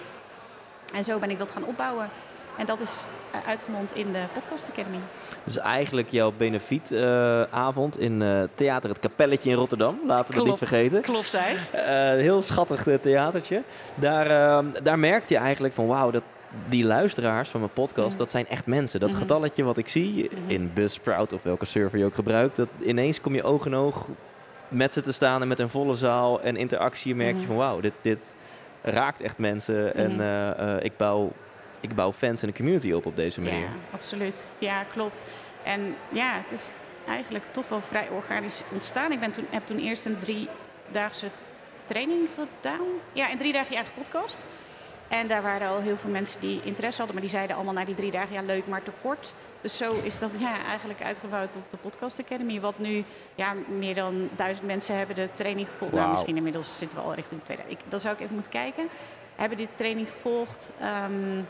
En 0.94 1.04
zo 1.04 1.20
ben 1.20 1.30
ik 1.30 1.38
dat 1.38 1.52
gaan 1.52 1.66
opbouwen. 1.66 2.10
En 2.58 2.66
dat 2.66 2.80
is 2.80 3.08
uitgemond 3.46 3.96
in 3.96 4.12
de 4.12 4.24
Podcast 4.34 4.70
Academy. 4.72 4.98
Dus 5.44 5.58
eigenlijk 5.58 6.10
jouw 6.10 6.34
benefietavond 6.38 7.98
uh, 7.98 8.06
in 8.06 8.22
uh, 8.22 8.44
Theater 8.56 8.90
Het 8.90 9.00
Kapelletje 9.00 9.50
in 9.50 9.56
Rotterdam. 9.56 10.00
Laten 10.08 10.34
we 10.34 10.40
het 10.40 10.50
niet 10.50 10.58
vergeten. 10.58 11.02
Klopt, 11.02 11.30
Thijs. 11.30 11.72
Uh, 11.76 11.82
heel 12.28 12.42
schattig 12.42 12.88
theatertje. 13.02 13.64
Daar, 13.96 14.28
daar 14.84 15.00
merkte 15.00 15.34
je 15.34 15.40
eigenlijk 15.40 15.74
van 15.74 15.88
wauw, 15.88 16.12
dat 16.12 16.24
die 16.70 16.84
luisteraars 16.84 17.50
van 17.50 17.60
mijn 17.60 17.74
podcast, 17.74 18.12
mm. 18.12 18.18
dat 18.18 18.32
zijn 18.32 18.48
echt 18.48 18.66
mensen. 18.66 19.00
Dat 19.00 19.10
mm 19.10 19.16
-hmm. 19.16 19.24
getalletje 19.24 19.64
wat 19.64 19.78
ik 19.78 19.88
zie 19.88 20.30
mm 20.32 20.38
-hmm. 20.38 20.50
in 20.50 20.72
Buzzsprout 20.74 21.34
of 21.34 21.44
welke 21.44 21.66
server 21.66 22.00
je 22.00 22.06
ook 22.06 22.16
gebruikt, 22.16 22.56
dat 22.56 22.68
ineens 22.82 23.22
kom 23.22 23.36
je 23.36 23.44
oog 23.44 23.66
in 23.66 23.76
oog 23.76 24.08
met 24.68 24.94
ze 24.94 25.02
te 25.02 25.12
staan 25.12 25.42
en 25.42 25.48
met 25.48 25.60
een 25.60 25.70
volle 25.70 25.96
zaal 25.96 26.42
en 26.42 26.56
interactie 26.56 27.16
merk 27.16 27.34
je 27.34 27.38
Mhm. 27.38 27.48
van 27.48 27.56
wauw, 27.56 27.80
dit, 27.80 27.94
dit 28.02 28.34
raakt 28.82 29.22
echt 29.22 29.38
mensen 29.38 29.96
en 29.96 30.12
ik 30.84 30.98
bouw 30.98 31.32
ik 31.84 31.96
bouw 31.96 32.14
fans 32.14 32.42
en 32.42 32.48
een 32.48 32.56
community 32.56 32.92
op 32.92 33.06
op 33.06 33.16
deze 33.16 33.42
manier. 33.42 33.60
Ja, 33.60 33.68
absoluut. 33.92 34.50
Ja, 34.58 34.84
klopt. 34.84 35.26
En 35.64 35.96
ja, 36.10 36.38
het 36.38 36.52
is 36.52 36.70
eigenlijk 37.08 37.46
toch 37.52 37.70
wel 37.70 37.82
vrij 37.82 38.10
organisch 38.10 38.62
ontstaan. 38.72 39.12
Ik 39.12 39.20
ben 39.20 39.32
toen, 39.32 39.46
heb 39.50 39.66
toen 39.66 39.80
eerst 39.80 40.06
een 40.06 40.18
driedaagse 40.18 41.28
training 41.86 42.28
gedaan. 42.36 42.88
Ja, 43.14 43.30
in 43.30 43.38
drie 43.38 43.54
dagen 43.54 43.70
je 43.70 43.76
eigen 43.76 43.94
podcast. 43.94 44.46
En 45.08 45.28
daar 45.28 45.42
waren 45.42 45.68
al 45.68 45.80
heel 45.80 45.98
veel 45.98 46.10
mensen 46.10 46.42
die 46.42 46.62
interesse 46.64 46.98
hadden, 46.98 47.16
maar 47.16 47.26
die 47.26 47.36
zeiden 47.36 47.56
allemaal 47.56 47.74
na 47.74 47.86
die 47.86 47.96
drie 47.96 48.12
dagen, 48.12 48.34
ja 48.34 48.42
leuk, 48.42 48.68
maar 48.68 48.84
te 48.84 48.92
kort. 49.02 49.34
Dus 49.62 49.78
zo 49.78 50.00
is 50.04 50.20
dat 50.20 50.32
ja, 50.40 50.66
eigenlijk 50.66 51.02
uitgebouwd 51.02 51.52
tot 51.52 51.72
de 51.72 51.78
Podcast 51.78 52.20
Academy. 52.20 52.60
Wat 52.60 52.80
nu 52.80 53.04
ja, 53.36 53.54
meer 53.68 53.96
dan 53.96 54.30
duizend 54.36 54.68
mensen 54.68 54.98
hebben 54.98 55.16
de 55.16 55.30
training 55.34 55.68
gevolgd. 55.68 55.94
Nou, 55.94 56.10
misschien 56.10 56.38
inmiddels 56.38 56.78
zitten 56.78 56.98
we 56.98 57.04
al 57.04 57.14
richting 57.14 57.44
2000. 57.44 57.80
Ik, 57.80 57.92
dat 57.92 58.02
zou 58.02 58.14
ik 58.14 58.22
even 58.22 58.34
moeten 58.34 58.52
kijken. 58.52 58.88
Hebben 59.36 59.58
die 59.58 59.68
training 59.76 60.08
gevolgd. 60.08 60.72
Ehm, 60.80 61.42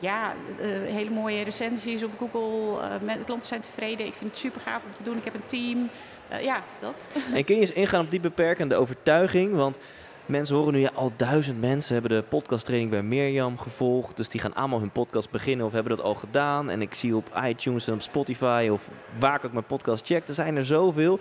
ja, 0.00 0.32
eh, 0.58 0.66
hele 0.68 1.10
mooie 1.10 1.42
recensies 1.42 2.02
op 2.02 2.10
Google. 2.18 2.80
eh, 3.06 3.24
klanten 3.24 3.48
zijn 3.48 3.60
tevreden. 3.60 4.06
Ik 4.06 4.14
vind 4.14 4.30
het 4.30 4.38
super 4.38 4.60
gaaf 4.60 4.82
om 4.84 4.92
te 4.92 5.02
doen. 5.02 5.16
Ik 5.16 5.24
heb 5.24 5.34
een 5.34 5.46
team. 5.46 5.88
Eh, 6.28 6.42
ja, 6.42 6.62
dat. 6.80 7.06
En 7.34 7.44
kun 7.44 7.54
je 7.54 7.60
eens 7.60 7.72
ingaan 7.72 8.04
op 8.04 8.10
die 8.10 8.20
beperkende 8.20 8.74
overtuiging? 8.74 9.54
Want 9.54 9.78
mensen 10.26 10.56
horen 10.56 10.72
nu, 10.72 10.78
ja, 10.80 10.90
al 10.94 11.12
duizend 11.16 11.60
mensen 11.60 11.92
hebben 11.92 12.10
de 12.10 12.22
podcasttraining 12.28 12.90
bij 12.90 13.02
Mirjam 13.02 13.58
gevolgd. 13.58 14.16
Dus 14.16 14.28
die 14.28 14.40
gaan 14.40 14.54
allemaal 14.54 14.80
hun 14.80 14.90
podcast 14.90 15.30
beginnen 15.30 15.66
of 15.66 15.72
hebben 15.72 15.96
dat 15.96 16.04
al 16.04 16.14
gedaan. 16.14 16.70
En 16.70 16.82
ik 16.82 16.94
zie 16.94 17.16
op 17.16 17.40
iTunes 17.44 17.86
en 17.86 17.94
op 17.94 18.00
Spotify 18.00 18.68
of 18.72 18.90
waar 19.18 19.36
ik 19.36 19.44
ook 19.44 19.52
mijn 19.52 19.64
podcast 19.64 20.06
check, 20.06 20.28
er 20.28 20.34
zijn 20.34 20.56
er 20.56 20.66
zoveel. 20.66 21.18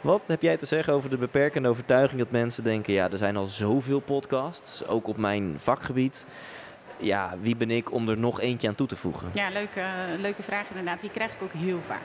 Wat 0.00 0.20
heb 0.26 0.42
jij 0.42 0.56
te 0.56 0.66
zeggen 0.66 0.92
over 0.94 1.10
de 1.10 1.16
beperkende 1.16 1.68
overtuiging 1.68 2.20
dat 2.20 2.30
mensen 2.30 2.64
denken, 2.64 2.92
ja, 2.92 3.10
er 3.10 3.18
zijn 3.18 3.36
al 3.36 3.46
zoveel 3.46 4.00
podcasts, 4.00 4.86
ook 4.86 5.06
op 5.06 5.16
mijn 5.16 5.54
vakgebied. 5.56 6.26
Ja, 7.00 7.34
wie 7.40 7.56
ben 7.56 7.70
ik 7.70 7.92
om 7.92 8.08
er 8.08 8.18
nog 8.18 8.40
eentje 8.40 8.68
aan 8.68 8.74
toe 8.74 8.86
te 8.86 8.96
voegen? 8.96 9.30
Ja, 9.32 9.50
leuke, 9.50 9.82
leuke 10.18 10.42
vraag 10.42 10.68
inderdaad. 10.68 11.00
Die 11.00 11.10
krijg 11.10 11.34
ik 11.34 11.42
ook 11.42 11.52
heel 11.52 11.82
vaak. 11.82 12.02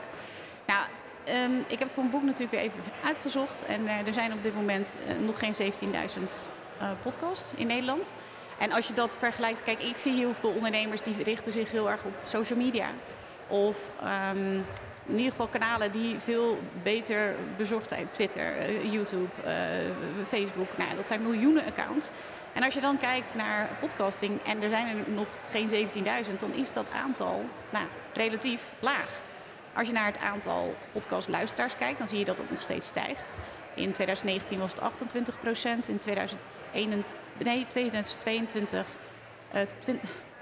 Nou, 0.66 0.84
ehm, 1.24 1.58
ik 1.60 1.80
heb 1.80 1.80
het 1.80 1.94
voor 1.94 2.04
een 2.04 2.10
boek 2.10 2.24
natuurlijk 2.24 2.62
even 2.62 2.80
uitgezocht. 3.04 3.66
En 3.66 3.88
eh, 3.88 4.08
er 4.08 4.14
zijn 4.14 4.34
op 4.34 4.44
dit 4.44 4.56
moment 4.56 4.96
eh, 5.08 5.26
nog 5.26 5.40
geen 5.40 5.54
17.000 5.54 6.50
eh, 6.80 6.88
podcasts 7.04 7.54
in 7.54 7.68
Nederland. 7.68 8.16
En 8.60 8.72
als 8.72 8.88
je 8.88 8.94
dat 8.94 9.16
vergelijkt, 9.20 9.64
kijk, 9.64 9.82
ik 9.82 9.98
zie 9.98 10.14
heel 10.14 10.34
veel 10.34 10.50
ondernemers 10.50 11.02
die 11.02 11.24
richten 11.24 11.52
zich 11.52 11.72
heel 11.72 11.90
erg 11.90 12.04
op 12.04 12.14
social 12.24 12.60
media. 12.60 12.88
Of 13.48 13.78
ehm, 14.02 14.54
in 15.06 15.18
ieder 15.18 15.32
geval 15.32 15.48
kanalen 15.48 15.92
die 15.92 16.20
veel 16.20 16.60
beter 16.84 17.36
bezorgd 17.58 17.90
zijn. 17.90 18.08
Twitter, 18.12 18.54
YouTube, 18.90 19.30
Facebook. 20.28 20.78
Nou, 20.78 20.96
dat 20.96 21.06
zijn 21.06 21.22
miljoenen 21.22 21.66
accounts. 21.66 22.10
En 22.56 22.64
als 22.64 22.74
je 22.74 22.82
dan 22.82 22.98
kijkt 22.98 23.36
naar 23.36 23.70
podcasting 23.80 24.44
en 24.44 24.62
er 24.64 24.70
zijn 24.70 24.88
er 24.88 25.12
nog 25.12 25.28
geen 25.52 25.70
17.000, 26.26 26.36
dan 26.38 26.54
is 26.54 26.74
dat 26.74 26.92
aantal 26.92 27.46
nou, 27.70 27.86
relatief 28.14 28.72
laag. 28.80 29.22
Als 29.74 29.88
je 29.88 29.94
naar 29.94 30.06
het 30.06 30.18
aantal 30.18 30.76
podcastluisteraars 30.92 31.76
kijkt, 31.76 31.98
dan 31.98 32.08
zie 32.08 32.20
je 32.20 32.26
dat 32.26 32.38
het 32.38 32.52
nog 32.52 32.62
steeds 32.62 32.88
stijgt. 32.88 33.34
In 33.74 33.92
2019 33.92 34.60
was 34.60 34.72
het 34.72 34.82
28 34.82 35.40
procent, 35.40 35.88
in 35.88 35.98
2021, 36.00 37.06
nee, 37.38 37.66
2022, 37.68 38.86
eh, 39.52 39.62
twin- 39.78 40.00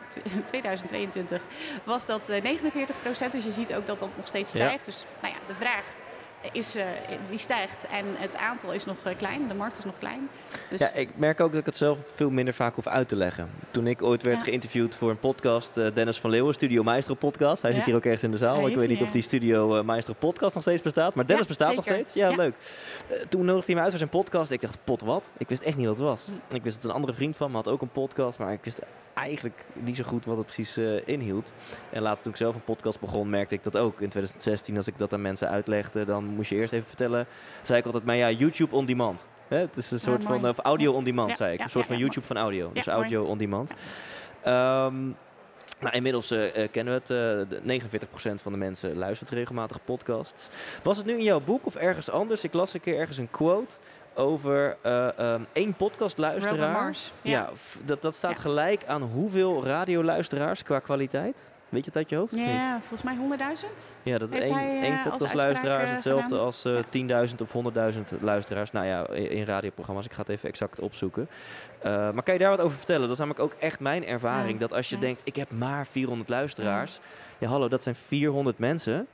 2022 0.45 1.41
was 1.83 2.05
dat 2.05 2.29
eh, 2.29 2.41
49 2.41 2.95
procent. 3.01 3.31
Dus 3.31 3.43
je 3.43 3.51
ziet 3.51 3.73
ook 3.75 3.87
dat 3.87 3.99
dat 3.99 4.09
nog 4.17 4.27
steeds 4.27 4.53
Ja. 4.53 4.59
stijgt. 4.65 4.85
Dus 4.85 5.05
nou 5.21 5.33
ja, 5.33 5.39
de 5.47 5.53
vraag 5.55 5.85
is, 6.51 6.75
eh, 6.75 6.85
die 7.29 7.37
stijgt 7.37 7.87
en 7.87 8.05
het 8.17 8.37
aantal 8.37 8.73
is 8.73 8.85
nog 8.85 8.95
eh, 9.03 9.17
klein, 9.17 9.47
de 9.47 9.53
markt 9.53 9.77
is 9.77 9.83
nog 9.83 9.93
klein. 9.99 10.29
Dus 10.69 10.79
Ja, 10.79 10.93
ik 10.93 11.17
merk 11.17 11.39
ook 11.39 11.49
dat 11.51 11.59
ik 11.59 11.65
het 11.65 11.75
zelf 11.77 11.99
veel 12.13 12.29
minder 12.29 12.53
vaak 12.53 12.75
hoef 12.75 12.87
uit 12.87 13.07
te 13.07 13.15
leggen. 13.15 13.49
Toen 13.71 13.87
ik 13.87 14.01
ooit 14.01 14.23
werd 14.23 14.37
Ja. 14.37 14.43
geïnterviewd 14.43 14.95
voor 14.95 15.09
een 15.09 15.19
podcast, 15.19 15.77
eh, 15.77 15.87
Dennis 15.93 16.19
van 16.19 16.29
Leeuwen, 16.29 16.53
Studio 16.53 16.83
Maestro 16.83 17.13
podcast. 17.13 17.61
Hij 17.61 17.71
Ja. 17.71 17.77
zit 17.77 17.85
hier 17.85 17.95
ook 17.95 18.03
ergens 18.05 18.23
in 18.23 18.31
de 18.31 18.37
zaal. 18.37 18.67
Ik 18.67 18.75
weet 18.77 18.87
niet 18.89 19.01
of 19.01 19.11
die 19.11 19.21
Studio 19.21 19.83
Maestro 19.83 20.13
podcast 20.19 20.53
nog 20.53 20.63
steeds 20.63 20.81
bestaat. 20.81 21.13
Maar 21.15 21.25
Dennis 21.25 21.47
bestaat 21.47 21.75
nog 21.75 21.83
steeds. 21.83 22.13
Ja, 22.13 22.29
leuk. 22.35 22.53
Toen 23.29 23.45
nodigde 23.45 23.65
hij 23.65 23.75
me 23.75 23.81
uit 23.81 23.89
voor 23.89 23.97
zijn 23.99 24.09
podcast. 24.09 24.51
Ik 24.51 24.61
dacht, 24.61 24.77
pot 24.83 25.01
wat? 25.01 25.29
Ik 25.37 25.49
wist 25.49 25.61
echt 25.61 25.77
niet 25.77 25.87
wat 25.87 25.95
het 25.97 26.05
was. 26.05 26.29
Hm. 26.49 26.55
Ik 26.55 26.63
wist 26.63 26.75
dat 26.75 26.85
een 26.85 26.95
andere 26.95 27.13
vriend 27.13 27.37
van 27.37 27.49
me 27.51 27.55
had 27.55 27.67
ook 27.67 27.81
een 27.81 27.91
podcast. 27.91 28.39
Maar 28.39 28.51
ik 28.53 28.63
wist 28.63 28.79
eigenlijk 29.13 29.65
niet 29.73 29.95
zo 29.95 30.03
goed 30.03 30.25
wat 30.25 30.37
het 30.37 30.45
precies 30.45 30.77
inhield. 31.05 31.53
En 31.89 32.01
later 32.01 32.21
toen 32.23 32.31
ik 32.31 32.37
zelf 32.37 32.55
een 32.55 32.63
podcast 32.63 32.99
begon, 32.99 33.29
merkte 33.29 33.55
ik 33.55 33.63
dat 33.63 33.77
ook. 33.77 34.01
In 34.01 34.09
2016, 34.09 34.77
als 34.77 34.87
ik 34.87 34.97
dat 34.97 35.13
aan 35.13 35.21
mensen 35.21 35.49
uitlegde, 35.49 36.05
dan 36.05 36.32
moest 36.33 36.49
je 36.49 36.55
eerst 36.55 36.73
even 36.73 36.87
vertellen. 36.87 37.25
Zei 37.61 37.79
ik 37.79 37.85
altijd, 37.85 38.03
maar 38.03 38.15
ja, 38.15 38.29
YouTube 38.31 38.75
on 38.75 38.85
demand. 38.85 39.25
Hè, 39.47 39.57
het 39.57 39.77
is 39.77 39.91
een 39.91 39.97
Ja, 39.97 40.03
soort 40.03 40.23
van, 40.23 40.49
of 40.49 40.57
audio 40.57 40.93
on 40.93 41.03
demand, 41.03 41.29
Ja, 41.29 41.35
zei 41.35 41.53
ik. 41.53 41.59
een 41.59 41.69
soort 41.69 41.85
van 41.85 41.97
YouTube 41.97 42.25
van 42.25 42.37
audio. 42.37 42.71
dus 42.73 42.85
mooi. 42.85 42.97
audio 42.97 43.23
on 43.23 43.37
demand. 43.37 43.71
Nou, 45.79 45.95
inmiddels 45.95 46.31
eh, 46.31 46.63
eh, 46.63 46.71
kennen 46.71 46.93
we 46.93 46.99
het. 46.99 47.09
eh, 47.49 47.49
de 47.49 47.61
49% 47.63 48.41
van 48.41 48.51
de 48.51 48.57
mensen 48.57 48.97
luistert 48.97 49.29
regelmatig 49.29 49.83
podcasts. 49.83 50.49
Was 50.83 50.97
het 50.97 51.05
nu 51.05 51.13
in 51.13 51.23
jouw 51.23 51.39
boek 51.39 51.65
of 51.65 51.75
ergens 51.75 52.09
anders? 52.09 52.43
Ik 52.43 52.53
las 52.53 52.73
een 52.73 52.79
keer 52.79 52.97
ergens 52.97 53.17
een 53.17 53.29
quote 53.31 53.75
over 54.13 54.77
eh, 54.81 55.17
ehm, 55.19 55.41
één 55.53 55.73
podcastluisteraar. 55.73 56.71
Mars. 56.83 57.11
Ja, 57.21 57.49
dat, 57.85 58.01
dat 58.01 58.15
staat 58.15 58.35
Ja. 58.35 58.41
gelijk 58.41 58.85
aan 58.85 59.01
hoeveel 59.01 59.65
radioluisteraars 59.65 60.63
qua 60.63 60.79
kwaliteit? 60.79 61.51
Weet 61.73 61.83
je 61.83 61.89
het 61.89 61.95
uit 61.97 62.09
je 62.09 62.15
hoofd? 62.15 62.35
Ja, 62.35 62.79
volgens 62.79 63.01
mij 63.03 63.15
100.000. 63.15 63.99
Ja, 64.03 64.17
dat 64.17 64.29
Heeft 64.29 64.43
één, 64.43 64.53
hij, 64.53 64.67
eh, 64.67 64.83
één 64.83 64.93
is 64.93 64.97
eh, 65.33 65.91
hetzelfde 65.93 66.23
gedaan? 66.23 66.39
als 66.39 66.65
eh, 66.65 66.73
Ja. 66.75 67.27
10.000 67.27 67.41
of 67.41 67.51
100.000 67.51 68.21
luisteraars. 68.21 68.71
Nou 68.71 68.85
ja, 68.85 69.07
in, 69.09 69.29
in 69.29 69.43
radioprogramma's. 69.43 70.05
Ik 70.05 70.11
ga 70.13 70.19
het 70.19 70.29
even 70.29 70.49
exact 70.49 70.79
opzoeken. 70.79 71.27
Eh, 71.79 71.91
maar 71.91 72.23
kan 72.23 72.33
je 72.33 72.39
daar 72.39 72.49
wat 72.49 72.61
over 72.61 72.77
vertellen? 72.77 73.01
Dat 73.01 73.11
is 73.11 73.17
namelijk 73.17 73.43
ook 73.43 73.53
echt 73.59 73.79
mijn 73.79 74.05
ervaring. 74.05 74.53
Ja. 74.53 74.59
Dat 74.59 74.73
als 74.73 74.89
je 74.89 74.95
Ja. 74.95 75.01
denkt, 75.01 75.21
ik 75.23 75.35
heb 75.35 75.51
maar 75.51 75.87
400 75.87 76.29
luisteraars. 76.29 76.99
Ja, 77.37 77.47
hallo, 77.47 77.67
dat 77.67 77.83
zijn 77.83 77.95
400 77.95 78.57
mensen 78.59 79.07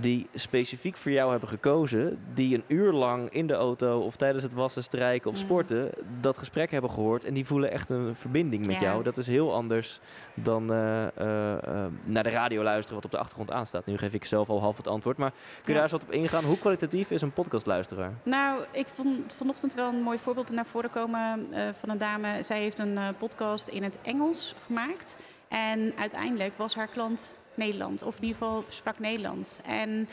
die 0.00 0.26
specifiek 0.34 0.96
voor 0.96 1.12
jou 1.12 1.30
hebben 1.30 1.48
gekozen. 1.48 2.18
Die 2.34 2.54
een 2.54 2.64
uur 2.66 2.92
lang 2.92 3.30
in 3.30 3.46
de 3.46 3.54
auto 3.54 4.00
of 4.00 4.16
tijdens 4.16 4.42
het 4.42 4.52
wassen, 4.52 4.82
strijken 4.82 5.30
of 5.30 5.36
Mm. 5.36 5.42
sporten 5.42 5.90
dat 6.20 6.38
gesprek 6.38 6.70
hebben 6.70 6.90
gehoord. 6.90 7.24
En 7.24 7.34
die 7.34 7.46
voelen 7.46 7.70
echt 7.70 7.88
een 7.88 8.14
verbinding 8.16 8.66
met 8.66 8.74
Ja. 8.74 8.80
jou. 8.82 9.02
Dat 9.02 9.16
is 9.16 9.26
heel 9.26 9.54
anders 9.54 10.00
dan 10.34 10.72
eh, 10.72 11.02
eh, 11.16 11.52
eh, 11.52 11.86
naar 12.04 12.22
de 12.22 12.28
radio 12.28 12.62
luisteren 12.62 12.94
wat 12.94 13.04
op 13.04 13.10
de 13.10 13.18
achtergrond 13.18 13.50
aanstaat. 13.50 13.86
Nu 13.86 13.96
geef 13.98 14.12
ik 14.12 14.24
zelf 14.24 14.48
al 14.48 14.60
half 14.60 14.76
het 14.76 14.86
antwoord. 14.86 15.16
Maar 15.16 15.30
kun 15.30 15.40
je 15.62 15.68
Ja. 15.68 15.72
daar 15.72 15.82
eens 15.82 15.92
wat 15.92 16.02
op 16.02 16.12
ingaan? 16.12 16.44
Hoe 16.44 16.58
kwalitatief 16.58 17.10
is 17.10 17.22
een 17.22 17.32
podcastluisteraar? 17.32 18.12
Nou, 18.22 18.60
ik 18.70 18.86
vond 18.88 19.36
vanochtend 19.36 19.74
wel 19.74 19.88
een 19.88 20.02
mooi 20.02 20.18
voorbeeld 20.18 20.50
naar 20.50 20.66
voren 20.66 20.90
komen 20.90 21.46
van 21.80 21.90
een 21.90 21.98
dame. 21.98 22.42
Zij 22.42 22.60
heeft 22.60 22.78
een 22.78 22.98
podcast 23.18 23.68
in 23.68 23.82
het 23.82 23.98
Engels 24.02 24.54
gemaakt. 24.66 25.16
En 25.48 25.92
uiteindelijk 25.98 26.56
was 26.56 26.74
haar 26.74 26.86
klant 26.88 27.36
Nederland, 27.56 28.02
of 28.02 28.16
in 28.16 28.22
ieder 28.22 28.38
geval 28.38 28.64
sprak 28.68 28.98
Nederlands. 28.98 29.60
En 29.66 30.08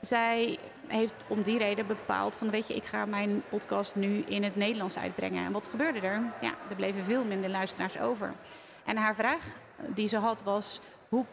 zij 0.00 0.58
heeft 0.86 1.24
om 1.28 1.42
die 1.42 1.58
reden 1.58 1.86
bepaald 1.86 2.36
van, 2.36 2.50
weet 2.50 2.68
je, 2.68 2.74
ik 2.74 2.84
ga 2.84 3.04
mijn 3.04 3.42
podcast 3.48 3.94
nu 3.94 4.24
in 4.26 4.42
het 4.42 4.56
Nederlands 4.56 4.98
uitbrengen. 4.98 5.46
En 5.46 5.52
wat 5.52 5.68
gebeurde 5.68 6.00
er? 6.00 6.32
Ja, 6.40 6.54
er 6.68 6.76
bleven 6.76 7.04
veel 7.04 7.24
minder 7.24 7.50
luisteraars 7.50 7.98
over. 7.98 8.32
En 8.84 8.96
haar 8.96 9.14
vraag 9.14 9.44
die 9.86 10.08
ze 10.08 10.16
had 10.16 10.42
was, 10.42 10.80
hoe 11.08 11.24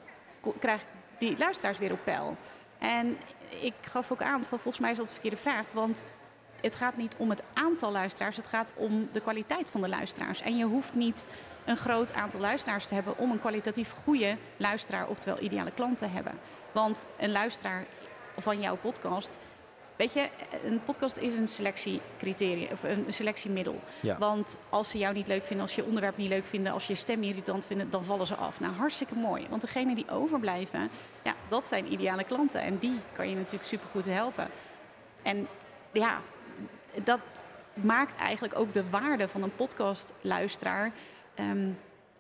krijg 0.60 0.82
ik 0.82 0.88
die 1.18 1.38
luisteraars 1.38 1.78
weer 1.78 1.92
op 1.92 2.04
peil? 2.04 2.38
En 2.80 3.18
ik 3.60 3.74
gaf 3.82 4.12
ook 4.12 4.22
aan, 4.22 4.44
van 4.44 4.60
volgens 4.60 4.80
mij 4.80 4.92
is 4.92 4.98
dat 4.98 5.08
de 5.08 5.14
verkeerde 5.14 5.38
vraag. 5.38 5.66
Want 5.72 6.06
het 6.62 6.76
gaat 6.76 6.98
niet 6.98 7.16
om 7.18 7.30
het 7.30 7.44
aantal 7.54 7.92
luisteraars, 7.92 8.38
het 8.38 8.48
gaat 8.48 8.74
om 8.76 9.10
de 9.12 9.22
kwaliteit 9.22 9.70
van 9.70 9.82
de 9.82 9.90
luisteraars. 9.90 10.42
En 10.42 10.58
je 10.58 10.66
hoeft 10.66 10.94
niet 10.94 11.28
een 11.66 11.78
groot 11.78 12.14
aantal 12.14 12.40
luisteraars 12.40 12.88
te 12.88 12.94
hebben 12.94 13.18
om 13.18 13.32
een 13.32 13.40
kwalitatief 13.40 13.92
goede 14.04 14.38
luisteraar, 14.58 15.08
oftewel 15.08 15.40
ideale 15.40 15.72
klant 15.72 15.98
te 15.98 16.08
hebben. 16.08 16.34
Want 16.72 17.06
een 17.18 17.32
luisteraar 17.32 17.86
van 18.38 18.60
jouw 18.60 18.76
podcast, 18.76 19.40
weet 19.96 20.14
je, 20.14 20.30
een 20.66 20.84
podcast 20.84 21.18
is 21.18 21.38
een 21.38 21.48
selectiecriteria 21.48 22.68
of 22.72 22.84
een 22.84 23.06
selectiemiddel. 23.08 23.80
Ja. 24.00 24.18
Want 24.18 24.58
als 24.70 24.90
ze 24.90 24.98
jou 24.98 25.14
niet 25.14 25.28
leuk 25.28 25.44
vinden, 25.44 25.66
als 25.66 25.76
je 25.76 25.84
onderwerp 25.84 26.18
niet 26.18 26.30
leuk 26.30 26.46
vinden, 26.46 26.74
als 26.74 26.88
je 26.88 26.94
je 26.94 27.00
stem 27.00 27.24
irritant 27.24 27.66
vinden, 27.66 27.90
dan 27.90 28.04
vallen 28.04 28.28
ze 28.28 28.36
af. 28.36 28.60
Nou, 28.60 28.74
hartstikke 28.74 29.16
mooi. 29.16 29.48
Want 29.50 29.62
degenen 29.62 29.96
die 29.96 30.10
overblijven, 30.10 30.90
ja, 31.24 31.34
dat 31.48 31.68
zijn 31.68 31.92
ideale 31.92 32.24
klanten. 32.24 32.62
En 32.62 32.78
die 32.78 33.00
kan 33.14 33.30
je 33.30 33.36
natuurlijk 33.36 33.64
supergoed 33.64 34.06
helpen. 34.06 34.48
En 35.24 35.48
ja, 35.92 36.22
dat 37.04 37.20
maakt 37.74 38.16
eigenlijk 38.16 38.60
ook 38.60 38.74
de 38.74 38.90
waarde 38.90 39.28
van 39.28 39.44
een 39.44 39.56
podcastluisteraar 39.56 40.92
ehm, 41.36 41.70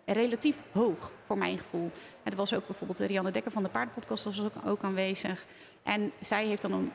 relatief 0.06 0.56
hoog, 0.72 1.12
voor 1.26 1.38
mijn 1.38 1.58
gevoel. 1.58 1.92
En 2.24 2.32
er 2.32 2.38
was 2.38 2.54
ook 2.54 2.68
bijvoorbeeld 2.68 3.00
Rianne 3.00 3.32
Dekker 3.32 3.52
van 3.52 3.64
de 3.64 3.70
Paardenpodcast 3.70 4.24
was 4.24 4.42
ook, 4.44 4.54
ook 4.66 4.84
aanwezig. 4.84 5.46
En 5.84 6.12
zij 6.20 6.46
heeft 6.46 6.62
dan 6.62 6.72
een, 6.74 6.92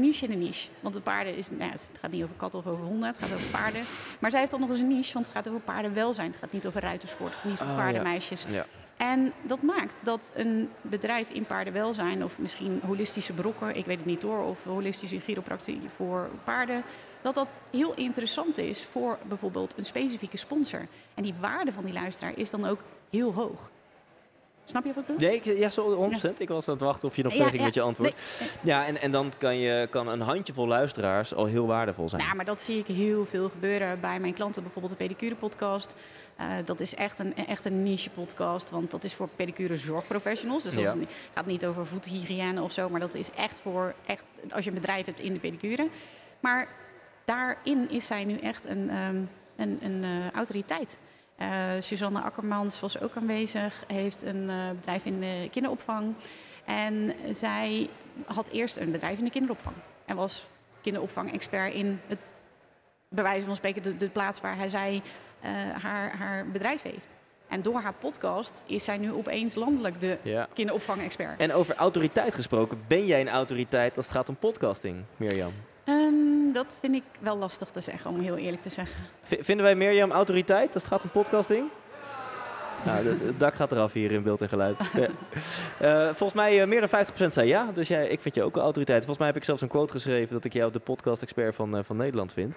niche 0.00 0.24
in 0.26 0.32
een 0.32 0.38
niche. 0.38 0.68
Want 0.80 0.94
de 0.94 1.00
paarden 1.00 1.36
is, 1.36 1.50
nou 1.50 1.62
ja, 1.62 1.70
het 1.70 1.90
gaat 2.00 2.10
niet 2.10 2.22
over 2.22 2.36
katten 2.36 2.58
of 2.58 2.66
over 2.66 2.84
honden, 2.84 3.08
het 3.08 3.18
gaat 3.18 3.32
over 3.34 3.46
paarden. 3.46 3.84
Maar 4.18 4.30
zij 4.30 4.38
heeft 4.38 4.50
dan 4.52 4.60
nog 4.60 4.70
eens 4.70 4.78
een 4.80 4.88
niche, 4.88 5.12
want 5.12 5.26
het 5.26 5.34
gaat 5.34 5.48
over 5.48 5.60
paardenwelzijn. 5.60 6.30
Het 6.30 6.40
gaat 6.40 6.52
niet 6.52 6.66
over 6.66 6.80
ruitersport, 6.80 7.44
niet 7.44 7.60
Oh, 7.60 7.66
ja. 7.68 7.74
paardenmeisjes. 7.74 8.46
Ja. 8.48 8.66
En 8.96 9.32
dat 9.42 9.62
maakt 9.62 10.00
dat 10.04 10.30
een 10.34 10.70
bedrijf 10.80 11.30
in 11.30 11.44
paardenwelzijn, 11.44 12.24
of 12.24 12.38
misschien 12.38 12.80
holistische 12.86 13.32
brokken, 13.32 13.76
ik 13.76 13.86
weet 13.86 13.96
het 13.96 14.06
niet 14.06 14.22
hoor, 14.22 14.42
of 14.42 14.64
holistische 14.64 15.20
chiropractie 15.20 15.80
voor 15.94 16.28
paarden, 16.44 16.82
dat 17.22 17.34
dat 17.34 17.48
heel 17.70 17.94
interessant 17.94 18.58
is 18.58 18.84
voor 18.84 19.18
bijvoorbeeld 19.28 19.78
een 19.78 19.84
specifieke 19.84 20.36
sponsor. 20.36 20.86
En 21.14 21.22
die 21.22 21.34
waarde 21.40 21.72
van 21.72 21.84
die 21.84 21.92
luisteraar 21.92 22.32
is 22.36 22.50
dan 22.50 22.66
ook 22.66 22.80
heel 23.10 23.32
hoog. 23.32 23.70
Snap 24.64 24.84
je 24.84 24.92
wat 24.92 24.98
ik 25.08 25.14
bedoel? 25.16 25.28
Nee, 25.28 25.36
ik, 25.36 25.44
ja, 25.58 25.70
zo 25.70 26.10
100%. 26.10 26.38
Ik 26.38 26.48
was 26.48 26.68
aan 26.68 26.74
het 26.74 26.82
wachten 26.82 27.08
of 27.08 27.16
je 27.16 27.22
nog 27.22 27.32
Ja, 27.32 27.38
verder 27.42 27.60
ging 27.60 27.60
ja, 27.60 27.64
met 27.66 27.74
je 27.74 27.80
antwoord. 27.80 28.14
nee, 28.40 28.48
Ja, 28.74 28.86
en, 28.86 29.00
en 29.00 29.10
dan 29.10 29.32
kan, 29.38 29.56
je, 29.58 29.86
kan 29.90 30.08
een 30.08 30.20
handjevol 30.20 30.66
luisteraars 30.66 31.34
al 31.34 31.44
heel 31.44 31.66
waardevol 31.66 32.08
zijn. 32.08 32.22
Ja, 32.22 32.34
maar 32.34 32.44
dat 32.44 32.60
zie 32.60 32.78
ik 32.78 32.86
heel 32.86 33.24
veel 33.26 33.48
gebeuren 33.48 34.00
bij 34.00 34.20
mijn 34.20 34.34
klanten. 34.34 34.62
Bijvoorbeeld 34.62 34.98
de 34.98 35.04
pedicure 35.04 35.34
podcast. 35.34 35.94
Eh, 36.36 36.46
dat 36.64 36.80
is 36.80 36.94
echt 36.94 37.18
een, 37.18 37.36
echt 37.36 37.64
een 37.64 37.82
niche 37.82 38.10
podcast. 38.10 38.70
Want 38.70 38.90
dat 38.90 39.04
is 39.04 39.14
voor 39.14 39.28
pedicure 39.36 39.76
zorgprofessionals. 39.76 40.62
Dus 40.62 40.74
dat 40.74 40.82
Ja. 40.84 40.88
is 40.90 40.96
niet- 40.98 41.10
gaat 41.34 41.46
niet 41.46 41.66
over 41.66 41.86
voethygiëne 41.86 42.62
of 42.62 42.72
zo. 42.72 42.88
Maar 42.88 43.00
dat 43.00 43.14
is 43.14 43.30
echt 43.30 43.60
voor 43.60 43.94
echt, 44.06 44.24
als 44.50 44.64
je 44.64 44.70
een 44.70 44.76
bedrijf 44.76 45.06
hebt 45.06 45.20
in 45.20 45.32
de 45.32 45.38
pedicure. 45.38 45.88
Maar 46.40 46.68
daarin 47.24 47.90
is 47.90 48.06
zij 48.06 48.24
nu 48.24 48.38
echt 48.38 48.66
een, 48.66 48.90
ehm, 48.90 49.20
een, 49.56 49.78
een 49.82 50.04
eh, 50.04 50.30
autoriteit. 50.34 51.00
Eh, 51.36 51.70
Suzanne 51.80 52.20
Akkermans 52.20 52.80
was 52.80 53.00
ook 53.00 53.16
aanwezig. 53.16 53.84
Heeft 53.86 54.22
een 54.22 54.50
eh, 54.50 54.56
bedrijf 54.74 55.04
in 55.04 55.20
de 55.20 55.48
kinderopvang. 55.50 56.14
En 56.64 57.14
zij 57.30 57.88
had 58.26 58.48
eerst 58.48 58.76
een 58.76 58.92
bedrijf 58.92 59.18
in 59.18 59.24
de 59.24 59.30
kinderopvang. 59.30 59.76
En 60.04 60.16
was 60.16 60.46
kinderopvang-expert 60.80 61.72
in 61.74 62.00
het, 62.06 62.18
bij 63.08 63.22
wijze 63.24 63.46
van 63.46 63.56
spreken, 63.56 63.82
de, 63.82 63.96
de 63.96 64.08
plaats 64.08 64.40
waar 64.40 64.56
hij 64.56 64.68
zij 64.68 65.02
eh, 65.40 65.50
haar, 65.82 66.16
haar 66.16 66.46
bedrijf 66.50 66.82
heeft. 66.82 67.16
En 67.48 67.62
door 67.62 67.80
haar 67.80 67.92
podcast 67.92 68.64
is 68.66 68.84
zij 68.84 68.98
nu 68.98 69.12
opeens 69.12 69.54
landelijk 69.54 70.00
de 70.00 70.18
Ja. 70.22 70.48
kinderopvang-expert. 70.54 71.40
En 71.40 71.52
over 71.52 71.74
autoriteit 71.74 72.34
gesproken, 72.34 72.82
ben 72.86 73.06
jij 73.06 73.20
een 73.20 73.28
autoriteit 73.28 73.96
als 73.96 74.06
het 74.06 74.14
gaat 74.14 74.28
om 74.28 74.36
podcasting, 74.36 75.04
Mirjam? 75.16 75.52
Ehm, 75.84 76.52
dat 76.52 76.76
vind 76.80 76.94
ik 76.94 77.02
wel 77.20 77.36
lastig 77.36 77.68
te 77.68 77.80
zeggen, 77.80 78.10
om 78.10 78.20
heel 78.20 78.36
eerlijk 78.36 78.62
te 78.62 78.68
zeggen. 78.68 78.96
V- 79.24 79.44
vinden 79.44 79.64
wij 79.64 79.74
Mirjam 79.74 80.10
autoriteit 80.12 80.74
als 80.74 80.82
het 80.82 80.92
gaat 80.92 81.02
om 81.04 81.10
podcasting? 81.10 81.68
Nou, 82.84 83.06
het- 83.06 83.40
dak 83.40 83.54
gaat 83.54 83.72
eraf 83.72 83.92
hier 83.92 84.12
in 84.12 84.22
beeld 84.22 84.40
en 84.40 84.48
geluid. 84.48 84.78
Ja. 84.94 85.08
Eh, 85.78 86.04
volgens 86.06 86.32
mij 86.32 86.60
eh, 86.60 86.66
meer 86.68 86.80
dan 86.88 86.88
50% 86.88 87.32
zei 87.32 87.48
ja, 87.48 87.70
dus 87.74 87.88
jij, 87.88 88.06
ik 88.08 88.20
vind 88.20 88.34
je 88.34 88.42
ook 88.42 88.56
een 88.56 88.62
autoriteit. 88.62 88.98
Volgens 88.98 89.18
mij 89.18 89.26
heb 89.26 89.36
ik 89.36 89.44
zelfs 89.44 89.62
een 89.62 89.68
quote 89.68 89.92
geschreven 89.92 90.34
dat 90.34 90.44
ik 90.44 90.52
jou 90.52 90.72
de 90.72 90.78
podcast-expert 90.78 91.54
van, 91.54 91.76
eh, 91.76 91.84
van 91.84 91.96
Nederland 91.96 92.32
vind. 92.32 92.56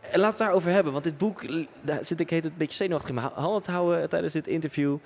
En 0.00 0.20
laten 0.20 0.20
we 0.20 0.26
het 0.26 0.38
daarover 0.38 0.70
hebben, 0.70 0.92
want 0.92 1.04
dit 1.04 1.18
boek, 1.18 1.44
daar 1.80 2.04
zit 2.04 2.20
ik 2.20 2.30
heet 2.30 2.42
het 2.42 2.52
een 2.52 2.58
beetje 2.58 2.74
zenuwachtig 2.76 3.08
in 3.08 3.14
mijn 3.14 3.26
ha- 3.26 3.40
handen 3.40 3.62
te 3.62 3.70
houden 3.70 4.08
tijdens 4.08 4.32
dit 4.32 4.46
interview. 4.46 4.96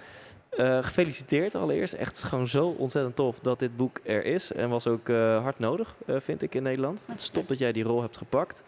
Eh, 0.49 0.85
gefeliciteerd 0.85 1.55
allereerst. 1.55 1.93
Echt 1.93 2.25
gewoon 2.25 2.49
zo 2.49 2.75
ontzettend 2.79 3.17
tof 3.17 3.39
dat 3.41 3.59
dit 3.59 3.77
boek 3.77 4.01
er 4.03 4.25
is. 4.25 4.53
En 4.53 4.69
was 4.69 4.87
ook 4.87 5.09
eh, 5.09 5.43
hard 5.43 5.59
nodig, 5.59 5.95
eh, 6.07 6.17
vind 6.19 6.43
ik, 6.43 6.55
in 6.55 6.63
Nederland. 6.63 7.03
Het 7.07 7.21
is 7.21 7.29
top 7.29 7.49
dat 7.49 7.59
jij 7.59 7.73
die 7.73 7.85
rol 7.85 8.01
hebt 8.01 8.17
gepakt. 8.17 8.63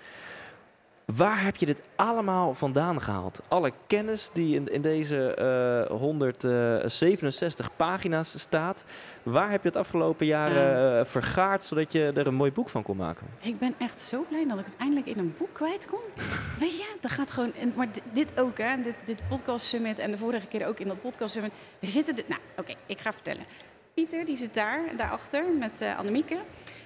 Waar 1.15 1.43
heb 1.43 1.57
je 1.57 1.67
dit 1.67 1.81
allemaal 1.97 2.55
vandaan 2.55 3.01
gehaald? 3.03 3.41
Alle 3.49 3.73
kennis 3.87 4.31
die 4.33 4.55
in, 4.55 4.73
in 4.73 4.81
deze 4.83 5.35
eh 5.35 5.97
167 5.97 7.77
pagina's 7.77 8.41
staat. 8.41 8.85
Waar 9.23 9.51
heb 9.51 9.63
je 9.63 9.69
het 9.69 9.77
afgelopen 9.77 10.27
jaren 10.27 10.99
eh, 11.01 11.05
vergaard 11.11 11.65
zodat 11.65 11.93
je 11.93 12.13
er 12.15 12.27
een 12.27 12.35
mooi 12.35 12.53
boek 12.53 12.69
van 12.69 12.83
kon 12.83 12.97
maken? 12.97 13.27
Ik 13.41 13.59
ben 13.59 13.75
echt 13.79 14.01
zo 14.01 14.25
blij 14.29 14.47
dat 14.49 14.59
ik 14.59 14.65
het 14.65 14.77
eindelijk 14.77 15.07
in 15.07 15.19
een 15.19 15.35
boek 15.39 15.53
kwijt 15.53 15.87
kon. 15.91 16.03
Weet 16.61 16.77
je, 16.77 16.95
dat 17.01 17.11
gaat 17.11 17.31
gewoon. 17.31 17.53
en- 17.55 17.73
Maar 17.77 17.93
dit, 17.93 18.03
dit 18.13 18.41
ook, 18.41 18.59
hè? 18.59 18.77
Dit, 18.83 18.95
dit 19.05 19.21
podcast 19.29 19.67
summit 19.67 19.99
en 19.99 20.11
de 20.11 20.19
vorige 20.19 20.47
keer 20.47 20.67
ook 20.67 20.79
in 20.81 20.89
dat 20.89 21.01
podcast 21.01 21.33
summit. 21.33 21.53
Er 21.81 21.89
zitten. 21.89 22.17
De, 22.17 22.25
nou, 22.27 22.41
oké, 22.57 22.73
ik 22.87 22.99
ga 23.01 23.13
vertellen. 23.13 23.45
Pieter, 23.95 24.25
die 24.25 24.37
zit 24.37 24.55
daar, 24.55 24.81
daarachter, 24.97 25.45
met 25.59 25.81
eh 25.81 25.99
Annemieke. 25.99 26.37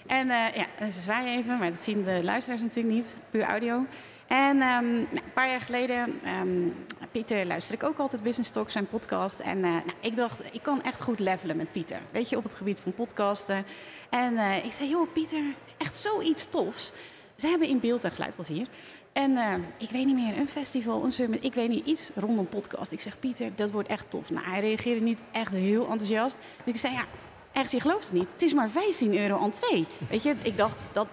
En 0.06 0.30
eh, 0.30 0.54
ja, 0.78 0.90
ze 0.90 1.00
zwaaien 1.00 1.38
even, 1.38 1.58
maar 1.58 1.70
dat 1.70 1.78
zien 1.82 2.04
de 2.04 2.20
luisteraars 2.24 2.62
natuurlijk 2.62 2.94
niet, 2.94 3.16
puur 3.30 3.42
audio. 3.42 3.84
En 4.26 4.60
ehm, 4.60 4.84
een 4.84 5.32
paar 5.34 5.50
jaar 5.50 5.60
geleden, 5.60 6.20
ehm, 6.24 6.68
Pieter 7.12 7.46
luister 7.46 7.74
ik 7.74 7.82
ook 7.82 7.98
altijd 7.98 8.22
Business 8.22 8.50
Talk, 8.50 8.70
zijn 8.70 8.86
podcast. 8.86 9.40
En 9.40 9.56
eh, 9.56 9.70
nou, 9.70 9.82
ik 10.00 10.16
dacht, 10.16 10.42
ik 10.52 10.62
kan 10.62 10.82
echt 10.82 11.02
goed 11.02 11.18
levelen 11.18 11.56
met 11.56 11.72
Pieter. 11.72 12.00
Weet 12.10 12.28
je, 12.28 12.36
op 12.36 12.42
het 12.42 12.54
gebied 12.54 12.80
van 12.80 12.94
podcasten. 12.94 13.64
En 14.10 14.36
eh, 14.36 14.64
ik 14.64 14.72
zei, 14.72 14.88
joh 14.88 15.12
Pieter, 15.12 15.42
echt 15.78 15.96
zoiets 15.96 16.50
tofs. 16.50 16.92
Ze 17.36 17.46
hebben 17.46 17.68
in 17.68 17.80
beeld 17.80 18.04
en 18.04 18.10
geluid, 18.10 18.36
was 18.36 18.48
hier. 18.48 18.66
En 19.12 19.36
eh, 19.36 19.52
ik 19.78 19.90
weet 19.90 20.06
niet 20.06 20.14
meer, 20.14 20.38
een 20.38 20.48
festival, 20.48 21.04
een 21.04 21.12
summit, 21.12 21.44
ik 21.44 21.54
weet 21.54 21.68
niet, 21.68 21.86
iets 21.86 22.10
rondom 22.14 22.48
podcast. 22.48 22.92
Ik 22.92 23.00
zeg, 23.00 23.18
Pieter, 23.18 23.50
dat 23.54 23.70
wordt 23.70 23.88
echt 23.88 24.10
tof. 24.10 24.30
Nou, 24.30 24.46
hij 24.46 24.60
reageerde 24.60 25.00
niet 25.00 25.22
echt 25.32 25.52
heel 25.52 25.88
enthousiast. 25.90 26.36
Dus 26.64 26.74
ik 26.74 26.76
zei, 26.76 26.94
ja, 26.94 27.04
echt, 27.52 27.70
je 27.70 27.80
gelooft 27.80 28.04
het 28.04 28.18
niet. 28.18 28.32
Het 28.32 28.42
is 28.42 28.52
maar 28.52 28.70
15 28.70 29.18
euro 29.18 29.44
entree. 29.44 29.86
Weet 30.10 30.22
je, 30.22 30.34
ik 30.42 30.56
dacht, 30.56 30.84
dat 30.92 31.06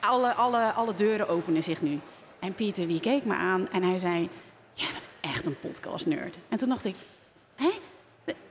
alle, 0.00 0.34
alle, 0.34 0.72
alle 0.72 0.94
deuren 0.94 1.28
openen 1.28 1.62
zich 1.62 1.82
nu. 1.82 2.00
En 2.40 2.54
Pieter, 2.54 2.86
die 2.86 3.00
keek 3.00 3.24
me 3.24 3.34
aan 3.34 3.68
en 3.68 3.82
hij 3.82 3.98
zei, 3.98 4.28
jij 4.74 4.88
bent 4.92 5.34
echt 5.34 5.46
een 5.46 5.58
podcast-nerd. 5.58 6.38
En 6.48 6.58
toen 6.58 6.68
dacht 6.68 6.84
ik, 6.84 6.94
hè? 7.54 7.70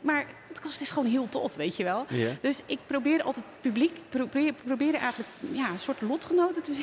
Maar 0.02 0.26
podcast 0.47 0.82
is 0.82 0.91
gewoon 0.91 1.10
heel 1.10 1.30
tof, 1.30 1.56
weet 1.56 1.76
je 1.76 1.84
wel. 1.84 2.06
Ja. 2.10 2.32
Dus 2.41 2.62
ik 2.65 2.80
probeer 2.88 3.23
altijd 3.23 3.45
publiek, 3.62 3.91
probeer, 4.10 4.54
probeer 4.54 4.93
eigenlijk 4.93 5.30
ja, 5.52 5.69
een 5.69 5.80
soort 5.80 6.02
lotgenoten 6.02 6.63
te 6.63 6.73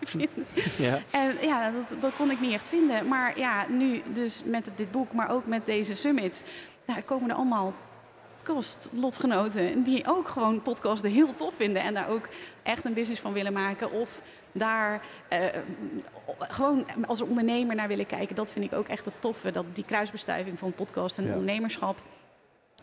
vinden. 0.00 0.46
Ja. 0.76 1.02
En 1.10 1.36
ja, 1.40 1.70
dat, 1.70 2.00
dat 2.00 2.16
kon 2.16 2.30
ik 2.30 2.40
niet 2.40 2.52
echt 2.52 2.68
vinden. 2.68 3.08
Maar 3.08 3.38
ja, 3.38 3.66
nu 3.68 4.02
dus 4.12 4.42
met 4.44 4.72
dit 4.76 4.90
boek, 4.90 5.12
maar 5.12 5.30
ook 5.30 5.46
met 5.46 5.66
deze 5.66 5.94
summits, 5.94 6.42
daar 6.86 7.02
komen 7.02 7.30
er 7.30 7.36
allemaal 7.36 7.74
podcast-lotgenoten 8.44 9.82
die 9.82 10.06
ook 10.06 10.28
gewoon 10.28 10.62
podcasten 10.62 11.10
heel 11.10 11.34
tof 11.34 11.54
vinden 11.54 11.82
en 11.82 11.94
daar 11.94 12.08
ook 12.08 12.28
echt 12.62 12.84
een 12.84 12.92
business 12.94 13.20
van 13.20 13.32
willen 13.32 13.52
maken. 13.52 13.90
Of 13.92 14.20
daar 14.52 15.02
eh, 15.28 15.38
gewoon 16.38 16.86
als 17.06 17.22
ondernemer 17.22 17.74
naar 17.76 17.88
willen 17.88 18.06
kijken. 18.06 18.34
Dat 18.34 18.52
vind 18.52 18.64
ik 18.64 18.72
ook 18.78 18.88
echt 18.88 19.04
het 19.04 19.14
toffe, 19.18 19.50
dat 19.50 19.64
die 19.72 19.84
kruisbestuiving 19.84 20.58
van 20.58 20.72
podcast 20.72 21.18
en 21.18 21.24
Ja. 21.24 21.30
ondernemerschap. 21.30 21.98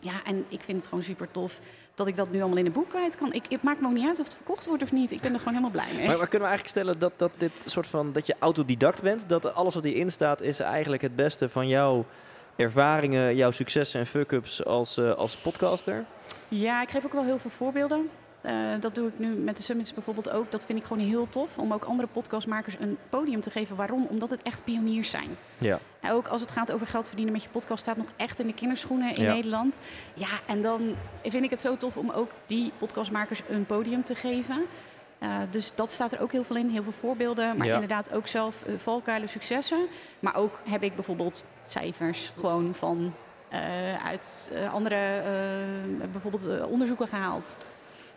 Ja, 0.00 0.12
en 0.24 0.44
ik 0.48 0.62
vind 0.62 0.78
het 0.78 0.86
gewoon 0.88 1.04
super 1.04 1.30
tof 1.30 1.60
dat 1.94 2.06
ik 2.06 2.16
dat 2.16 2.30
nu 2.30 2.40
allemaal 2.40 2.58
in 2.58 2.66
een 2.66 2.72
boek 2.72 2.88
kwijt 2.88 3.16
kan. 3.16 3.32
Ik, 3.32 3.44
het 3.48 3.62
maakt 3.62 3.80
me 3.80 3.86
ook 3.86 3.92
niet 3.92 4.06
uit 4.08 4.18
of 4.18 4.24
het 4.24 4.34
verkocht 4.34 4.66
wordt 4.66 4.82
of 4.82 4.92
niet. 4.92 5.12
Ik 5.12 5.20
ben 5.20 5.32
er 5.32 5.38
gewoon 5.38 5.54
helemaal 5.54 5.82
blij 5.82 5.94
mee. 5.96 6.06
Maar, 6.06 6.18
maar 6.18 6.28
kunnen 6.28 6.48
we 6.48 6.54
eigenlijk 6.54 6.68
stellen 6.68 6.98
dat, 6.98 7.12
dat 7.16 7.30
dit 7.36 7.52
soort 7.66 7.86
van 7.86 8.12
dat 8.12 8.26
je 8.26 8.34
autodidact 8.38 9.02
bent? 9.02 9.28
Dat 9.28 9.54
alles 9.54 9.74
wat 9.74 9.84
hierin 9.84 10.10
staat 10.10 10.40
is 10.40 10.60
eigenlijk 10.60 11.02
het 11.02 11.16
beste 11.16 11.48
van 11.48 11.68
jouw 11.68 12.06
ervaringen, 12.56 13.36
jouw 13.36 13.50
successen 13.50 14.00
en 14.00 14.06
fuck-ups 14.06 14.64
als, 14.64 14.96
eh, 14.96 15.12
als 15.14 15.36
podcaster? 15.36 16.04
Ja, 16.48 16.82
ik 16.82 16.90
geef 16.90 17.04
ook 17.04 17.12
wel 17.12 17.24
heel 17.24 17.38
veel 17.38 17.50
voorbeelden. 17.50 18.08
Eh, 18.40 18.54
dat 18.80 18.94
doe 18.94 19.08
ik 19.08 19.18
nu 19.18 19.26
met 19.34 19.56
de 19.56 19.62
summits 19.62 19.94
bijvoorbeeld 19.94 20.30
ook. 20.30 20.50
Dat 20.50 20.64
vind 20.66 20.78
ik 20.78 20.84
gewoon 20.84 21.06
heel 21.06 21.28
tof. 21.28 21.58
Om 21.58 21.72
ook 21.72 21.84
andere 21.84 22.08
podcastmakers 22.12 22.76
een 22.80 22.98
podium 23.08 23.40
te 23.40 23.50
geven. 23.50 23.76
Waarom? 23.76 24.06
Omdat 24.10 24.30
het 24.30 24.42
echt 24.42 24.64
pioniers 24.64 25.10
zijn. 25.10 25.36
Ja. 25.58 25.78
En 26.00 26.12
ook 26.12 26.26
als 26.28 26.40
het 26.40 26.50
gaat 26.50 26.72
over 26.72 26.86
geld 26.86 27.06
verdienen 27.06 27.32
met 27.32 27.42
je 27.42 27.48
podcast, 27.48 27.82
staat 27.82 27.96
nog 27.96 28.06
echt 28.16 28.38
in 28.38 28.46
de 28.46 28.54
kinderschoenen 28.54 29.14
in 29.14 29.22
Ja. 29.22 29.32
Nederland. 29.32 29.78
Ja, 30.14 30.28
en 30.46 30.62
dan 30.62 30.94
vind 31.22 31.44
ik 31.44 31.50
het 31.50 31.60
zo 31.60 31.76
tof 31.76 31.96
om 31.96 32.10
ook 32.10 32.30
die 32.46 32.72
podcastmakers 32.78 33.42
een 33.48 33.66
podium 33.66 34.02
te 34.04 34.14
geven. 34.14 34.62
Eh, 35.22 35.38
dus 35.50 35.74
dat 35.74 35.92
staat 35.92 36.12
er 36.12 36.20
ook 36.20 36.32
heel 36.32 36.44
veel 36.44 36.56
in, 36.56 36.68
heel 36.68 36.82
veel 36.82 36.92
voorbeelden. 36.92 37.56
Maar 37.56 37.66
Ja. 37.66 37.74
inderdaad 37.74 38.12
ook 38.12 38.26
zelf 38.26 38.62
uh, 38.66 38.74
valkuilen, 38.78 39.28
successen. 39.28 39.86
Maar 40.20 40.36
ook 40.36 40.58
heb 40.68 40.82
ik 40.82 40.94
bijvoorbeeld 40.94 41.44
cijfers 41.66 42.32
gewoon 42.38 42.74
van 42.74 43.14
eh, 43.48 44.04
uit 44.04 44.52
andere 44.72 45.22
bijvoorbeeld 46.12 46.66
onderzoeken 46.66 47.08
gehaald. 47.08 47.56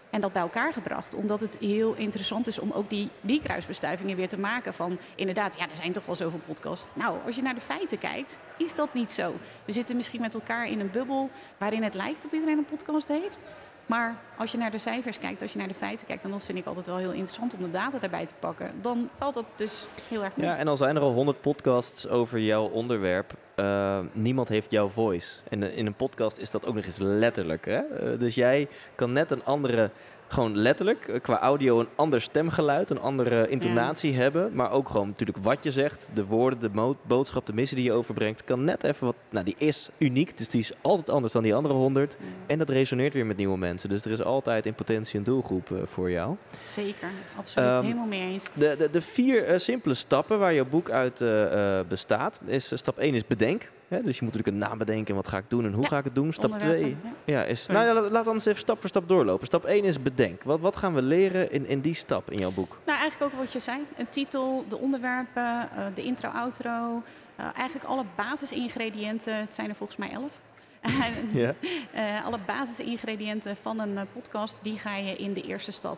En 0.09 0.21
dat 0.21 0.33
bij 0.33 0.41
elkaar 0.41 0.73
gebracht. 0.73 1.13
Omdat 1.15 1.41
het 1.41 1.57
heel 1.59 1.93
interessant 1.93 2.47
is 2.47 2.59
om 2.59 2.71
ook 2.71 2.89
die, 2.89 3.09
die 3.21 3.41
kruisbestuivingen 3.41 4.15
weer 4.15 4.27
te 4.27 4.37
maken. 4.39 4.73
Van 4.73 4.97
inderdaad, 5.15 5.57
ja, 5.57 5.63
er 5.63 5.75
zijn 5.75 5.91
toch 5.91 6.05
wel 6.05 6.15
zoveel 6.15 6.39
podcasts. 6.45 6.87
Nou, 6.93 7.17
als 7.25 7.35
je 7.35 7.41
naar 7.41 7.55
de 7.55 7.61
feiten 7.61 7.97
kijkt, 7.97 8.39
is 8.57 8.73
dat 8.73 8.93
niet 8.93 9.13
zo. 9.13 9.33
We 9.65 9.71
zitten 9.71 9.95
misschien 9.95 10.21
met 10.21 10.33
elkaar 10.33 10.67
in 10.67 10.79
een 10.79 10.91
bubbel 10.91 11.29
waarin 11.57 11.83
het 11.83 11.93
lijkt 11.93 12.21
dat 12.21 12.33
iedereen 12.33 12.57
een 12.57 12.65
podcast 12.65 13.07
heeft. 13.07 13.43
Maar 13.85 14.15
als 14.37 14.51
je 14.51 14.57
naar 14.57 14.71
de 14.71 14.77
cijfers 14.77 15.19
kijkt, 15.19 15.41
als 15.41 15.51
je 15.51 15.57
naar 15.57 15.67
de 15.67 15.73
feiten 15.73 16.07
kijkt, 16.07 16.23
en 16.23 16.31
dat 16.31 16.43
vind 16.43 16.57
ik 16.57 16.65
altijd 16.65 16.85
wel 16.85 16.97
heel 16.97 17.11
interessant 17.11 17.53
om 17.53 17.59
de 17.59 17.71
data 17.71 17.99
daarbij 17.99 18.25
te 18.25 18.33
pakken, 18.39 18.71
dan 18.81 19.09
valt 19.17 19.33
dat 19.33 19.45
dus 19.55 19.87
heel 20.09 20.23
erg 20.23 20.35
mee. 20.35 20.47
Ja, 20.47 20.57
en 20.57 20.67
al 20.67 20.77
zijn 20.77 20.95
er 20.95 21.01
al 21.01 21.13
honderd 21.13 21.41
podcasts 21.41 22.07
over 22.07 22.39
jouw 22.39 22.65
onderwerp, 22.65 23.33
eh, 23.55 23.99
niemand 24.11 24.49
heeft 24.49 24.71
jouw 24.71 24.87
voice. 24.87 25.33
En 25.49 25.63
in 25.63 25.85
een 25.85 25.95
podcast 25.95 26.37
is 26.37 26.51
dat 26.51 26.67
ook 26.67 26.75
nog 26.75 26.85
eens 26.85 26.97
letterlijk. 26.97 27.65
Hè? 27.65 27.77
Eh, 27.77 28.19
dus 28.19 28.35
jij 28.35 28.67
kan 28.95 29.11
net 29.11 29.31
een 29.31 29.45
andere, 29.45 29.89
gewoon 30.27 30.57
letterlijk, 30.57 31.07
eh, 31.07 31.21
qua 31.21 31.39
audio 31.39 31.79
een 31.79 31.87
ander 31.95 32.21
stemgeluid, 32.21 32.89
een 32.89 32.99
andere 33.01 33.49
intonatie 33.49 34.15
hebben. 34.15 34.55
Maar 34.55 34.71
ook 34.71 34.89
gewoon 34.89 35.07
natuurlijk 35.07 35.37
wat 35.41 35.63
je 35.63 35.71
zegt, 35.71 36.09
de 36.13 36.25
woorden, 36.25 36.59
de 36.59 36.95
boodschap, 37.07 37.45
de 37.45 37.53
missie 37.53 37.77
die 37.77 37.85
je 37.85 37.91
overbrengt, 37.91 38.43
kan 38.43 38.63
net 38.63 38.83
even 38.83 39.05
wat, 39.05 39.15
nou 39.29 39.45
die 39.45 39.55
is 39.57 39.89
uniek, 39.97 40.37
dus 40.37 40.49
die 40.49 40.59
is 40.61 40.71
altijd 40.81 41.09
anders 41.09 41.33
dan 41.33 41.43
die 41.43 41.55
andere 41.55 41.73
honderd. 41.73 42.15
Ja, 42.19 42.25
En 42.47 42.57
dat 42.57 42.69
resoneert 42.69 43.13
weer 43.13 43.25
met 43.25 43.37
nieuwe 43.37 43.57
mensen. 43.57 43.89
Dus 43.89 44.05
er 44.05 44.11
is 44.11 44.23
altijd 44.23 44.65
in 44.65 44.73
potentie 44.73 45.17
een 45.17 45.23
doelgroep 45.23 45.71
eh, 45.71 45.77
voor 45.85 46.11
jou. 46.11 46.35
Zeker, 46.63 47.07
absoluut. 47.37 47.69
Ehm, 47.69 47.83
Helemaal 47.83 48.05
mee 48.07 48.21
eens. 48.31 48.51
De, 48.53 48.75
de, 48.77 48.89
de 48.89 49.01
vier 49.01 49.45
eh, 49.45 49.57
simpele 49.57 49.93
stappen 49.93 50.39
waar 50.39 50.53
jouw 50.53 50.65
boek 50.65 50.89
uit 50.89 51.21
eh, 51.21 51.79
eh, 51.79 51.85
bestaat, 51.87 52.41
is 52.45 52.71
eh, 52.71 52.77
stap 52.77 52.97
1 52.97 53.13
is 53.13 53.27
bedenk. 53.27 53.71
Hè? 53.87 54.01
Dus 54.01 54.17
je 54.17 54.23
moet 54.23 54.33
natuurlijk 54.33 54.47
een 54.63 54.69
naam 54.69 54.77
bedenken, 54.77 55.15
wat 55.15 55.27
ga 55.27 55.37
ik 55.37 55.43
doen 55.47 55.65
en 55.65 55.73
hoe 55.73 55.81
Ja, 55.83 55.87
ga 55.87 55.97
ik 55.97 56.03
het 56.03 56.15
doen. 56.15 56.33
Stap 56.33 56.59
2 56.59 56.73
Onderwerpen, 56.83 57.15
ja. 57.25 57.43
is... 57.43 57.67
Nou, 57.67 57.85
ja, 57.85 57.93
laat, 57.93 58.11
laat 58.11 58.27
anders 58.27 58.45
even 58.45 58.59
stap 58.59 58.79
voor 58.79 58.89
stap 58.89 59.07
doorlopen. 59.07 59.47
Stap 59.47 59.65
1 59.65 59.83
is 59.83 60.01
bedenk. 60.01 60.43
Wat, 60.43 60.59
wat 60.59 60.75
gaan 60.75 60.93
we 60.93 61.01
leren 61.01 61.51
in, 61.51 61.67
in 61.67 61.81
die 61.81 61.93
stap 61.93 62.31
in 62.31 62.37
jouw 62.37 62.51
boek? 62.51 62.77
Nou, 62.85 62.99
eigenlijk 62.99 63.33
ook 63.33 63.39
wat 63.39 63.51
je 63.51 63.59
zei. 63.59 63.79
Een 63.97 64.09
titel, 64.09 64.65
de 64.67 64.77
onderwerpen, 64.77 65.69
eh, 65.75 65.85
de 65.95 66.03
intro, 66.03 66.29
outro. 66.29 67.03
eh, 67.35 67.45
eigenlijk 67.55 67.85
alle 67.85 68.05
basisingrediënten. 68.15 69.37
Het 69.37 69.53
zijn 69.53 69.69
er 69.69 69.75
volgens 69.75 69.97
mij 69.97 70.11
elf. 70.11 70.39
Ja. 71.33 71.53
eh, 71.91 72.25
alle 72.25 72.39
basisingrediënten 72.45 73.55
van 73.55 73.79
een 73.79 74.07
podcast, 74.13 74.57
die 74.61 74.77
ga 74.77 74.95
je 74.95 75.15
in 75.15 75.33
de 75.33 75.41
eerste 75.41 75.71
stap 75.71 75.97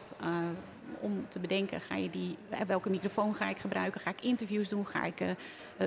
om 1.00 1.26
te 1.28 1.40
bedenken. 1.40 1.82
Ga 1.82 1.96
je 1.96 2.10
die, 2.10 2.38
eh, 2.50 2.60
welke 2.68 2.90
microfoon 2.90 3.36
ga 3.36 3.50
ik 3.50 3.58
gebruiken? 3.58 4.02
Ga 4.02 4.10
ik 4.10 4.22
interviews 4.22 4.70
doen? 4.70 4.88
Ga 4.88 5.04
ik 5.04 5.20
eh, 5.20 5.30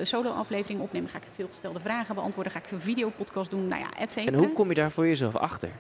solo-afleveringen 0.03 0.83
opnemen? 0.83 1.11
Ga 1.11 1.18
ik 1.18 1.25
veelgestelde 1.35 1.81
vragen 1.81 2.14
beantwoorden? 2.14 2.53
Ga 2.53 2.59
ik 2.59 2.70
een 2.70 2.81
videopodcast 2.81 3.51
doen? 3.51 3.68
Nou 3.68 3.81
ja, 3.81 3.88
et 3.99 4.12
cetera. 4.12 4.37
En 4.37 4.44
hoe 4.44 4.53
kom 4.53 4.68
je 4.68 4.75
daar 4.75 4.90
voor 4.92 5.07
jezelf 5.07 5.37
achter? 5.37 5.70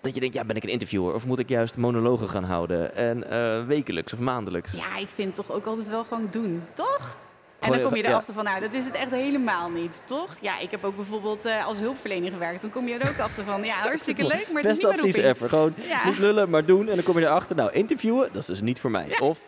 Dat 0.00 0.14
je 0.14 0.20
denkt, 0.20 0.34
ja, 0.34 0.44
ben 0.44 0.56
ik 0.56 0.62
een 0.62 0.70
interviewer? 0.70 1.14
Of 1.14 1.26
moet 1.26 1.38
ik 1.38 1.48
juist 1.48 1.76
monologen 1.76 2.28
gaan 2.28 2.44
houden? 2.44 2.96
En 2.96 3.66
wekelijks 3.66 4.12
of 4.12 4.18
maandelijks? 4.18 4.72
Ja, 4.72 4.96
ik 4.96 5.08
vind 5.08 5.36
het 5.36 5.46
toch 5.46 5.56
ook 5.56 5.66
altijd 5.66 5.88
wel 5.88 6.04
gewoon 6.04 6.28
doen, 6.30 6.62
toch? 6.74 7.16
En 7.64 7.72
dan 7.72 7.82
kom 7.82 7.94
je 7.96 8.06
erachter 8.06 8.34
van, 8.34 8.44
nou, 8.44 8.60
dat 8.60 8.72
is 8.74 8.84
het 8.84 8.94
echt 8.94 9.10
helemaal 9.10 9.70
niet, 9.70 10.02
toch? 10.06 10.36
Ja, 10.40 10.58
ik 10.60 10.70
heb 10.70 10.84
ook 10.84 10.96
bijvoorbeeld 10.96 11.44
eh, 11.44 11.66
als 11.66 11.78
hulpverlener 11.78 12.30
gewerkt. 12.32 12.60
Dan 12.60 12.70
kom 12.70 12.88
je 12.88 12.98
er 12.98 13.08
ook 13.10 13.18
achter 13.18 13.44
van, 13.44 13.64
ja, 13.64 13.74
hartstikke 13.88 14.22
leuk, 14.26 14.48
maar 14.52 14.62
het 14.62 14.70
is 14.72 14.80
Beste 14.80 14.86
niet 14.86 14.96
mijn 14.96 15.08
advies 15.08 15.24
ever. 15.24 15.48
Gewoon 15.48 15.74
Ja. 15.88 16.08
niet 16.08 16.18
lullen, 16.18 16.50
maar 16.50 16.64
doen. 16.64 16.88
En 16.88 16.94
dan 16.94 17.04
kom 17.04 17.18
je 17.18 17.24
erachter, 17.24 17.56
nou, 17.56 17.72
interviewen, 17.72 18.28
dat 18.32 18.40
is 18.42 18.46
dus 18.46 18.60
niet 18.60 18.80
voor 18.80 18.90
mij. 18.90 19.06
Ja, 19.08 19.26
of 19.26 19.38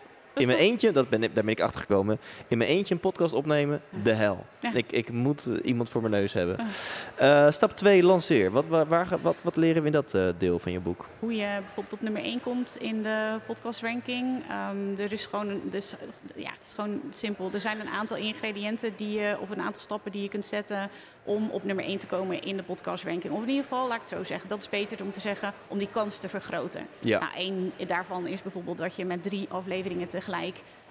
in 0.41 0.47
mijn 0.47 0.59
eentje, 0.59 0.91
dat 0.91 1.09
ben, 1.09 1.21
daar 1.21 1.29
ben 1.33 1.47
ik 1.47 1.59
achter 1.61 1.81
gekomen. 1.81 2.19
In 2.47 2.57
mijn 2.57 2.69
eentje 2.69 2.93
een 2.93 2.99
podcast 2.99 3.33
opnemen, 3.33 3.81
de 4.03 4.13
hel. 4.13 4.45
Ik, 4.73 4.91
ik 4.91 5.11
moet 5.11 5.45
eh, 5.45 5.53
iemand 5.63 5.89
voor 5.89 6.01
mijn 6.01 6.13
neus 6.13 6.33
hebben. 6.33 6.57
Ah. 6.57 7.45
Eh, 7.45 7.51
stap 7.51 7.71
2, 7.77 8.03
lanceer. 8.03 8.51
Wat, 8.51 8.67
waar, 8.67 9.07
wat, 9.21 9.35
wat 9.41 9.55
leren 9.55 9.81
we 9.81 9.87
in 9.87 9.93
dat 9.93 10.13
eh, 10.13 10.27
deel 10.37 10.59
van 10.59 10.71
je 10.71 10.79
boek? 10.79 11.05
Hoe 11.19 11.35
je 11.35 11.47
bijvoorbeeld 11.59 11.93
op 11.93 12.01
nummer 12.01 12.21
1 12.23 12.41
komt 12.41 12.77
in 12.79 13.01
de 13.03 13.39
podcast 13.45 13.81
ranking. 13.81 14.43
Ehm, 14.49 14.99
er 15.01 15.11
is 15.11 15.25
gewoon, 15.25 15.47
een- 15.49 15.61
dus, 15.69 15.95
ja, 16.35 16.51
het 16.51 16.61
is 16.61 16.73
gewoon 16.75 17.01
simpel. 17.09 17.49
Er 17.53 17.59
zijn 17.59 17.79
een 17.79 17.87
aantal 17.89 18.17
ingrediënten 18.17 18.93
die 18.95 19.19
je, 19.19 19.37
of 19.41 19.49
een 19.49 19.61
aantal 19.61 19.81
stappen 19.81 20.11
die 20.11 20.21
je 20.21 20.29
kunt 20.29 20.45
zetten 20.45 20.89
om 21.23 21.49
op 21.49 21.63
nummer 21.63 21.85
1 21.85 21.97
te 21.97 22.07
komen 22.07 22.41
in 22.41 22.57
de 22.57 22.63
podcast 22.63 23.03
ranking. 23.03 23.33
Of 23.33 23.41
in 23.41 23.47
ieder 23.49 23.63
geval, 23.63 23.87
laat 23.87 23.95
ik 23.95 24.01
het 24.01 24.09
zo 24.09 24.23
zeggen, 24.23 24.49
dat 24.49 24.59
is 24.59 24.69
beter 24.69 25.01
om 25.03 25.11
te 25.11 25.19
zeggen, 25.19 25.53
om 25.67 25.77
die 25.77 25.89
kans 25.91 26.19
te 26.19 26.29
vergroten. 26.29 26.87
Ja. 26.99 27.19
Nou, 27.19 27.31
één 27.35 27.71
daarvan 27.87 28.27
is 28.27 28.41
bijvoorbeeld 28.41 28.77
dat 28.77 28.95
je 28.95 29.05
met 29.05 29.23
drie 29.23 29.47
afleveringen 29.49 30.07
tegelijk 30.07 30.25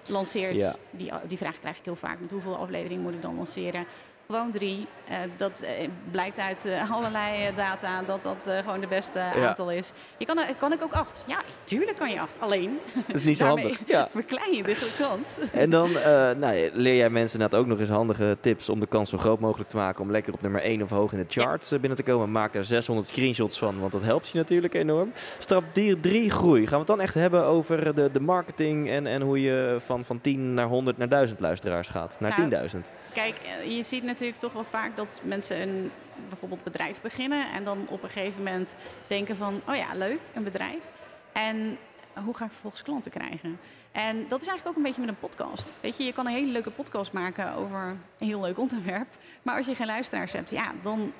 lanceert. 0.05 0.55
Ja. 0.55 0.75
Die, 0.91 1.11
die 1.27 1.37
vraag 1.37 1.59
krijg 1.59 1.77
ik 1.77 1.85
heel 1.85 1.95
vaak. 1.95 2.19
Met 2.19 2.31
hoeveel 2.31 2.55
afleveringen 2.55 3.03
moet 3.03 3.13
ik 3.13 3.21
dan 3.21 3.35
lanceren? 3.35 3.85
Gewoon 4.27 4.51
drie. 4.51 4.87
Eh, 5.07 5.17
dat 5.35 5.61
eh, 5.61 5.89
blijkt 6.11 6.39
uit 6.39 6.65
eh, 6.65 6.91
allerlei 6.91 7.53
data 7.55 8.01
dat 8.01 8.23
dat 8.23 8.49
gewoon 8.63 8.79
de 8.79 8.87
beste 8.87 9.19
Ja. 9.19 9.47
aantal 9.47 9.71
is. 9.71 9.91
Je 10.17 10.25
kan, 10.25 10.37
kan 10.57 10.73
ik 10.73 10.83
ook 10.83 10.93
acht? 10.93 11.23
Ja, 11.27 11.41
tuurlijk 11.63 11.97
kan 11.97 12.09
je 12.09 12.19
acht. 12.19 12.39
Alleen, 12.39 12.79
Dat 13.07 13.15
is 13.15 13.23
niet 13.23 13.37
zo 13.37 13.45
handig. 13.45 13.79
Ja. 13.85 14.07
verklein 14.11 14.55
je 14.55 14.63
de 14.63 14.95
kans. 14.99 15.37
En 15.51 15.69
dan 15.69 15.91
nou, 16.39 16.69
leer 16.73 16.95
jij 16.95 17.09
mensen 17.09 17.39
inderdaad 17.39 17.59
ook 17.59 17.67
nog 17.67 17.79
eens 17.79 17.89
handige 17.89 18.37
tips 18.41 18.69
om 18.69 18.79
de 18.79 18.87
kans 18.87 19.09
zo 19.09 19.17
groot 19.17 19.39
mogelijk 19.39 19.69
te 19.69 19.77
maken 19.77 20.01
om 20.01 20.11
lekker 20.11 20.33
op 20.33 20.41
nummer 20.41 20.61
1 20.61 20.81
of 20.81 20.89
hoog 20.89 21.11
in 21.11 21.17
de 21.17 21.25
charts 21.27 21.69
binnen 21.69 21.95
te 21.95 22.03
komen. 22.03 22.31
Maak 22.31 22.53
daar 22.53 22.63
600 22.63 23.07
screenshots 23.07 23.57
van, 23.57 23.79
want 23.79 23.91
dat 23.91 24.03
helpt 24.03 24.29
je 24.29 24.37
natuurlijk 24.37 24.73
enorm. 24.73 25.11
Stap 25.37 25.63
3 26.01 26.29
groei. 26.31 26.61
Gaan 26.61 26.71
we 26.71 26.77
het 26.77 26.87
dan 26.87 27.01
echt 27.01 27.13
hebben 27.13 27.43
over 27.43 27.95
de, 27.95 28.11
de 28.11 28.19
marketing 28.19 28.89
en, 28.89 29.07
en 29.07 29.21
hoe 29.21 29.41
je 29.41 29.75
van, 29.79 30.05
van 30.05 30.21
10 30.21 30.53
naar 30.53 30.67
100 30.67 30.97
naar 30.97 31.09
1000 31.09 31.39
luisteraars 31.39 31.87
gaat? 31.87 32.17
Naar 32.19 32.47
Nou, 32.49 32.67
10.000. 32.69 32.77
Kijk, 33.13 33.35
je 33.67 33.83
ziet 33.83 34.03
natuurlijk 34.03 34.16
toch 34.37 34.53
wel 34.53 34.63
vaak 34.63 34.95
dat 34.95 35.21
mensen 35.23 35.61
een 35.61 35.91
bijvoorbeeld 36.29 36.63
bedrijf 36.63 37.01
beginnen 37.01 37.51
en 37.51 37.63
dan 37.63 37.87
op 37.89 38.03
een 38.03 38.09
gegeven 38.09 38.43
moment 38.43 38.77
denken 39.07 39.37
van, 39.37 39.61
oh 39.67 39.75
ja, 39.75 39.93
leuk, 39.93 40.19
een 40.33 40.43
bedrijf. 40.43 40.91
En 41.31 41.77
hoe 42.23 42.35
ga 42.35 42.45
ik 42.45 42.51
vervolgens 42.51 42.83
klanten 42.83 43.11
krijgen? 43.11 43.59
En 43.91 44.27
dat 44.27 44.41
is 44.41 44.47
eigenlijk 44.47 44.67
ook 44.67 44.75
een 44.75 44.91
beetje 44.91 45.01
met 45.01 45.09
een 45.09 45.29
podcast. 45.29 45.75
Weet 45.81 45.97
je, 45.97 46.03
je 46.03 46.13
kan 46.13 46.25
een 46.25 46.31
hele 46.31 46.51
leuke 46.51 46.71
podcast 46.71 47.11
maken 47.11 47.53
over 47.53 47.97
een 48.19 48.27
heel 48.27 48.41
leuk 48.41 48.57
onderwerp. 48.57 49.07
Maar 49.41 49.57
als 49.57 49.65
je 49.65 49.75
geen 49.75 49.87
luisteraars 49.87 50.31
hebt, 50.31 50.49
ja, 50.49 50.73
dan 50.81 51.13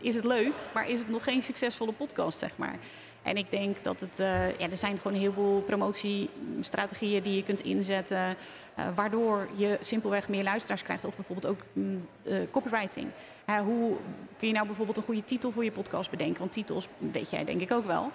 is 0.00 0.14
het 0.14 0.24
leuk, 0.24 0.52
maar 0.74 0.88
is 0.88 0.98
het 0.98 1.08
nog 1.08 1.24
geen 1.24 1.42
succesvolle 1.42 1.92
podcast, 1.92 2.38
zeg 2.38 2.56
maar. 2.56 2.76
En 3.24 3.36
ik 3.36 3.50
denk 3.50 3.84
dat 3.84 4.00
het, 4.00 4.18
eh, 4.18 4.58
ja, 4.58 4.70
er 4.70 4.76
zijn 4.76 4.96
gewoon 4.96 5.12
een 5.12 5.22
heleboel 5.22 5.60
promotiestrategieën 5.60 7.22
die 7.22 7.36
je 7.36 7.42
kunt 7.42 7.60
inzetten, 7.60 8.36
eh, 8.74 8.84
waardoor 8.94 9.48
je 9.56 9.76
simpelweg 9.80 10.28
meer 10.28 10.42
luisteraars 10.42 10.82
krijgt. 10.82 11.04
Of 11.04 11.16
bijvoorbeeld 11.16 11.46
ook 11.46 11.60
mm, 11.72 12.08
eh, 12.22 12.36
copywriting. 12.50 13.06
Hoe 13.64 13.96
kun 14.38 14.48
je 14.48 14.54
nou 14.54 14.66
bijvoorbeeld 14.66 14.96
een 14.96 15.02
goede 15.02 15.24
titel 15.24 15.50
voor 15.50 15.64
je 15.64 15.72
podcast 15.72 16.10
bedenken? 16.10 16.38
Want 16.38 16.52
titels, 16.52 16.88
weet 16.98 17.30
jij 17.30 17.44
denk 17.44 17.60
ik 17.60 17.72
ook 17.72 17.86
wel, 17.86 18.10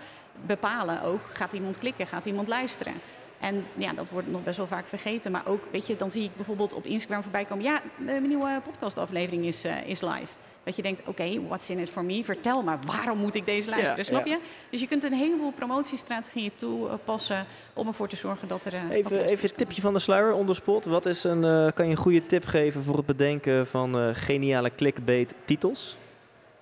bepalen 0.46 1.02
ook, 1.02 1.22
gaat 1.34 1.54
iemand 1.54 1.78
klikken, 1.78 2.08
gaat 2.08 2.26
iemand 2.26 2.48
luisteren? 2.48 2.94
En 3.40 3.66
ja, 3.74 3.94
dat 3.94 4.10
wordt 4.10 4.32
nog 4.32 4.44
best 4.44 4.58
wel 4.58 4.68
vaak 4.68 4.88
vergeten. 4.88 5.32
Maar 5.32 5.46
ook, 5.46 5.64
weet 5.72 5.88
je, 5.88 5.96
dan 5.96 6.12
zie 6.12 6.24
ik 6.24 6.36
bijvoorbeeld 6.36 6.74
op 6.74 6.86
Instagram 6.86 7.22
voorbij 7.24 7.46
komen... 7.46 7.64
ja, 7.64 7.82
mijn 7.98 8.28
nieuwe 8.28 8.62
podcastaflevering 8.64 9.46
is, 9.46 9.64
eh, 9.64 9.88
is 9.88 10.02
live. 10.02 10.32
Dat 10.64 10.76
je 10.76 10.82
denkt, 10.82 11.02
oké, 11.06 11.42
what's 11.48 11.70
in 11.70 11.78
it 11.78 11.90
for 11.90 12.04
me? 12.04 12.24
Vertel 12.24 12.64
maar, 12.64 12.80
waarom 12.86 13.18
moet 13.18 13.36
ik 13.36 13.46
deze 13.46 13.70
luisteren? 13.70 13.98
Ja, 13.98 14.04
snap 14.04 14.26
ja. 14.26 14.34
je? 14.34 14.40
Dus 14.70 14.80
je 14.82 14.88
kunt 14.88 15.04
een 15.04 15.14
heleboel 15.14 15.52
promotiestrategieën 15.52 16.52
toepassen... 16.56 17.46
om 17.74 17.88
ervoor 17.88 18.08
te 18.08 18.16
zorgen 18.16 18.48
dat 18.48 18.66
er... 18.66 18.74
eh, 18.74 18.90
Even, 18.90 19.26
even 19.26 19.50
een 19.50 19.56
tipje 19.56 19.82
van 19.82 19.94
de 19.94 20.00
sluier 20.00 20.34
on 20.34 20.46
the 20.46 20.54
spot. 20.54 20.86
Wat 20.86 21.06
is 21.06 21.24
een, 21.24 21.44
eh, 21.44 21.68
kan 21.74 21.86
je 21.86 21.92
een 21.92 21.98
goede 21.98 22.26
tip 22.26 22.46
geven 22.46 22.84
voor 22.84 22.98
het 22.98 23.06
bedenken 23.06 23.68
van 23.68 23.98
eh, 24.00 24.10
geniale 24.14 24.72
clickbait 24.76 25.36
titels? 25.46 25.98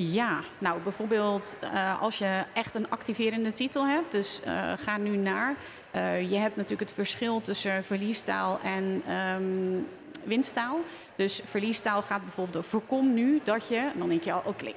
Ja, 0.02 0.40
nou 0.58 0.80
bijvoorbeeld 0.82 1.58
eh, 1.74 2.02
als 2.02 2.18
je 2.18 2.44
echt 2.54 2.74
een 2.76 2.90
activerende 2.90 3.52
titel 3.52 3.86
hebt, 3.86 4.12
dus 4.12 4.42
eh, 4.44 4.72
ga 4.78 4.98
nu 4.98 5.16
naar. 5.18 5.56
eh, 5.92 6.30
je 6.30 6.36
hebt 6.36 6.56
natuurlijk 6.56 6.82
het 6.90 6.94
verschil 6.94 7.42
tussen 7.42 7.84
verliestaal 7.84 8.60
en 8.64 9.02
ehm, 9.08 9.82
winsttaal. 10.24 10.80
Dus 11.16 11.42
verliestaal 11.46 12.02
gaat 12.02 12.22
bijvoorbeeld 12.24 12.54
door 12.54 12.64
voorkom 12.64 13.14
nu 13.14 13.42
dat 13.44 13.68
je, 13.68 13.76
en 13.78 14.00
dan 14.00 14.10
denk 14.10 14.24
je 14.24 14.32
al, 14.32 14.42
oh 14.46 14.58
klik. 14.58 14.76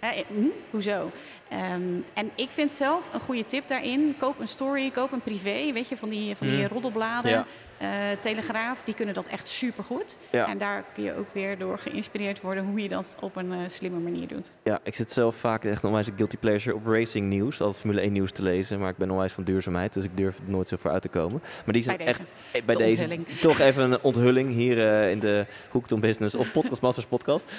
Hè, 0.00 0.22
hm, 0.26 0.46
hoezo? 0.70 1.10
Ehm, 1.48 1.82
en 2.14 2.30
ik 2.34 2.50
vind 2.50 2.72
zelf 2.74 3.14
een 3.14 3.20
goede 3.20 3.46
tip 3.46 3.68
daarin. 3.68 4.14
Koop 4.18 4.40
een 4.40 4.48
story, 4.48 4.90
koop 4.90 5.12
een 5.12 5.20
privé. 5.20 5.72
Weet 5.72 5.88
je, 5.88 5.96
van 5.96 6.08
die, 6.08 6.36
van 6.36 6.46
die 6.46 6.56
Mm. 6.62 6.66
roddelbladen. 6.66 7.30
Ja. 7.30 7.46
Eh, 7.82 7.88
Telegraaf, 8.20 8.82
die 8.82 8.94
kunnen 8.94 9.14
dat 9.14 9.28
echt 9.28 9.48
supergoed. 9.48 10.18
Ja. 10.30 10.48
En 10.48 10.58
daar 10.58 10.84
kun 10.94 11.02
je 11.02 11.16
ook 11.16 11.26
weer 11.32 11.58
door 11.58 11.78
geïnspireerd 11.78 12.40
worden 12.40 12.64
hoe 12.64 12.82
je 12.82 12.88
dat 12.88 13.16
op 13.20 13.36
een 13.36 13.52
eh, 13.52 13.58
slimme 13.66 13.98
manier 13.98 14.28
doet. 14.28 14.54
Ja, 14.62 14.80
ik 14.82 14.94
zit 14.94 15.10
zelf 15.10 15.36
vaak 15.36 15.64
echt 15.64 15.84
onwijs 15.84 16.06
een 16.06 16.16
guilty 16.16 16.36
pleasure 16.36 16.76
op 16.76 16.86
racing 16.86 17.28
nieuws. 17.28 17.60
Altijd 17.60 17.80
Formule 17.80 18.00
1 18.00 18.12
nieuws 18.12 18.32
te 18.32 18.42
lezen. 18.42 18.78
Maar 18.80 18.90
ik 18.90 18.96
ben 18.96 19.10
onwijs 19.10 19.32
van 19.32 19.44
duurzaamheid, 19.44 19.92
dus 19.92 20.04
ik 20.04 20.16
durf 20.16 20.36
er 20.36 20.42
nooit 20.46 20.68
zo 20.68 20.76
voor 20.80 20.90
uit 20.90 21.02
te 21.02 21.08
komen. 21.08 21.42
Maar 21.64 21.74
die 21.74 21.82
zijn 21.82 21.96
Bij 21.96 22.06
echt 22.06 22.20
eh, 22.52 22.62
bij 22.64 22.74
De 22.74 22.82
deze 22.82 23.02
onthulling. 23.02 23.26
toch 23.40 23.58
even 23.58 23.92
een 23.92 24.02
onthulling 24.02 24.52
hier 24.52 25.08
in 25.08 25.18
de 25.18 25.46
Hooked 25.70 25.92
on 25.92 26.00
Business 26.00 26.34
of 26.34 26.52
Podcast 26.52 26.82
Masters 26.86 27.06
podcast. 27.06 27.52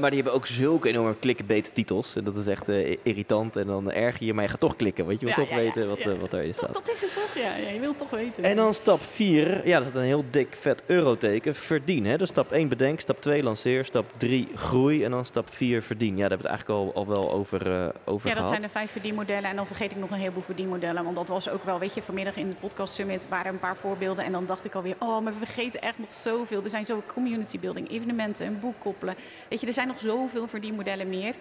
Maar 0.00 0.10
die 0.10 0.14
hebben 0.22 0.32
ook 0.32 0.46
zulke 0.46 0.88
enorme 0.88 1.18
clickbait 1.18 1.74
titels. 1.74 2.16
En 2.16 2.24
dat 2.24 2.36
is 2.36 2.46
echt 2.46 2.68
irritant. 3.02 3.56
En 3.56 3.66
dan 3.66 3.90
erger 3.92 4.26
je, 4.26 4.34
maar 4.34 4.44
je 4.44 4.50
gaat 4.50 4.60
toch 4.60 4.76
klikken. 4.76 5.06
Want 5.06 5.20
je 5.20 5.26
wil 5.26 5.34
Ja, 5.34 5.40
toch 5.40 5.50
ja, 5.50 5.56
weten 5.62 5.88
wat, 5.88 6.04
wat 6.04 6.30
Dat, 6.30 6.54
staat. 6.54 6.72
dat 6.72 6.90
is 6.94 7.00
het 7.00 7.14
toch? 7.14 7.42
Ja, 7.42 7.56
ja, 7.66 7.72
je 7.72 7.80
wilt 7.80 7.98
toch 7.98 8.10
weten. 8.10 8.44
En 8.44 8.56
dan 8.56 8.74
stap 8.74 9.00
4, 9.02 9.23
ja, 9.30 9.78
dat 9.78 9.88
is 9.88 9.94
een 9.94 10.00
heel 10.00 10.24
dik 10.30 10.56
vet 10.60 10.82
euroteken, 10.86 11.54
verdien. 11.54 12.06
Hè? 12.06 12.16
Dus 12.16 12.28
stap 12.28 12.52
1 12.52 12.68
bedenk, 12.68 13.00
stap 13.00 13.20
2 13.20 13.42
lanceer, 13.42 13.84
stap 13.84 14.12
3 14.16 14.48
groei 14.54 15.04
en 15.04 15.10
dan 15.10 15.26
stap 15.26 15.54
4 15.54 15.82
verdien. 15.82 16.16
Ja, 16.16 16.28
daar 16.28 16.28
hebben 16.28 16.46
we 16.46 16.52
het 16.52 16.66
eigenlijk 16.66 16.96
al, 16.96 17.02
al 17.02 17.14
wel 17.14 17.32
over, 17.32 17.72
eh, 17.72 17.88
over 18.04 18.28
ja, 18.28 18.34
dat 18.34 18.44
gehad. 18.44 18.46
zijn 18.46 18.60
de 18.60 18.68
vijf 18.68 18.90
verdienmodellen. 18.90 19.50
En 19.50 19.56
dan 19.56 19.66
vergeet 19.66 19.90
ik 19.90 19.96
nog 19.96 20.10
een 20.10 20.18
heleboel 20.18 20.42
verdienmodellen. 20.42 21.04
Want 21.04 21.16
dat 21.16 21.28
was 21.28 21.48
ook 21.48 21.64
wel, 21.64 21.78
weet 21.78 21.94
je, 21.94 22.02
vanmiddag 22.02 22.36
in 22.36 22.48
het 22.48 22.60
podcast 22.60 22.94
summit 22.94 23.26
waren 23.28 23.52
een 23.52 23.58
paar 23.58 23.76
voorbeelden. 23.76 24.24
En 24.24 24.32
dan 24.32 24.46
dacht 24.46 24.64
ik 24.64 24.74
alweer, 24.74 24.96
oh, 24.98 25.20
maar 25.20 25.32
we 25.32 25.46
vergeten 25.46 25.80
echt 25.80 25.98
nog 25.98 26.12
zoveel. 26.12 26.64
Er 26.64 26.70
zijn 26.70 26.86
zo 26.86 27.02
community 27.06 27.58
building, 27.58 27.90
evenementen, 27.90 28.46
een 28.46 28.58
boek 28.60 28.74
koppelen. 28.78 29.14
Weet 29.48 29.60
je, 29.60 29.66
er 29.66 29.72
zijn 29.72 29.88
nog 29.88 29.98
zoveel 29.98 30.48
verdienmodellen 30.48 31.08
meer. 31.08 31.34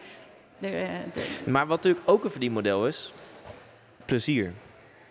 De, 0.57 0.67
eh, 0.67 0.89
de, 1.13 1.51
Maar 1.51 1.67
wat 1.67 1.83
natuurlijk 1.83 2.09
ook 2.09 2.23
een 2.23 2.31
verdienmodel 2.31 2.87
is, 2.87 3.13
plezier. 4.05 4.53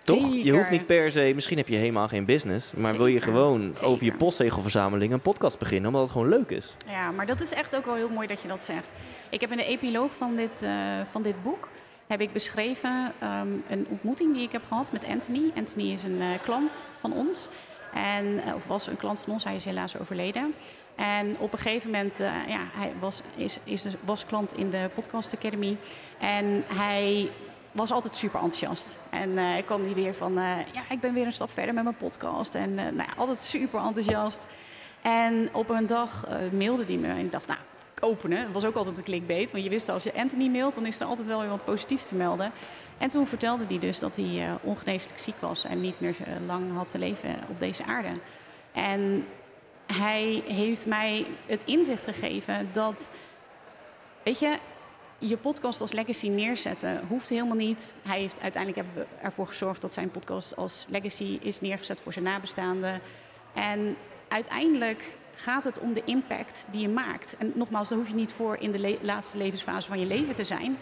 Toch? 0.04 0.34
Je 0.34 0.52
hoeft 0.52 0.70
niet 0.70 0.86
per 0.86 1.12
se, 1.12 1.32
misschien 1.34 1.56
heb 1.56 1.68
je 1.68 1.76
helemaal 1.76 2.08
geen 2.08 2.24
business, 2.24 2.72
maar 2.72 2.96
wil 2.96 3.06
je 3.06 3.20
gewoon 3.20 3.72
zeker. 3.72 3.88
over 3.88 4.04
je 4.04 4.12
postzegelverzameling 4.12 5.12
een 5.12 5.20
podcast 5.20 5.58
beginnen, 5.58 5.86
omdat 5.86 6.02
het 6.02 6.10
gewoon 6.10 6.28
leuk 6.28 6.50
is. 6.50 6.76
Ja, 6.86 7.10
maar 7.10 7.26
dat 7.26 7.40
is 7.40 7.52
echt 7.52 7.76
ook 7.76 7.84
wel 7.84 7.94
heel 7.94 8.08
mooi 8.08 8.26
dat 8.26 8.42
je 8.42 8.48
dat 8.48 8.64
zegt. 8.64 8.92
Ik 9.30 9.40
heb 9.40 9.50
in 9.50 9.56
de 9.56 9.64
epiloog 9.64 10.14
van 10.14 10.36
dit, 10.36 10.62
eh, 10.62 10.72
van 11.10 11.22
dit 11.22 11.42
boek 11.42 11.68
heb 12.06 12.20
ik 12.20 12.32
beschreven 12.32 13.12
ehm, 13.18 13.48
een 13.68 13.86
ontmoeting 13.88 14.34
die 14.34 14.42
ik 14.42 14.52
heb 14.52 14.62
gehad 14.68 14.92
met 14.92 15.06
Anthony. 15.06 15.50
Anthony 15.54 15.92
is 15.92 16.02
een 16.02 16.20
eh, 16.20 16.28
klant 16.42 16.88
van 17.00 17.12
ons. 17.12 17.48
En, 17.94 18.44
eh, 18.44 18.54
of 18.54 18.66
was 18.66 18.86
een 18.86 18.96
klant 18.96 19.20
van 19.20 19.32
ons, 19.32 19.44
hij 19.44 19.54
is 19.54 19.64
helaas 19.64 19.98
overleden. 19.98 20.54
En 20.96 21.36
op 21.38 21.52
een 21.52 21.58
gegeven 21.58 21.90
moment, 21.90 22.18
ja, 22.48 22.68
hij 22.72 22.92
was, 23.00 23.22
is, 23.34 23.58
is 23.64 23.86
was 24.04 24.26
klant 24.26 24.56
in 24.56 24.70
de 24.70 24.90
Podcast 24.94 25.34
Academy. 25.34 25.76
En 26.18 26.64
hij 26.66 27.30
was 27.72 27.90
altijd 27.92 28.16
super 28.16 28.40
enthousiast. 28.40 28.98
En 29.10 29.38
eh 29.38 29.56
ik 29.56 29.64
kwam 29.64 29.84
hier 29.84 29.94
weer 29.94 30.14
van, 30.14 30.38
eh, 30.38 30.56
ja, 30.72 30.82
ik 30.88 31.00
ben 31.00 31.12
weer 31.12 31.26
een 31.26 31.32
stap 31.32 31.50
verder 31.50 31.74
met 31.74 31.82
mijn 31.84 31.96
podcast. 31.96 32.54
En 32.54 32.78
eh, 32.78 32.84
nou 32.84 32.96
ja, 32.96 33.14
altijd 33.16 33.38
super 33.38 33.80
enthousiast. 33.80 34.46
En 35.02 35.48
op 35.52 35.68
een 35.68 35.86
dag 35.86 36.26
mailde 36.52 36.84
hij 36.84 36.96
me 36.96 37.08
en 37.08 37.18
ik 37.18 37.30
dacht, 37.30 37.46
nou, 37.46 37.60
openen. 38.00 38.42
Dat 38.42 38.52
was 38.52 38.64
ook 38.64 38.74
altijd 38.74 38.98
een 38.98 39.04
clickbait. 39.04 39.52
Want 39.52 39.64
je 39.64 39.70
wist 39.70 39.88
als 39.88 40.02
je 40.02 40.14
Anthony 40.14 40.48
mailt, 40.48 40.74
dan 40.74 40.86
is 40.86 41.00
er 41.00 41.06
altijd 41.06 41.26
wel 41.26 41.40
weer 41.40 41.48
wat 41.48 41.64
positiefs 41.64 42.06
te 42.06 42.14
melden. 42.14 42.52
En 42.98 43.10
toen 43.10 43.26
vertelde 43.26 43.64
hij 43.68 43.78
dus 43.78 43.98
dat 43.98 44.16
hij 44.16 44.48
ongeneeslijk 44.62 45.18
ziek 45.18 45.34
was 45.40 45.64
en 45.64 45.80
niet 45.80 46.00
meer 46.00 46.16
lang 46.46 46.76
had 46.76 46.88
te 46.88 46.98
leven 46.98 47.34
op 47.48 47.60
deze 47.60 47.84
aarde. 47.84 48.12
En 48.72 49.26
hij 49.86 50.42
heeft 50.46 50.86
mij 50.86 51.26
het 51.46 51.62
inzicht 51.64 52.04
gegeven 52.04 52.68
dat 52.72 53.10
weet 54.22 54.38
je, 54.38 54.56
je 55.28 55.36
podcast 55.36 55.80
als 55.80 55.92
legacy 55.92 56.28
neerzetten 56.28 57.00
hoeft 57.08 57.28
helemaal 57.28 57.56
niet. 57.56 57.94
Hij 58.02 58.20
heeft 58.20 58.40
uiteindelijk 58.40 58.86
hebben 58.86 59.04
we 59.04 59.24
ervoor 59.24 59.46
gezorgd 59.46 59.80
dat 59.80 59.94
zijn 59.94 60.10
podcast 60.10 60.56
als 60.56 60.86
legacy 60.88 61.38
is 61.42 61.60
neergezet 61.60 62.00
voor 62.00 62.12
zijn 62.12 62.24
nabestaanden. 62.24 63.00
En 63.54 63.96
uiteindelijk 64.28 65.16
gaat 65.34 65.64
het 65.64 65.78
om 65.78 65.92
de 65.92 66.02
impact 66.04 66.66
die 66.70 66.80
je 66.80 66.88
maakt. 66.88 67.36
En 67.38 67.52
nogmaals, 67.54 67.88
daar 67.88 67.98
hoef 67.98 68.08
je 68.08 68.14
niet 68.14 68.32
voor 68.32 68.56
in 68.56 68.72
de 68.72 68.98
laatste 69.02 69.36
levensfase 69.38 69.88
van 69.88 70.00
je 70.00 70.06
leven 70.06 70.34
te 70.34 70.44
zijn. 70.44 70.76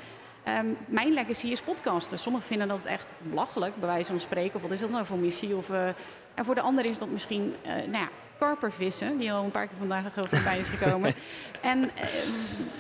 Ehm, 0.45 0.67
mijn 0.87 1.13
legacy 1.13 1.47
is 1.47 1.61
podcasten. 1.61 2.19
Sommigen 2.19 2.47
vinden 2.47 2.69
dat 2.69 2.85
echt 2.85 3.15
belachelijk, 3.19 3.77
bij 3.77 3.89
wijze 3.89 4.11
van 4.11 4.21
spreken. 4.21 4.55
Of 4.55 4.63
wat 4.63 4.71
is 4.71 4.81
dat 4.81 4.91
nou 4.91 5.07
voor 5.07 5.19
missie? 5.19 5.57
Of, 5.57 5.71
eh, 5.71 5.89
en 6.35 6.45
voor 6.45 6.55
de 6.55 6.61
ander 6.61 6.85
is 6.85 6.99
dat 6.99 7.09
misschien, 7.09 7.55
eh 7.63 7.73
nou 7.73 7.93
ja, 7.93 8.09
karpervissen, 8.41 9.19
die 9.19 9.33
al 9.33 9.45
een 9.45 9.51
paar 9.51 9.67
keer 9.67 9.79
vandaag 9.79 10.05
voorbij 10.15 10.59
is 10.59 10.69
gekomen. 10.69 11.15
en 11.61 11.91
eh, 11.97 12.09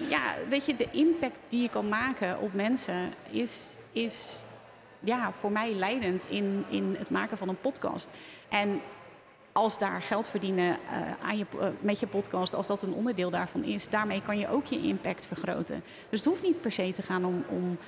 ja, 0.08 0.34
weet 0.48 0.66
je, 0.66 0.76
de 0.76 0.88
impact 0.90 1.38
die 1.48 1.62
je 1.62 1.68
kan 1.68 1.88
maken 1.88 2.38
op 2.38 2.54
mensen 2.54 3.12
is, 3.30 3.76
is 3.92 4.42
ja, 5.00 5.32
voor 5.38 5.52
mij 5.52 5.74
leidend 5.74 6.26
in, 6.28 6.64
in 6.68 6.94
het 6.98 7.10
maken 7.10 7.36
van 7.36 7.48
een 7.48 7.60
podcast. 7.60 8.10
En 8.48 8.80
als 9.52 9.78
daar 9.78 10.02
geld 10.02 10.28
verdienen 10.28 10.72
eh, 10.72 11.28
aan 11.28 11.38
je, 11.38 11.46
eh, 11.60 11.68
met 11.80 12.00
je 12.00 12.06
podcast, 12.06 12.54
als 12.54 12.66
dat 12.66 12.82
een 12.82 12.92
onderdeel 12.92 13.30
daarvan 13.30 13.64
is, 13.64 13.88
daarmee 13.88 14.22
kan 14.22 14.38
je 14.38 14.48
ook 14.48 14.64
je 14.64 14.82
impact 14.82 15.26
vergroten. 15.26 15.82
Dus 16.08 16.18
het 16.20 16.28
hoeft 16.28 16.42
niet 16.42 16.60
per 16.60 16.72
se 16.72 16.92
te 16.92 17.02
gaan 17.02 17.24
om, 17.24 17.44
om, 17.48 17.78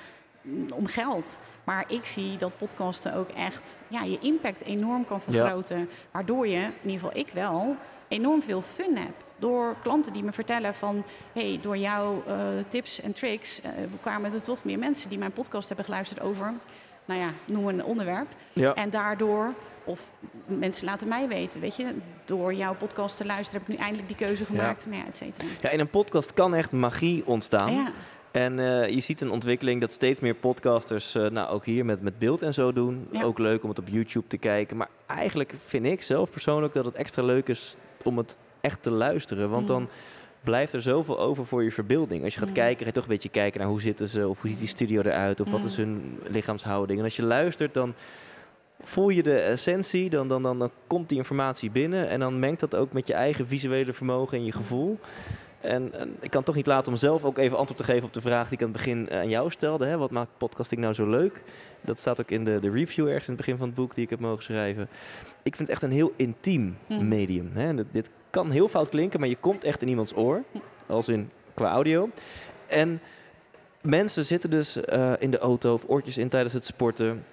om 0.73 0.85
geld. 0.85 1.39
Maar 1.63 1.85
ik 1.87 2.05
zie 2.05 2.37
dat 2.37 2.57
podcasten 2.57 3.15
ook 3.15 3.29
echt 3.29 3.81
ja, 3.87 4.03
je 4.03 4.19
impact 4.19 4.63
enorm 4.63 5.05
kan 5.05 5.21
vergroten. 5.21 5.89
Waardoor 6.11 6.47
je, 6.47 6.59
in 6.59 6.89
ieder 6.89 6.99
geval 6.99 7.17
ik 7.17 7.29
wel, 7.33 7.75
enorm 8.07 8.41
veel 8.41 8.61
fun 8.61 8.97
heb. 8.97 9.13
Door 9.37 9.75
klanten 9.83 10.13
die 10.13 10.23
me 10.23 10.31
vertellen 10.31 10.73
van... 10.73 11.03
hey, 11.33 11.59
door 11.61 11.77
jouw 11.77 12.23
eh, 12.27 12.35
tips 12.67 13.01
en 13.01 13.13
tricks 13.13 13.61
eh, 13.61 13.71
kwamen 14.01 14.33
er 14.33 14.41
toch 14.41 14.63
meer 14.63 14.79
mensen... 14.79 15.09
die 15.09 15.17
mijn 15.17 15.31
podcast 15.31 15.67
hebben 15.67 15.85
geluisterd 15.85 16.21
over... 16.21 16.53
nou 17.05 17.19
ja, 17.19 17.29
noem 17.45 17.67
een 17.67 17.83
onderwerp. 17.83 18.27
Ja. 18.53 18.73
En 18.73 18.89
daardoor, 18.89 19.53
of 19.83 20.09
mensen 20.45 20.85
laten 20.85 21.07
mij 21.07 21.27
weten, 21.27 21.59
weet 21.59 21.75
je... 21.75 21.95
door 22.25 22.53
jouw 22.53 22.75
podcast 22.75 23.17
te 23.17 23.25
luisteren 23.25 23.61
heb 23.61 23.69
ik 23.69 23.77
nu 23.77 23.83
eindelijk 23.83 24.07
die 24.07 24.27
keuze 24.27 24.45
gemaakt, 24.45 24.85
nou 24.85 24.97
ja, 24.97 25.07
et 25.07 25.17
cetera. 25.17 25.47
ja, 25.61 25.69
in 25.69 25.79
een 25.79 25.89
podcast 25.89 26.33
kan 26.33 26.55
echt 26.55 26.71
magie 26.71 27.25
ontstaan. 27.25 27.73
Ja, 27.73 27.91
En 28.33 28.59
eh, 28.59 28.89
je 28.89 28.99
ziet 28.99 29.21
een 29.21 29.31
ontwikkeling 29.31 29.81
dat 29.81 29.91
steeds 29.91 30.19
meer 30.19 30.33
podcasters, 30.33 31.15
eh, 31.15 31.29
nou 31.29 31.49
ook 31.49 31.65
hier 31.65 31.85
met, 31.85 32.01
met 32.01 32.19
beeld 32.19 32.41
en 32.41 32.53
zo 32.53 32.73
doen. 32.73 33.07
Ja. 33.11 33.23
Ook 33.23 33.37
leuk 33.37 33.63
om 33.63 33.69
het 33.69 33.79
op 33.79 33.87
YouTube 33.87 34.27
te 34.27 34.37
kijken. 34.37 34.77
Maar 34.77 34.89
eigenlijk 35.05 35.53
vind 35.65 35.85
ik 35.85 36.01
zelf 36.01 36.31
persoonlijk 36.31 36.73
dat 36.73 36.85
het 36.85 36.95
extra 36.95 37.23
leuk 37.23 37.47
is 37.47 37.75
om 38.03 38.17
het 38.17 38.35
echt 38.61 38.81
te 38.83 38.91
luisteren. 38.91 39.49
Want 39.49 39.61
Mm. 39.61 39.67
dan 39.67 39.89
blijft 40.43 40.73
er 40.73 40.81
zoveel 40.81 41.19
over 41.19 41.45
voor 41.45 41.63
je 41.63 41.71
verbeelding. 41.71 42.23
Als 42.23 42.33
je 42.33 42.39
gaat 42.39 42.49
Mm. 42.49 42.55
kijken, 42.55 42.79
ga 42.79 42.85
je 42.85 42.91
toch 42.91 43.03
een 43.03 43.09
beetje 43.09 43.29
kijken 43.29 43.59
naar 43.59 43.69
hoe 43.69 43.81
zitten 43.81 44.07
ze, 44.07 44.27
of 44.27 44.41
hoe 44.41 44.49
ziet 44.49 44.59
die 44.59 44.67
studio 44.67 45.01
eruit, 45.01 45.39
of 45.41 45.51
wat 45.51 45.59
Mm. 45.59 45.65
is 45.65 45.75
hun 45.75 46.19
lichaamshouding. 46.29 46.99
En 46.99 47.05
als 47.05 47.15
je 47.15 47.23
luistert, 47.23 47.73
dan 47.73 47.93
voel 48.83 49.09
je 49.09 49.23
de 49.23 49.39
essentie, 49.39 50.09
dan, 50.09 50.27
dan, 50.27 50.41
dan, 50.41 50.59
dan 50.59 50.71
komt 50.87 51.09
die 51.09 51.17
informatie 51.17 51.71
binnen 51.71 52.09
en 52.09 52.19
dan 52.19 52.39
mengt 52.39 52.59
dat 52.59 52.75
ook 52.75 52.93
met 52.93 53.07
je 53.07 53.13
eigen 53.13 53.47
visuele 53.47 53.93
vermogen 53.93 54.37
en 54.37 54.45
je 54.45 54.51
gevoel. 54.51 54.99
En, 55.63 55.93
en 55.93 56.15
ik 56.19 56.31
kan 56.31 56.43
toch 56.43 56.55
niet 56.55 56.65
laten 56.65 56.91
om 56.91 56.97
zelf 56.97 57.23
ook 57.23 57.37
even 57.37 57.57
antwoord 57.57 57.77
te 57.79 57.85
geven 57.91 58.03
op 58.07 58.13
de 58.13 58.21
vraag 58.21 58.43
die 58.49 58.57
ik 58.57 58.63
aan 58.63 58.71
het 58.71 58.77
begin 58.77 59.09
eh, 59.09 59.17
aan 59.17 59.29
jou 59.29 59.49
stelde. 59.51 59.85
Hè? 59.85 59.97
Wat 59.97 60.11
maakt 60.11 60.29
podcasting 60.37 60.81
nou 60.81 60.93
zo 60.93 61.09
leuk? 61.09 61.41
Dat 61.81 61.99
staat 61.99 62.21
ook 62.21 62.31
in 62.31 62.43
de, 62.43 62.59
de 62.59 62.69
review 62.71 63.07
ergens 63.07 63.27
in 63.27 63.33
het 63.33 63.41
begin 63.45 63.57
van 63.57 63.67
het 63.67 63.75
boek 63.75 63.95
die 63.95 64.03
ik 64.03 64.09
heb 64.09 64.19
mogen 64.19 64.43
schrijven. 64.43 64.89
Ik 65.43 65.55
vind 65.55 65.59
het 65.59 65.69
echt 65.69 65.81
een 65.81 65.91
heel 65.91 66.13
intiem 66.15 66.77
Mhm. 66.87 67.07
medium. 67.07 67.51
Hè? 67.53 67.91
Dit 67.91 68.09
kan 68.29 68.51
heel 68.51 68.67
fout 68.67 68.89
klinken, 68.89 69.19
maar 69.19 69.29
je 69.29 69.35
komt 69.39 69.63
echt 69.63 69.81
in 69.81 69.87
iemands 69.87 70.15
oor. 70.15 70.43
Als 70.87 71.07
in 71.07 71.29
qua 71.53 71.71
audio. 71.71 72.09
En 72.67 73.01
mensen 73.81 74.25
zitten 74.25 74.49
dus 74.49 74.77
eh, 74.81 75.11
in 75.19 75.31
de 75.31 75.37
auto 75.37 75.73
of 75.73 75.83
oortjes 75.87 76.17
in 76.17 76.29
tijdens 76.29 76.53
het 76.53 76.65
sporten. 76.65 77.25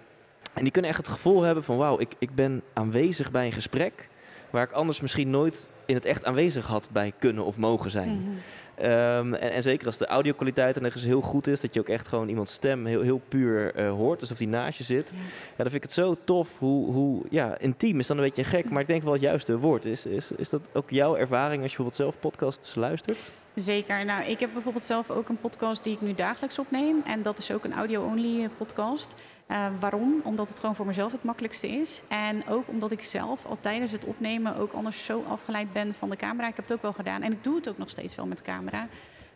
En 0.54 0.62
die 0.62 0.70
kunnen 0.72 0.90
echt 0.90 1.00
het 1.00 1.08
gevoel 1.08 1.42
hebben 1.42 1.64
van 1.64 1.76
wauw, 1.76 1.98
ik, 2.00 2.12
ik 2.18 2.34
ben 2.34 2.62
aanwezig 2.72 3.30
bij 3.30 3.46
een 3.46 3.52
gesprek 3.52 4.08
waar 4.50 4.62
ik 4.62 4.72
anders 4.72 5.00
misschien 5.00 5.30
nooit 5.30 5.68
in 5.90 5.96
het 5.96 6.04
echt 6.04 6.24
aanwezig 6.24 6.66
had 6.66 6.88
bij 6.92 7.12
kunnen 7.18 7.44
of 7.44 7.56
mogen 7.56 7.90
zijn. 7.90 8.22
Mhm. 8.22 8.36
Ehm, 8.74 9.34
en, 9.34 9.52
en 9.52 9.62
zeker 9.62 9.86
als 9.86 9.96
de 9.96 10.06
audio-kwaliteit 10.06 10.74
dan 10.74 10.84
ergens 10.84 11.04
heel 11.04 11.20
goed 11.20 11.46
is, 11.46 11.60
dat 11.60 11.74
je 11.74 11.80
ook 11.80 11.88
echt 11.88 12.08
gewoon 12.08 12.28
iemands 12.28 12.52
stem 12.52 12.86
heel, 12.86 13.00
heel 13.00 13.20
puur 13.28 13.74
eh, 13.74 13.90
hoort, 13.90 14.20
alsof 14.20 14.38
die 14.38 14.48
naast 14.48 14.78
je 14.78 14.84
zit. 14.84 15.10
Ja. 15.14 15.22
Ja, 15.50 15.56
dan 15.56 15.70
vind 15.70 15.74
ik 15.74 15.82
het 15.82 15.92
zo 15.92 16.16
tof 16.24 16.58
hoe, 16.58 16.92
hoe 16.92 17.22
ja, 17.30 17.58
intiem 17.58 17.98
is 17.98 18.06
dan 18.06 18.16
een 18.16 18.22
beetje 18.22 18.44
gek, 18.44 18.70
maar 18.70 18.80
ik 18.80 18.86
denk 18.86 19.02
wel 19.02 19.12
het 19.12 19.22
juiste 19.22 19.58
woord. 19.58 19.84
Is, 19.84 20.06
is, 20.06 20.32
is 20.32 20.48
dat 20.48 20.68
ook 20.72 20.90
jouw 20.90 21.16
ervaring 21.16 21.62
als 21.62 21.70
je 21.70 21.76
bijvoorbeeld 21.76 21.96
zelf 21.96 22.18
podcasts 22.18 22.74
luistert? 22.74 23.18
Zeker. 23.54 24.04
Nou, 24.04 24.24
ik 24.24 24.40
heb 24.40 24.52
bijvoorbeeld 24.52 24.84
zelf 24.84 25.10
ook 25.10 25.28
een 25.28 25.40
podcast 25.40 25.84
die 25.84 25.92
ik 25.92 26.00
nu 26.00 26.14
dagelijks 26.14 26.58
opneem. 26.58 27.02
En 27.06 27.22
dat 27.22 27.38
is 27.38 27.52
ook 27.52 27.64
een 27.64 27.74
audio-only 27.74 28.42
eh, 28.42 28.48
podcast. 28.56 29.20
Eh, 29.50 29.66
waarom? 29.80 30.20
Omdat 30.24 30.48
het 30.48 30.58
gewoon 30.58 30.76
voor 30.76 30.86
mezelf 30.86 31.12
het 31.12 31.22
makkelijkste 31.22 31.68
is. 31.68 32.02
En 32.08 32.48
ook 32.48 32.68
omdat 32.68 32.90
ik 32.92 33.02
zelf 33.02 33.46
al 33.46 33.56
tijdens 33.60 33.92
het 33.92 34.04
opnemen 34.04 34.56
ook 34.56 34.72
anders 34.72 35.04
zo 35.04 35.24
afgeleid 35.28 35.72
ben 35.72 35.94
van 35.94 36.10
de 36.10 36.16
camera. 36.16 36.48
Ik 36.48 36.56
heb 36.56 36.64
het 36.64 36.74
ook 36.74 36.82
wel 36.82 36.92
gedaan 36.92 37.22
en 37.22 37.32
ik 37.32 37.44
doe 37.44 37.56
het 37.56 37.68
ook 37.68 37.78
nog 37.78 37.88
steeds 37.88 38.14
wel 38.14 38.26
met 38.26 38.42
camera. 38.42 38.88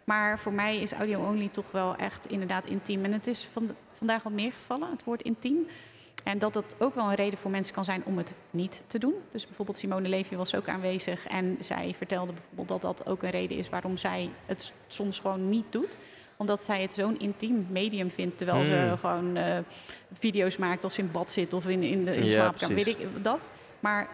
Maar 0.05 0.39
voor 0.39 0.53
mij 0.53 0.79
is 0.79 0.93
audio-only 0.93 1.49
toch 1.49 1.71
wel 1.71 1.97
echt 1.97 2.27
inderdaad 2.27 2.67
intiem. 2.67 3.05
En 3.05 3.13
het 3.13 3.27
is 3.27 3.49
van, 3.53 3.71
vandaag 3.93 4.23
wat 4.23 4.33
meer 4.33 4.53
gevallen, 4.53 4.91
het 4.91 5.05
woord 5.05 5.23
intiem. 5.23 5.67
En 6.25 6.39
dat 6.39 6.53
dat 6.53 6.77
ook 6.79 6.95
wel 6.95 7.09
een 7.09 7.15
reden 7.15 7.39
voor 7.39 7.51
mensen 7.51 7.75
kan 7.75 7.85
zijn 7.85 8.03
om 8.05 8.17
het 8.17 8.35
niet 8.51 8.85
te 8.87 8.99
doen. 8.99 9.15
Dus 9.33 9.47
bijvoorbeeld 9.47 9.79
Simone 9.79 10.09
Levy 10.09 10.37
was 10.37 10.55
ook 10.55 10.69
aanwezig. 10.69 11.27
En 11.27 11.57
zij 11.61 11.95
vertelde 11.97 12.33
bijvoorbeeld 12.33 12.69
dat 12.69 12.83
dat 12.83 13.07
ook 13.09 13.23
een 13.23 13.31
reden 13.31 13.57
is 13.57 13.69
waarom 13.69 13.97
zij 13.97 14.31
het 14.47 14.73
soms 14.87 15.19
gewoon 15.19 15.49
niet 15.49 15.67
doet. 15.71 15.99
Omdat 16.37 16.65
zij 16.65 16.83
het 16.83 16.93
zo'n 16.93 17.19
intiem 17.19 17.67
medium 17.71 18.11
vindt. 18.11 18.39
Terwijl 18.39 18.65
ze 18.65 18.75
Hmm. 18.75 18.97
gewoon 18.97 19.37
eh, 19.37 19.59
video's 20.13 20.57
maakt 20.57 20.85
als 20.85 20.95
ze 20.95 21.01
in 21.01 21.11
bad 21.13 21.31
zit 21.31 21.53
of 21.53 21.69
in, 21.69 21.83
in 21.83 22.05
de, 22.05 22.17
in 22.17 22.25
Ja, 22.25 22.31
slaapkamer. 22.33 22.77
Weet 22.77 22.87
ik 22.87 22.97
dat. 23.23 23.51
Maar 23.81 24.09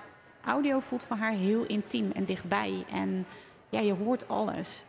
audio 0.45 0.81
voelt 0.81 1.05
voor 1.05 1.17
haar 1.17 1.33
heel 1.33 1.65
intiem 1.67 2.11
en 2.15 2.25
dichtbij. 2.25 2.85
En 2.93 3.27
ja, 3.69 3.81
je 3.81 3.93
hoort 3.93 4.29
alles. 4.29 4.85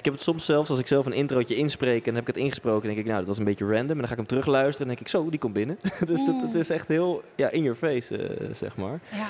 Ik 0.00 0.06
heb 0.06 0.14
het 0.14 0.24
soms 0.24 0.44
zelfs, 0.44 0.70
als 0.70 0.78
ik 0.78 0.86
zelf 0.86 1.06
een 1.06 1.12
introotje 1.12 1.54
inspreek 1.56 1.98
en 1.98 2.04
dan 2.04 2.14
heb 2.14 2.28
ik 2.28 2.34
het 2.34 2.44
ingesproken, 2.44 2.86
denk 2.88 2.98
ik, 3.00 3.04
nou, 3.04 3.18
dat 3.18 3.26
was 3.26 3.38
een 3.38 3.44
beetje 3.44 3.64
random. 3.64 3.90
En 3.90 3.96
dan 3.96 4.04
ga 4.06 4.10
ik 4.10 4.16
hem 4.16 4.26
terugluisteren 4.26 4.80
en 4.80 4.86
denk 4.86 5.00
ik, 5.00 5.08
zo, 5.08 5.30
die 5.30 5.38
komt 5.38 5.52
binnen. 5.52 5.78
dus 6.06 6.24
dat, 6.24 6.34
het 6.42 6.54
is 6.54 6.70
echt 6.70 6.88
heel 6.88 7.22
ja, 7.34 7.50
in 7.50 7.62
your 7.62 7.78
face, 7.78 8.16
eh, 8.16 8.54
zeg 8.54 8.76
maar. 8.76 9.00
Ja. 9.10 9.26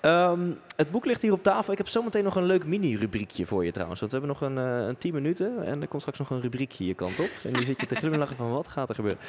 Ehm, 0.00 0.50
het 0.76 0.90
boek 0.90 1.04
ligt 1.04 1.22
hier 1.22 1.32
op 1.32 1.42
tafel. 1.42 1.72
Ik 1.72 1.78
heb 1.78 1.88
zometeen 1.88 2.24
nog 2.24 2.36
een 2.36 2.44
leuk 2.44 2.66
mini-rubriekje 2.66 3.46
voor 3.46 3.64
je 3.64 3.72
trouwens. 3.72 4.00
Want 4.00 4.12
we 4.12 4.18
hebben 4.18 4.36
nog 4.40 4.50
een, 4.50 4.58
eh, 4.58 4.86
een 4.86 4.98
10 4.98 5.14
minuten 5.14 5.64
en 5.64 5.80
er 5.80 5.88
komt 5.88 6.02
straks 6.02 6.18
nog 6.18 6.30
een 6.30 6.40
rubriekje 6.40 6.86
je 6.86 6.94
kant 6.94 7.18
op. 7.18 7.30
En 7.44 7.52
nu 7.52 7.62
zit 7.62 7.80
je 7.80 7.86
te 7.86 7.94
glimlachen 8.02 8.36
van 8.36 8.50
wat 8.50 8.68
gaat 8.68 8.88
er 8.88 8.94
gebeuren. 8.94 9.20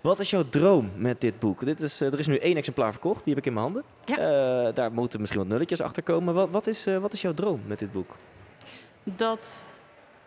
Wat 0.00 0.20
is 0.20 0.30
jouw 0.30 0.48
droom 0.48 0.90
met 0.96 1.20
dit 1.20 1.38
boek? 1.38 1.64
Dit 1.64 1.80
is, 1.80 2.00
eh, 2.00 2.12
er 2.12 2.18
is 2.18 2.26
nu 2.26 2.36
één 2.36 2.56
exemplaar 2.56 2.92
verkocht, 2.92 3.24
die 3.24 3.34
heb 3.34 3.42
ik 3.42 3.48
in 3.48 3.52
mijn 3.52 3.64
handen. 3.64 3.84
Ja. 4.04 4.16
Eh, 4.16 4.74
daar 4.74 4.92
moeten 4.92 5.20
misschien 5.20 5.40
wat 5.40 5.50
nulletjes 5.50 5.80
achter 5.80 6.02
komen. 6.02 6.34
Wat, 6.34 6.50
wat, 6.50 6.66
is, 6.66 6.86
eh, 6.86 6.98
wat 6.98 7.12
is 7.12 7.22
jouw 7.22 7.34
droom 7.34 7.60
met 7.66 7.78
dit 7.78 7.92
boek? 7.92 8.16
dat 9.04 9.68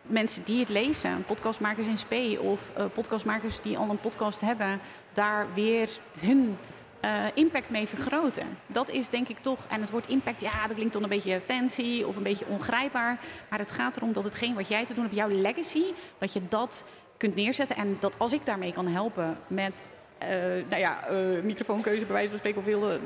mensen 0.01 0.43
die 0.43 0.59
het 0.59 0.69
lezen, 0.69 1.23
podcastmakers 1.27 1.87
in 1.87 1.97
spe 1.97 2.37
of 2.41 2.71
eh, 2.73 2.85
podcastmakers 2.93 3.61
die 3.61 3.77
al 3.77 3.89
een 3.89 3.99
podcast 3.99 4.41
hebben, 4.41 4.79
daar 5.13 5.47
weer 5.53 5.89
hun 6.19 6.57
eh, 7.05 7.25
impact 7.33 7.69
mee 7.69 7.87
vergroten. 7.87 8.47
Dat 8.67 8.89
is 8.89 9.09
denk 9.09 9.27
ik 9.27 9.39
toch, 9.39 9.59
en 9.69 9.81
het 9.81 9.89
woord 9.89 10.07
impact, 10.07 10.41
ja, 10.41 10.67
dat 10.67 10.75
klinkt 10.75 10.93
dan 10.93 11.03
een 11.03 11.09
beetje 11.09 11.41
fancy 11.45 12.03
of 12.03 12.15
een 12.15 12.23
beetje 12.23 12.45
ongrijpbaar. 12.47 13.19
Maar 13.49 13.59
het 13.59 13.71
gaat 13.71 13.97
erom 13.97 14.13
dat 14.13 14.23
hetgeen 14.23 14.55
wat 14.55 14.67
jij 14.67 14.85
te 14.85 14.93
doen 14.93 15.03
hebt, 15.03 15.15
jouw 15.15 15.29
legacy, 15.29 15.83
dat 16.17 16.33
je 16.33 16.41
dat 16.49 16.85
kunt 17.17 17.35
neerzetten. 17.35 17.75
En 17.75 17.97
dat 17.99 18.13
als 18.17 18.33
ik 18.33 18.45
daarmee 18.45 18.73
kan 18.73 18.87
helpen 18.87 19.37
met, 19.47 19.89
eh, 20.17 20.29
nou 20.69 20.77
ja, 20.81 21.07
eh, 21.07 21.43
microfoonkeuze 21.43 22.05
bij 22.05 22.13
wijze 22.13 22.29
van 22.29 22.37
spreken 22.37 22.59
of 22.59 22.65
hele, 22.65 22.99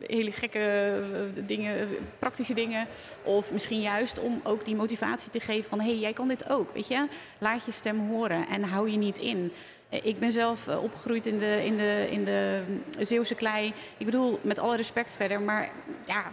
hele 0.00 0.32
gekke 0.32 1.02
dingen, 1.46 1.88
praktische 2.18 2.54
dingen. 2.54 2.86
Of 3.22 3.52
misschien 3.52 3.80
juist 3.80 4.20
om 4.20 4.40
ook 4.44 4.64
die 4.64 4.76
motivatie 4.76 5.30
te 5.30 5.40
geven 5.40 5.68
van... 5.68 5.80
hé, 5.80 5.90
hey, 5.90 5.98
jij 5.98 6.12
kan 6.12 6.28
dit 6.28 6.50
ook, 6.50 6.74
weet 6.74 6.88
je. 6.88 7.06
Laat 7.38 7.64
je 7.64 7.72
stem 7.72 8.08
horen 8.08 8.48
en 8.48 8.62
hou 8.62 8.90
je 8.90 8.96
niet 8.96 9.18
in. 9.18 9.52
Eh, 9.94 10.06
Ik 10.06 10.18
ben 10.18 10.32
zelf 10.32 10.68
eh, 10.68 10.82
opgegroeid 10.82 11.26
in 11.26 11.38
de, 11.38 11.64
in, 11.64 11.76
de, 11.76 12.06
in 12.10 12.24
de 12.24 12.62
Zeeuwse 13.00 13.34
klei. 13.34 13.72
Ik 13.98 14.06
bedoel, 14.06 14.38
met 14.42 14.58
alle 14.58 14.76
respect 14.76 15.14
verder, 15.16 15.40
maar 15.40 15.70
ja... 16.06 16.24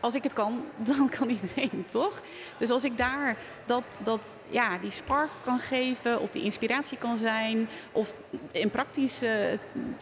Als 0.00 0.14
ik 0.14 0.22
het 0.22 0.32
kan, 0.32 0.64
dan 0.96 1.08
kan 1.08 1.28
iedereen, 1.28 1.84
toch? 1.90 2.22
Dus 2.58 2.70
als 2.70 2.84
ik 2.84 2.98
daar 2.98 3.36
dat, 3.66 3.98
dat, 4.02 4.34
ja, 4.50 4.78
die 4.78 4.90
spark 4.90 5.30
kan 5.44 5.58
geven, 5.58 6.20
of 6.20 6.30
die 6.30 6.42
inspiratie 6.42 6.98
kan 6.98 7.16
zijn, 7.16 7.68
of 7.92 8.16
in 8.52 8.70
praktisch 8.70 9.22
eh, 9.22 9.30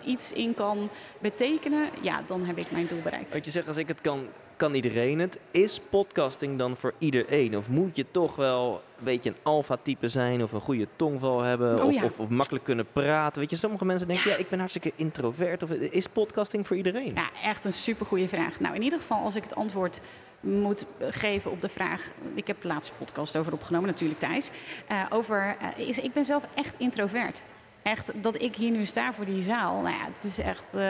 iets 0.05 0.33
in 0.33 0.55
kan 0.55 0.89
betekenen, 1.19 1.89
ja, 2.01 2.23
dan 2.27 2.45
heb 2.45 2.59
ik 2.59 2.71
mijn 2.71 2.87
doel 2.87 3.01
bereikt. 3.03 3.33
Wat 3.33 3.45
je 3.45 3.51
zegt, 3.51 3.69
als 3.69 3.77
ik 3.77 3.89
het 3.89 4.01
kan, 4.01 4.27
kan 4.57 4.75
iedereen 4.75 5.19
het. 5.19 5.41
Is 5.51 5.81
podcasting 5.91 6.59
dan 6.59 6.77
voor 6.77 6.95
iedereen? 6.99 7.57
Of 7.57 7.69
moet 7.69 7.97
je 7.97 8.07
toch 8.11 8.37
wel 8.37 8.83
een 9.03 9.13
beetje 9.13 9.31
een 9.31 9.37
alfa-type 9.43 10.09
zijn 10.09 10.43
of 10.43 10.53
een 10.53 10.61
goede 10.61 10.87
tongval 10.97 11.41
hebben 11.41 11.79
Oh 11.81 11.85
of, 11.85 11.95
ja. 11.95 12.05
of, 12.05 12.19
of 12.19 12.29
makkelijk 12.29 12.65
kunnen 12.65 12.87
praten? 12.93 13.41
Weet 13.41 13.51
je, 13.51 13.57
sommige 13.57 13.85
mensen 13.85 14.09
denken, 14.09 14.31
ja, 14.31 14.37
ik 14.37 14.49
ben 14.49 14.59
hartstikke 14.59 14.93
introvert. 14.97 15.63
Of 15.63 15.71
is 15.71 16.07
podcasting 16.07 16.67
voor 16.67 16.77
iedereen? 16.77 17.13
Ja, 17.15 17.31
echt 17.43 17.65
een 17.65 17.73
supergoeie 17.73 18.29
vraag. 18.29 18.61
Nou, 18.61 18.75
in 18.75 18.83
ieder 18.83 18.99
geval 18.99 19.19
als 19.25 19.37
ik 19.37 19.43
het 19.43 19.55
antwoord 19.55 20.01
moet 20.41 20.87
geven 21.01 21.51
op 21.51 21.61
de 21.61 21.69
vraag... 21.69 22.11
Ik 22.35 22.47
heb 22.47 22.61
de 22.61 22.69
laatste 22.69 22.93
podcast 22.99 23.37
over 23.37 23.53
opgenomen, 23.53 23.89
natuurlijk 23.89 24.21
Thijs. 24.21 24.51
eh, 24.89 25.05
over, 25.11 25.57
eh, 25.77 25.89
is, 25.89 25.99
ik 25.99 26.13
ben 26.13 26.25
zelf 26.25 26.45
echt 26.55 26.75
introvert. 26.79 27.43
Echt, 27.83 28.13
dat 28.23 28.43
ik 28.43 28.57
hier 28.57 28.71
nu 28.71 28.85
sta 28.85 29.13
voor 29.13 29.25
die 29.25 29.43
zaal. 29.43 29.81
Nou 29.81 29.95
ja, 29.95 30.05
het 30.15 30.25
is 30.25 30.39
echt 30.39 30.75
eh, 30.75 30.85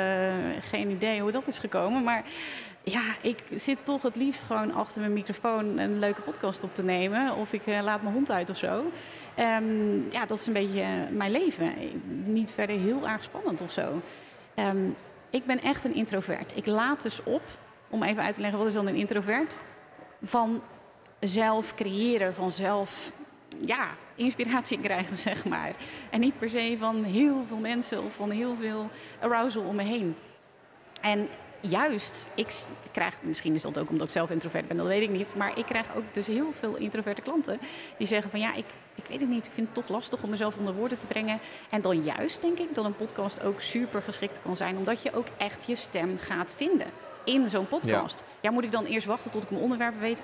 geen 0.71 0.91
idee 0.91 1.21
hoe 1.21 1.31
dat 1.31 1.47
is 1.47 1.59
gekomen. 1.59 2.03
Maar 2.05 2.25
ja, 2.85 3.03
ik 3.21 3.39
zit 3.55 3.85
toch 3.85 4.03
het 4.03 4.17
liefst 4.17 4.43
gewoon 4.43 4.75
achter 4.75 5.01
mijn 5.01 5.13
microfoon 5.13 5.79
een 5.79 5.99
leuke 5.99 6.21
podcast 6.21 6.63
op 6.63 6.75
te 6.75 6.83
nemen. 6.83 7.37
Of 7.37 7.53
ik 7.53 7.67
eh, 7.67 7.83
laat 7.83 8.03
mijn 8.03 8.15
hond 8.15 8.31
uit 8.31 8.51
of 8.51 8.57
zo. 8.57 8.91
Ehm, 9.35 10.11
ja, 10.11 10.27
dat 10.27 10.39
is 10.39 10.47
een 10.47 10.53
beetje 10.53 10.85
mijn 11.11 11.31
leven. 11.31 11.73
Niet 12.25 12.51
verder 12.51 12.79
heel 12.79 13.09
erg 13.09 13.23
spannend 13.23 13.61
of 13.61 13.73
zo. 13.73 14.01
Ehm, 14.55 14.89
ik 15.31 15.47
ben 15.47 15.61
echt 15.61 15.85
een 15.85 15.95
introvert. 15.95 16.57
Ik 16.57 16.67
laat 16.67 17.03
dus 17.03 17.23
op, 17.23 17.43
om 17.89 18.03
even 18.03 18.23
uit 18.23 18.35
te 18.35 18.41
leggen, 18.41 18.59
wat 18.59 18.69
is 18.69 18.75
dan 18.75 18.87
een 18.87 18.95
introvert? 18.95 19.61
Van 20.23 20.63
zelf 21.21 21.75
creëren, 21.75 22.35
van 22.35 22.51
zelf 22.51 23.13
ja, 23.61 23.89
inspiratie 24.15 24.81
krijgen, 24.89 25.15
zeg 25.15 25.45
maar. 25.45 25.73
En 26.11 26.21
niet 26.21 26.39
per 26.39 26.51
se 26.51 26.77
van 26.79 27.05
heel 27.05 27.47
veel 27.47 27.59
mensen 27.59 28.05
of 28.05 28.15
van 28.15 28.31
heel 28.31 28.57
veel 28.57 28.91
arousal 29.21 29.63
om 29.63 29.77
me 29.77 29.83
heen. 29.83 30.17
En 31.01 31.29
juist, 31.63 32.31
ik 32.35 32.53
krijg, 32.91 33.15
misschien 33.21 33.55
is 33.55 33.63
dat 33.63 33.79
ook 33.79 33.91
omdat 33.91 34.07
ik 34.07 34.13
zelf 34.13 34.31
introvert 34.31 34.69
ben, 34.69 34.77
dat 34.77 34.87
weet 34.87 35.03
ik 35.03 35.11
niet. 35.11 35.35
Maar 35.37 35.59
ik 35.59 35.65
krijg 35.65 35.87
ook 35.97 36.15
dus 36.15 36.27
heel 36.27 36.53
veel 36.53 36.77
introverte 36.77 37.23
klanten 37.23 37.59
die 37.99 38.07
zeggen 38.07 38.31
van 38.31 38.41
ja, 38.41 38.55
ik, 38.55 38.67
ik 38.95 39.05
weet 39.09 39.21
het 39.21 39.29
niet, 39.29 39.47
ik 39.47 39.53
vind 39.53 39.67
het 39.67 39.77
toch 39.77 39.89
lastig 39.89 40.23
om 40.23 40.31
mezelf 40.31 40.57
onder 40.57 40.75
woorden 40.75 40.99
te 40.99 41.07
brengen. 41.07 41.39
En 41.71 41.81
dan 41.81 42.03
juist 42.03 42.43
denk 42.43 42.59
ik 42.59 42.75
dat 42.75 42.85
een 42.85 42.97
podcast 42.97 43.43
ook 43.43 43.61
super 43.61 44.03
geschikt 44.03 44.41
kan 44.43 44.57
zijn, 44.57 44.77
omdat 44.77 45.03
je 45.03 45.15
ook 45.15 45.27
echt 45.39 45.67
je 45.67 45.77
stem 45.77 46.19
gaat 46.19 46.55
vinden 46.57 46.87
in 47.25 47.51
zo'n 47.51 47.69
podcast. 47.69 48.25
Ja. 48.41 48.51
moet 48.51 48.65
ik 48.65 48.73
dan 48.73 48.85
eerst 48.85 49.07
wachten 49.07 49.31
tot 49.31 49.43
ik 49.43 49.51
mijn 49.51 49.63
onderwerp 49.63 50.01
weet? 50.01 50.23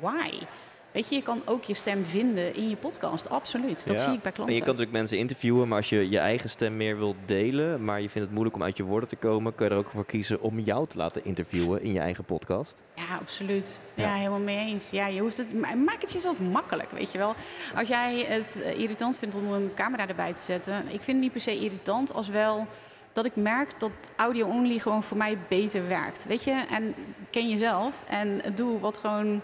Why? 0.00 0.46
Weet 0.92 1.08
je, 1.08 1.14
je 1.14 1.22
kan 1.22 1.42
ook 1.44 1.64
je 1.64 1.74
stem 1.74 2.04
vinden 2.04 2.54
in 2.54 2.68
je 2.68 2.76
podcast, 2.76 3.28
absoluut. 3.30 3.86
Dat 3.86 3.96
Ja. 3.96 4.02
zie 4.04 4.12
ik 4.12 4.20
bij 4.22 4.26
En 4.30 4.32
klanten. 4.32 4.54
je 4.54 4.60
kan 4.60 4.68
natuurlijk 4.70 4.96
mensen 4.96 5.18
interviewen, 5.18 5.68
maar 5.68 5.76
als 5.76 5.88
je 5.88 6.08
je 6.08 6.18
eigen 6.18 6.50
stem 6.50 6.76
meer 6.76 6.98
wilt 6.98 7.16
delen, 7.24 7.84
maar 7.84 8.00
je 8.00 8.08
vindt 8.08 8.20
het 8.26 8.30
moeilijk 8.30 8.56
om 8.56 8.62
uit 8.62 8.76
je 8.76 8.82
woorden 8.82 9.08
te 9.08 9.16
komen, 9.16 9.54
kun 9.54 9.66
je 9.66 9.72
er 9.72 9.78
ook 9.78 9.90
voor 9.90 10.04
kiezen 10.06 10.40
om 10.40 10.58
jou 10.60 10.86
te 10.86 10.96
laten 10.96 11.24
interviewen 11.24 11.82
in 11.82 11.92
je 11.92 11.98
eigen 12.00 12.24
podcast. 12.24 12.84
Ja, 12.94 13.16
absoluut. 13.20 13.80
Ja. 13.94 14.04
Ja, 14.04 14.14
helemaal 14.14 14.38
mee 14.38 14.58
eens. 14.58 14.90
Ja, 14.90 15.06
je 15.06 15.20
hoeft 15.20 15.36
het, 15.36 15.54
ma- 15.54 15.74
maak 15.74 16.00
het 16.00 16.12
jezelf 16.12 16.40
makkelijk, 16.40 16.90
weet 16.90 17.12
je 17.12 17.18
wel. 17.18 17.34
Als 17.76 17.88
jij 17.88 18.24
het 18.28 18.62
eh, 18.62 18.78
irritant 18.78 19.18
vindt 19.18 19.34
om 19.34 19.52
een 19.52 19.70
camera 19.74 20.08
erbij 20.08 20.32
te 20.34 20.40
zetten, 20.42 20.78
ik 20.82 21.02
vind 21.02 21.06
het 21.06 21.16
niet 21.20 21.32
per 21.32 21.40
se 21.40 21.56
irritant, 21.58 22.14
als 22.14 22.28
wel 22.28 22.66
dat 23.12 23.24
ik 23.24 23.36
merk 23.36 23.80
dat 23.80 23.90
audio-only 24.16 24.78
gewoon 24.78 25.02
voor 25.02 25.16
mij 25.16 25.38
beter 25.48 25.88
werkt. 25.88 26.26
Weet 26.26 26.44
je, 26.44 26.64
en 26.70 26.94
ken 27.30 27.48
jezelf 27.48 28.02
en 28.08 28.40
doe 28.54 28.80
wat 28.80 28.98
gewoon 28.98 29.40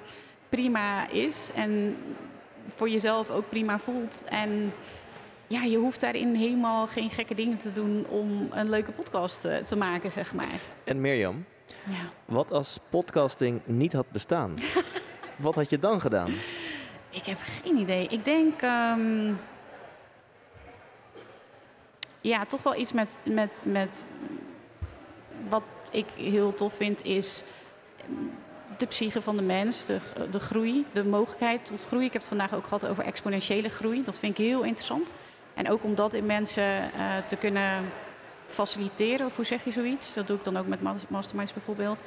prima 0.49 1.09
is 1.09 1.51
en 1.55 1.97
voor 2.74 2.88
jezelf 2.88 3.30
ook 3.30 3.49
prima 3.49 3.78
voelt. 3.78 4.24
En 4.28 4.72
ja, 5.47 5.62
je 5.62 5.76
hoeft 5.76 6.01
daarin 6.01 6.34
helemaal 6.34 6.86
geen 6.86 7.11
gekke 7.11 7.34
dingen 7.34 7.59
te 7.59 7.72
doen 7.72 8.07
om 8.09 8.49
een 8.51 8.70
leuke 8.70 8.92
podcast 8.92 9.44
eh, 9.44 9.57
te 9.57 9.76
maken, 9.76 10.11
zeg 10.11 10.34
maar. 10.34 10.59
En 10.84 11.01
Mirjam, 11.01 11.44
Ja. 11.84 12.09
wat 12.24 12.53
als 12.53 12.78
podcasting 12.90 13.61
niet 13.64 13.92
had 13.92 14.11
bestaan? 14.11 14.55
wat 15.36 15.55
had 15.55 15.70
je 15.70 15.78
dan 15.78 16.01
gedaan? 16.01 16.32
Ik 17.11 17.24
heb 17.26 17.38
geen 17.62 17.76
idee. 17.76 18.07
Ik 18.09 18.24
denk. 18.24 18.62
ehm, 18.62 19.32
ja, 22.20 22.44
toch 22.44 22.62
wel 22.62 22.76
iets 22.76 22.92
met, 22.92 23.22
met, 23.24 23.64
met. 23.66 24.07
Wat 25.49 25.62
ik 25.90 26.07
heel 26.16 26.55
tof 26.55 26.74
vind 26.74 27.05
is. 27.05 27.44
De 28.79 28.87
psyche 28.87 29.23
van 29.23 29.37
de 29.37 29.43
mens, 29.43 29.85
de, 29.85 29.99
de 30.31 30.41
groei, 30.41 30.85
de 30.93 31.05
mogelijkheid 31.05 31.67
tot 31.67 31.85
groei. 31.87 32.05
Ik 32.05 32.12
heb 32.12 32.21
het 32.21 32.31
vandaag 32.31 32.55
ook 32.55 32.64
gehad 32.64 32.87
over 32.87 33.05
exponentiële 33.05 33.69
groei. 33.69 34.03
Dat 34.05 34.19
vind 34.19 34.39
ik 34.39 34.45
heel 34.47 34.62
interessant. 34.62 35.14
En 35.55 35.71
ook 35.71 35.85
om 35.85 35.95
dat 35.95 36.14
in 36.14 36.27
mensen 36.27 36.62
eh, 36.62 37.17
te 37.27 37.37
kunnen 37.37 37.91
faciliteren, 38.47 39.27
of 39.27 39.37
hoe 39.37 39.45
zeg 39.45 39.64
je 39.64 39.71
zoiets? 39.71 40.14
Dat 40.14 40.27
doe 40.27 40.37
ik 40.37 40.45
dan 40.45 40.57
ook 40.57 40.67
met 40.67 40.83
mas- 40.83 41.09
masterminds 41.09 41.53
bijvoorbeeld. 41.53 42.03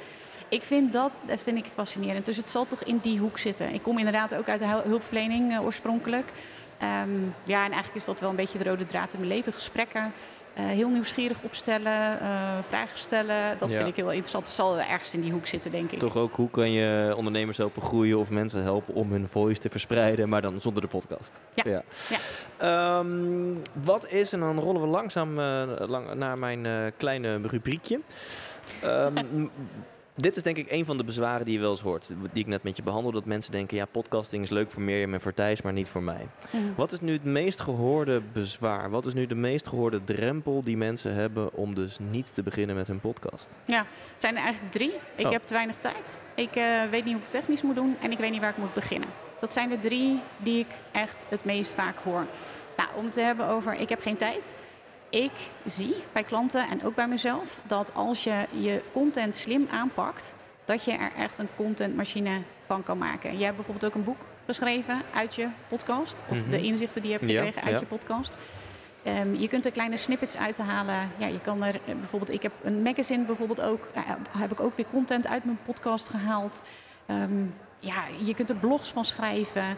Ik 0.48 0.62
vind 0.62 0.92
dat, 0.92 1.16
dat 1.26 1.42
vind 1.42 1.58
ik 1.58 1.66
fascinerend. 1.74 2.26
Dus 2.26 2.36
het 2.36 2.50
zal 2.50 2.66
toch 2.66 2.82
in 2.82 2.98
die 2.98 3.18
hoek 3.18 3.38
zitten. 3.38 3.74
Ik 3.74 3.82
kom 3.82 3.98
inderdaad 3.98 4.34
ook 4.34 4.48
uit 4.48 4.60
de 4.60 4.66
hul- 4.66 4.82
hulpverlening 4.82 5.52
eh, 5.52 5.64
oorspronkelijk. 5.64 6.32
Ehm, 6.78 7.10
ja, 7.44 7.58
en 7.64 7.72
eigenlijk 7.72 7.94
is 7.94 8.04
dat 8.04 8.20
wel 8.20 8.30
een 8.30 8.36
beetje 8.36 8.58
de 8.58 8.64
rode 8.64 8.84
draad 8.84 9.12
in 9.12 9.18
mijn 9.18 9.32
leven. 9.32 9.52
Gesprekken, 9.52 10.12
heel 10.60 10.88
nieuwsgierig 10.88 11.36
opstellen, 11.42 12.20
eh, 12.20 12.58
vragen 12.60 12.98
stellen. 12.98 13.58
Dat 13.58 13.70
Ja. 13.70 13.76
vind 13.76 13.88
ik 13.88 13.96
heel 13.96 14.10
interessant. 14.10 14.44
Het 14.46 14.54
zal 14.54 14.78
ergens 14.78 15.14
in 15.14 15.20
die 15.20 15.32
hoek 15.32 15.46
zitten, 15.46 15.70
denk 15.70 15.90
ik. 15.90 15.98
Toch 15.98 16.16
ook, 16.16 16.34
hoe 16.36 16.50
kan 16.50 16.72
je 16.72 17.14
ondernemers 17.16 17.56
helpen 17.56 17.82
groeien 17.82 18.18
of 18.18 18.30
mensen 18.30 18.62
helpen 18.62 18.94
om 18.94 19.10
hun 19.12 19.28
voice 19.28 19.60
te 19.60 19.70
verspreiden, 19.70 20.28
maar 20.28 20.42
dan 20.42 20.60
zonder 20.60 20.82
de 20.82 20.88
podcast? 20.88 21.40
Ja. 21.54 21.62
ja. 21.66 21.82
Ja. 22.08 22.18
Ehm, 22.98 23.54
wat 23.82 24.08
is, 24.12 24.32
en 24.32 24.40
dan 24.40 24.58
rollen 24.58 24.80
we 24.80 24.86
langzaam 24.86 25.38
eh, 25.38 25.62
lang, 25.86 26.14
naar 26.14 26.38
mijn 26.38 26.66
eh, 26.66 26.72
kleine 26.96 27.40
rubriekje. 27.42 28.00
Ehm, 28.82 29.16
dit 30.14 30.36
is 30.36 30.42
denk 30.42 30.56
ik 30.56 30.70
een 30.70 30.84
van 30.84 30.96
de 30.96 31.04
bezwaren 31.04 31.44
die 31.44 31.54
je 31.54 31.60
wel 31.60 31.70
eens 31.70 31.80
hoort, 31.80 32.08
die 32.32 32.42
ik 32.42 32.48
net 32.48 32.62
met 32.62 32.76
je 32.76 32.82
behandel. 32.82 33.12
Dat 33.12 33.24
mensen 33.24 33.52
denken, 33.52 33.76
ja, 33.76 33.84
podcasting 33.84 34.42
is 34.42 34.50
leuk 34.50 34.70
voor 34.70 34.82
Mirjam 34.82 35.14
en 35.14 35.20
voor 35.20 35.34
Thijs, 35.34 35.62
maar 35.62 35.72
niet 35.72 35.88
voor 35.88 36.02
mij. 36.02 36.26
Mhm. 36.50 36.62
Wat 36.76 36.92
is 36.92 37.00
nu 37.00 37.12
het 37.12 37.24
meest 37.24 37.60
gehoorde 37.60 38.22
bezwaar? 38.32 38.90
Wat 38.90 39.06
is 39.06 39.14
nu 39.14 39.26
de 39.26 39.34
meest 39.34 39.68
gehoorde 39.68 40.04
drempel 40.04 40.62
die 40.62 40.76
mensen 40.76 41.14
hebben 41.14 41.54
om 41.54 41.74
dus 41.74 41.98
niet 42.10 42.34
te 42.34 42.42
beginnen 42.42 42.76
met 42.76 42.86
hun 42.86 43.00
podcast? 43.00 43.58
Het 43.66 43.86
zijn 44.16 44.36
er 44.36 44.42
eigenlijk 44.42 44.72
drie. 44.72 44.92
Ik 45.14 45.24
Oh. 45.26 45.32
heb 45.32 45.46
te 45.46 45.54
weinig 45.54 45.76
tijd. 45.76 46.18
Ik 46.34 46.54
eh, 46.56 46.64
weet 46.90 47.04
niet 47.04 47.12
hoe 47.14 47.22
ik 47.22 47.30
het 47.32 47.40
technisch 47.40 47.62
moet 47.62 47.74
doen. 47.74 47.96
En 48.02 48.10
ik 48.12 48.18
weet 48.18 48.30
niet 48.30 48.40
waar 48.40 48.50
ik 48.50 48.56
moet 48.56 48.74
beginnen. 48.74 49.08
Dat 49.40 49.52
zijn 49.52 49.68
de 49.68 49.78
drie 49.78 50.20
die 50.36 50.58
ik 50.58 50.66
echt 50.92 51.24
het 51.28 51.44
meest 51.44 51.74
vaak 51.74 51.96
hoor. 52.04 52.26
Nou, 52.76 52.88
om 52.96 53.04
het 53.04 53.14
te 53.14 53.20
hebben 53.20 53.46
over 53.48 53.80
ik 53.80 53.88
heb 53.88 54.00
geen 54.00 54.16
tijd. 54.16 54.56
Ik 55.10 55.32
zie 55.64 55.94
bij 56.12 56.22
klanten 56.22 56.68
en 56.70 56.84
ook 56.84 56.94
bij 56.94 57.08
mezelf 57.08 57.60
dat 57.66 57.94
als 57.94 58.24
je 58.24 58.44
je 58.50 58.82
content 58.92 59.34
slim 59.34 59.68
aanpakt, 59.72 60.34
dat 60.64 60.84
je 60.84 60.92
er 60.92 61.12
echt 61.18 61.38
een 61.38 61.48
contentmachine 61.56 62.42
van 62.62 62.82
kan 62.82 62.98
maken. 62.98 63.32
Jij 63.36 63.44
hebt 63.44 63.56
bijvoorbeeld 63.56 63.84
ook 63.92 63.94
een 63.94 64.04
boek 64.04 64.20
geschreven 64.46 65.02
uit 65.14 65.34
je 65.34 65.48
podcast. 65.68 66.22
Of 66.28 66.36
Mhm. 66.38 66.50
de 66.50 66.60
inzichten 66.60 67.02
die 67.02 67.10
je 67.10 67.16
hebt 67.18 67.30
Ja, 67.30 67.36
gekregen 67.44 67.62
uit 67.62 67.74
ja. 67.74 67.80
je 67.80 67.86
podcast. 67.86 68.34
Ehm, 69.02 69.34
je 69.34 69.48
kunt 69.48 69.66
er 69.66 69.72
kleine 69.72 69.96
snippets 69.96 70.36
uithalen. 70.36 71.10
Ja, 71.16 71.26
je 71.26 71.40
kan 71.40 71.62
er 71.64 71.74
eh, 71.74 71.94
bijvoorbeeld, 71.94 72.34
ik 72.34 72.42
heb 72.42 72.52
een 72.62 72.82
magazine 72.82 73.24
bijvoorbeeld 73.24 73.60
ook, 73.60 73.88
eh, 73.94 74.02
heb 74.38 74.52
ik 74.52 74.60
ook 74.60 74.76
weer 74.76 74.86
content 74.90 75.26
uit 75.28 75.44
mijn 75.44 75.58
podcast 75.64 76.08
gehaald. 76.08 76.62
Ehm, 77.06 77.44
ja, 77.78 78.04
je 78.22 78.34
kunt 78.34 78.50
er 78.50 78.56
blogs 78.56 78.90
van 78.90 79.04
schrijven. 79.04 79.76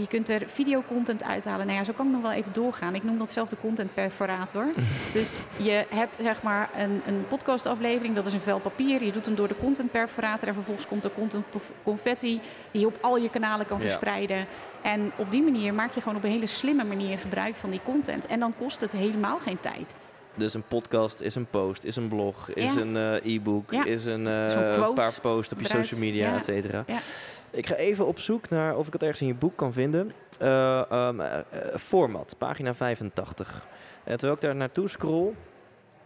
Je 0.00 0.06
kunt 0.08 0.28
er 0.28 0.42
videocontent 0.46 1.24
uithalen. 1.24 1.66
Nou 1.66 1.78
ja, 1.78 1.84
zo 1.84 1.92
kan 1.92 2.06
ik 2.06 2.12
nog 2.12 2.22
wel 2.22 2.32
even 2.32 2.52
doorgaan. 2.52 2.94
Ik 2.94 3.04
noem 3.04 3.18
dat 3.18 3.30
zelf 3.30 3.48
de 3.48 3.56
content 3.60 3.94
perforator. 3.94 4.66
dus 5.12 5.38
je 5.56 5.84
hebt 5.88 6.16
zeg 6.22 6.42
maar 6.42 6.70
een, 6.76 7.02
een 7.06 7.24
podcastaflevering, 7.28 8.14
dat 8.14 8.26
is 8.26 8.32
een 8.32 8.40
vel 8.40 8.58
papier. 8.58 9.04
Je 9.04 9.12
doet 9.12 9.26
hem 9.26 9.34
door 9.34 9.48
de 9.48 9.56
content 9.60 9.90
perforator 9.90 10.48
en 10.48 10.54
vervolgens 10.54 10.86
komt 10.86 11.04
er 11.04 11.10
content 11.12 11.44
confetti 11.82 12.40
die 12.70 12.80
je 12.80 12.86
op 12.86 12.98
al 13.00 13.16
je 13.16 13.30
kanalen 13.30 13.66
kan 13.66 13.76
Ja. 13.76 13.82
verspreiden. 13.82 14.46
En 14.82 15.12
op 15.16 15.30
die 15.30 15.42
manier 15.42 15.74
maak 15.74 15.92
je 15.94 16.00
gewoon 16.00 16.16
op 16.16 16.24
een 16.24 16.30
hele 16.30 16.46
slimme 16.46 16.84
manier 16.84 17.18
gebruik 17.18 17.56
van 17.56 17.70
die 17.70 17.80
content. 17.84 18.26
En 18.26 18.40
dan 18.40 18.54
kost 18.58 18.80
het 18.80 18.92
helemaal 18.92 19.38
geen 19.38 19.60
tijd. 19.60 19.94
Dus 20.36 20.54
een 20.54 20.62
podcast 20.68 21.20
is 21.20 21.34
een 21.34 21.46
post, 21.46 21.84
is 21.84 21.96
een 21.96 22.08
blog, 22.08 22.50
is 22.50 22.74
Ja. 22.74 22.80
een 22.80 22.96
eh, 22.96 23.34
e-book, 23.34 23.70
Ja. 23.72 23.84
is 23.84 24.04
een 24.04 24.26
eh, 24.26 24.92
paar 24.94 25.20
posts 25.22 25.52
op 25.52 25.60
je 25.60 25.68
social 25.68 26.00
media, 26.00 26.36
et 26.36 26.44
cetera. 26.44 26.84
Ja. 26.86 26.98
Ik 27.52 27.66
ga 27.66 27.74
even 27.74 28.06
op 28.06 28.18
zoek 28.18 28.48
naar 28.48 28.76
of 28.76 28.86
ik 28.86 28.92
het 28.92 29.02
ergens 29.02 29.20
in 29.20 29.26
je 29.26 29.34
boek 29.34 29.56
kan 29.56 29.72
vinden. 29.72 30.12
Eh, 30.38 31.38
format, 31.76 32.34
pagina 32.38 32.74
85. 32.74 33.66
En 34.04 34.12
terwijl 34.12 34.32
ik 34.32 34.40
daar 34.40 34.56
naartoe 34.56 34.88
scroll, 34.88 35.34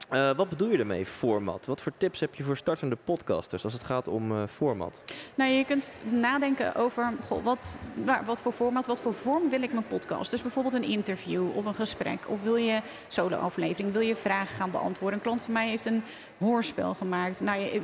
eh, 0.09 0.37
wat 0.37 0.49
bedoel 0.49 0.71
je 0.71 0.79
ermee, 0.79 1.07
format? 1.07 1.67
Wat 1.67 1.81
voor 1.81 1.93
tips 1.97 2.21
heb 2.21 2.35
je 2.35 2.45
voor 2.45 2.57
startende 2.57 2.97
podcasters 3.05 3.65
als 3.65 3.73
het 3.73 3.85
gaat 3.85 4.09
om 4.09 4.33
eh, 4.33 4.43
format? 4.49 5.03
Nou, 5.35 5.51
je 5.51 5.65
kunt 5.65 6.01
nadenken 6.11 6.75
over 6.75 7.13
goh, 7.27 7.45
wat, 7.45 7.79
waar- 8.05 8.25
wat 8.25 8.43
voor 8.43 8.53
format, 8.53 8.87
wat 8.87 9.01
voor 9.01 9.15
vorm 9.15 9.51
wil 9.51 9.63
ik 9.63 9.73
mijn 9.73 9.87
podcast. 9.87 10.31
Dus 10.31 10.43
bijvoorbeeld 10.43 10.75
een 10.75 10.83
interview 10.85 11.57
of 11.57 11.65
een 11.65 11.75
gesprek. 11.75 12.19
Of 12.29 12.43
wil 12.43 12.57
je 12.57 12.81
solo-aflevering, 13.09 13.93
wil 13.93 14.01
je 14.01 14.17
vragen 14.17 14.57
gaan 14.57 14.71
beantwoorden. 14.71 15.19
Een 15.19 15.25
klant 15.25 15.43
van 15.43 15.53
mij 15.53 15.69
heeft 15.69 15.85
een 15.85 16.03
hoorspel 16.39 16.95
gemaakt. 16.95 17.41
Nou, 17.41 17.61
je, 17.61 17.81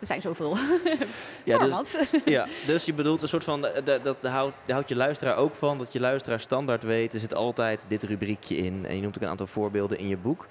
er 0.00 0.06
zijn 0.06 0.20
zoveel 0.22 0.56
Ja, 1.44 1.58
dus, 1.58 1.66
formats. 1.66 1.96
ja, 2.24 2.46
dus 2.66 2.84
je 2.84 2.94
bedoelt 2.94 3.22
een 3.22 3.28
soort 3.28 3.44
van, 3.44 3.66
eh, 3.66 3.84
dat, 3.84 4.04
dat, 4.04 4.16
houdt, 4.66 4.88
je 4.88 4.96
luisteraar 4.96 5.36
ook 5.36 5.54
van, 5.54 5.78
dat 5.78 5.92
je 5.92 6.00
luisteraar 6.00 6.40
standaard 6.40 6.82
weet, 6.82 7.14
er 7.14 7.20
zit 7.20 7.34
altijd 7.34 7.84
dit 7.88 8.02
rubriekje 8.02 8.56
in. 8.56 8.86
En 8.86 8.94
je 8.96 9.02
noemt 9.02 9.16
ook 9.16 9.22
een 9.22 9.28
aantal 9.28 9.46
voorbeelden 9.46 9.98
in 9.98 10.08
je 10.08 10.16
boek. 10.16 10.46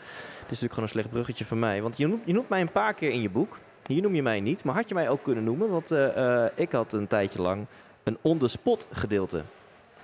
Dit 0.47 0.59
gewoon 0.71 0.83
een 0.83 0.89
slecht 0.89 1.09
bruggetje 1.09 1.45
van 1.45 1.59
mij, 1.59 1.81
want 1.81 1.97
je 1.97 2.07
noemt, 2.07 2.21
je 2.25 2.33
noemt 2.33 2.49
mij 2.49 2.61
een 2.61 2.71
paar 2.71 2.93
keer 2.93 3.09
in 3.09 3.21
je 3.21 3.29
boek. 3.29 3.57
Hier 3.85 4.01
noem 4.01 4.15
je 4.15 4.21
mij 4.21 4.39
niet, 4.39 4.63
maar 4.63 4.75
had 4.75 4.89
je 4.89 4.93
mij 4.93 5.09
ook 5.09 5.23
kunnen 5.23 5.43
noemen? 5.43 5.69
Want 5.69 5.91
eh, 5.91 6.43
eh, 6.43 6.51
ik 6.55 6.71
had 6.71 6.93
een 6.93 7.07
tijdje 7.07 7.41
lang 7.41 7.65
een 8.03 8.17
on-the-spot 8.21 8.87
gedeelte 8.91 9.43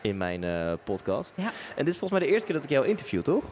in 0.01 0.17
mijn 0.17 0.43
eh, 0.43 0.73
podcast. 0.83 1.33
Ja. 1.37 1.51
En 1.75 1.85
dit 1.85 1.87
is 1.87 1.97
volgens 1.97 2.19
mij 2.19 2.19
de 2.19 2.33
eerste 2.33 2.45
keer 2.45 2.55
dat 2.55 2.63
ik 2.63 2.69
jou 2.69 2.87
interview, 2.87 3.21
toch? 3.21 3.43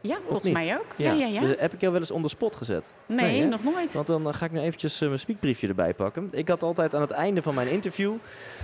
Ja, 0.00 0.16
volgens 0.22 0.42
niet? 0.42 0.52
mij 0.52 0.78
ook. 0.78 0.94
Ja, 0.96 1.12
ja, 1.12 1.26
ja. 1.26 1.40
Dus 1.40 1.54
heb 1.58 1.72
ik 1.72 1.80
jou 1.80 1.92
wel 1.92 2.00
eens 2.00 2.10
on 2.10 2.22
the 2.22 2.28
spot 2.28 2.56
gezet? 2.56 2.94
Nee, 3.06 3.44
nog 3.44 3.64
nooit. 3.64 3.92
Want 3.92 4.06
dan 4.06 4.34
ga 4.34 4.44
ik 4.44 4.52
nu 4.52 4.60
eventjes 4.60 4.98
mijn 4.98 5.18
speakbriefje 5.18 5.68
erbij 5.68 5.94
pakken. 5.94 6.28
Ik 6.30 6.48
had 6.48 6.62
altijd 6.62 6.94
aan 6.94 7.00
het 7.00 7.10
einde 7.10 7.42
van 7.42 7.54
mijn 7.54 7.68
interview... 7.68 8.14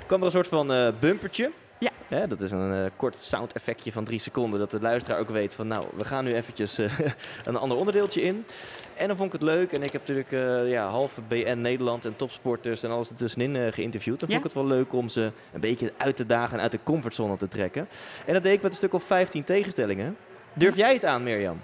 kwam 0.06 0.18
er 0.18 0.26
een 0.26 0.30
soort 0.30 0.48
van 0.48 0.94
bumpertje. 1.00 1.50
Ja. 1.78 1.90
Hè, 2.08 2.26
dat 2.28 2.40
is 2.40 2.50
een 2.50 2.72
eh, 2.72 2.90
kort 2.96 3.20
sound 3.20 3.52
effectje 3.52 3.92
van 3.92 4.04
drie 4.04 4.18
seconden. 4.18 4.60
Dat 4.60 4.70
de 4.70 4.80
luisteraar 4.80 5.18
ook 5.18 5.28
weet 5.30 5.54
van... 5.54 5.66
nou, 5.66 5.84
we 5.96 6.04
gaan 6.04 6.24
nu 6.24 6.32
eventjes 6.32 6.78
eh, 6.78 6.90
een 7.44 7.56
ander 7.56 7.78
onderdeeltje 7.78 8.22
in. 8.22 8.46
En 8.94 9.06
dan 9.08 9.16
vond 9.16 9.34
ik 9.34 9.40
het 9.40 9.48
leuk. 9.50 9.72
En 9.72 9.82
ik 9.82 9.92
heb 9.92 10.00
natuurlijk 10.00 10.32
eh, 10.32 10.70
ja, 10.70 10.88
halve 10.88 11.20
BN 11.28 11.58
Nederland 11.60 12.04
en 12.04 12.16
topsporters... 12.16 12.82
en 12.82 12.90
alles 12.90 13.10
ertussenin 13.10 13.72
geïnterviewd. 13.72 14.20
Dan 14.20 14.28
Ja. 14.28 14.34
vond 14.34 14.46
ik 14.46 14.52
het 14.56 14.62
wel 14.66 14.76
leuk 14.76 14.92
om 14.92 15.08
ze 15.08 15.30
een 15.52 15.60
beetje 15.60 15.92
uit 15.96 16.16
te 16.16 16.26
dagen... 16.26 16.56
en 16.56 16.62
uit 16.62 16.70
de 16.72 16.80
comfortzone 16.82 17.36
te 17.36 17.48
trekken. 17.48 17.88
En 18.26 18.34
dat 18.34 18.42
deed 18.42 18.54
ik 18.54 18.62
met 18.62 18.70
een 18.70 18.76
stuk 18.76 18.92
of 18.92 19.02
15 19.04 19.44
tegenstellingen. 19.44 20.16
Durf 20.52 20.76
jij 20.76 20.92
het 20.92 21.04
aan, 21.04 21.22
Mirjam? 21.22 21.60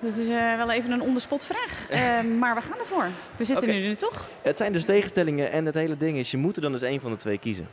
Dat 0.00 0.16
is 0.16 0.28
wel 0.56 0.70
even 0.70 0.90
een 0.90 1.00
onderspot 1.02 1.44
vraag. 1.44 1.88
Maar 2.38 2.54
we 2.54 2.60
gaan 2.62 2.78
ervoor. 2.78 3.06
We 3.36 3.44
zitten 3.44 3.68
nu 3.68 3.88
er 3.88 3.96
toch? 3.96 4.28
Het 4.42 4.56
zijn 4.56 4.72
dus 4.72 4.84
tegenstellingen 4.84 5.50
en 5.50 5.66
het 5.66 5.74
hele 5.74 5.96
ding 5.96 6.18
is, 6.18 6.30
je 6.30 6.36
moet 6.36 6.56
er 6.56 6.62
dan 6.62 6.72
dus 6.72 6.82
één 6.82 7.00
van 7.00 7.10
de 7.10 7.16
twee 7.16 7.38
kiezen. 7.38 7.68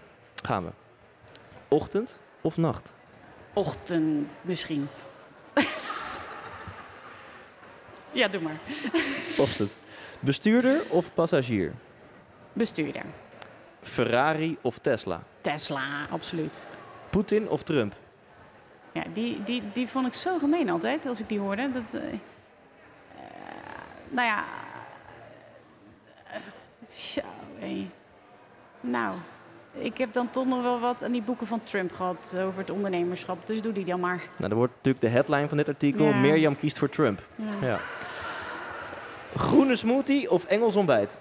Gaan 0.48 0.64
we. 0.64 0.72
Ochtend 1.68 2.20
of 2.42 2.58
nacht? 2.58 2.94
Ochtend 3.54 4.28
misschien. 4.42 4.88
ja, 8.12 8.28
doe 8.28 8.42
maar. 8.42 8.60
Ochtend. 9.38 9.72
Bestuurder 10.20 10.82
of 10.90 11.14
passagier? 11.14 11.74
Bestuurder. 12.54 13.04
Ferrari 13.82 14.58
of 14.62 14.78
Tesla? 14.78 15.24
Tesla, 15.42 16.06
absoluut. 16.10 16.68
Poetin 17.10 17.50
of 17.50 17.64
Trump? 17.64 17.96
Ja, 18.92 19.04
die, 19.14 19.44
die, 19.44 19.64
die 19.74 19.88
vond 19.88 20.08
ik 20.08 20.14
zo 20.14 20.38
gemeen 20.38 20.70
altijd 20.70 21.06
als 21.06 21.20
ik 21.20 21.30
die 21.30 21.40
hoorde. 21.40 21.70
Dat, 21.70 21.94
eh, 21.94 22.14
eh, 22.14 22.20
nou 24.10 24.28
ja. 24.28 24.44
eh, 26.32 26.40
zo, 26.88 27.22
hé. 27.60 27.90
Nou, 28.82 29.18
ik 29.80 29.98
heb 29.98 30.14
dan 30.14 30.30
toch 30.30 30.46
nog 30.46 30.62
wel 30.62 30.80
wat 30.80 31.04
aan 31.04 31.12
die 31.12 31.22
boeken 31.22 31.48
van 31.48 31.62
Trump 31.64 31.92
gehad 31.92 32.38
over 32.38 32.60
het 32.60 32.70
ondernemerschap. 32.70 33.48
Dus 33.48 33.62
doe 33.62 33.72
die 33.72 33.86
dan 33.86 34.00
maar. 34.00 34.18
Nou, 34.38 34.50
dan 34.50 34.58
wordt 34.58 34.74
natuurlijk 34.76 35.04
de 35.04 35.10
headline 35.10 35.48
van 35.48 35.58
dit 35.58 35.68
artikel. 35.68 36.06
Ja. 36.06 36.16
Mirjam 36.16 36.56
kiest 36.56 36.78
voor 36.78 36.90
Trump. 36.90 37.24
Ja. 37.36 37.68
Ja. 37.68 37.80
Groene 39.36 39.76
smoothie 39.76 40.32
of 40.32 40.46
Engels 40.46 40.76
ontbijt? 40.76 41.18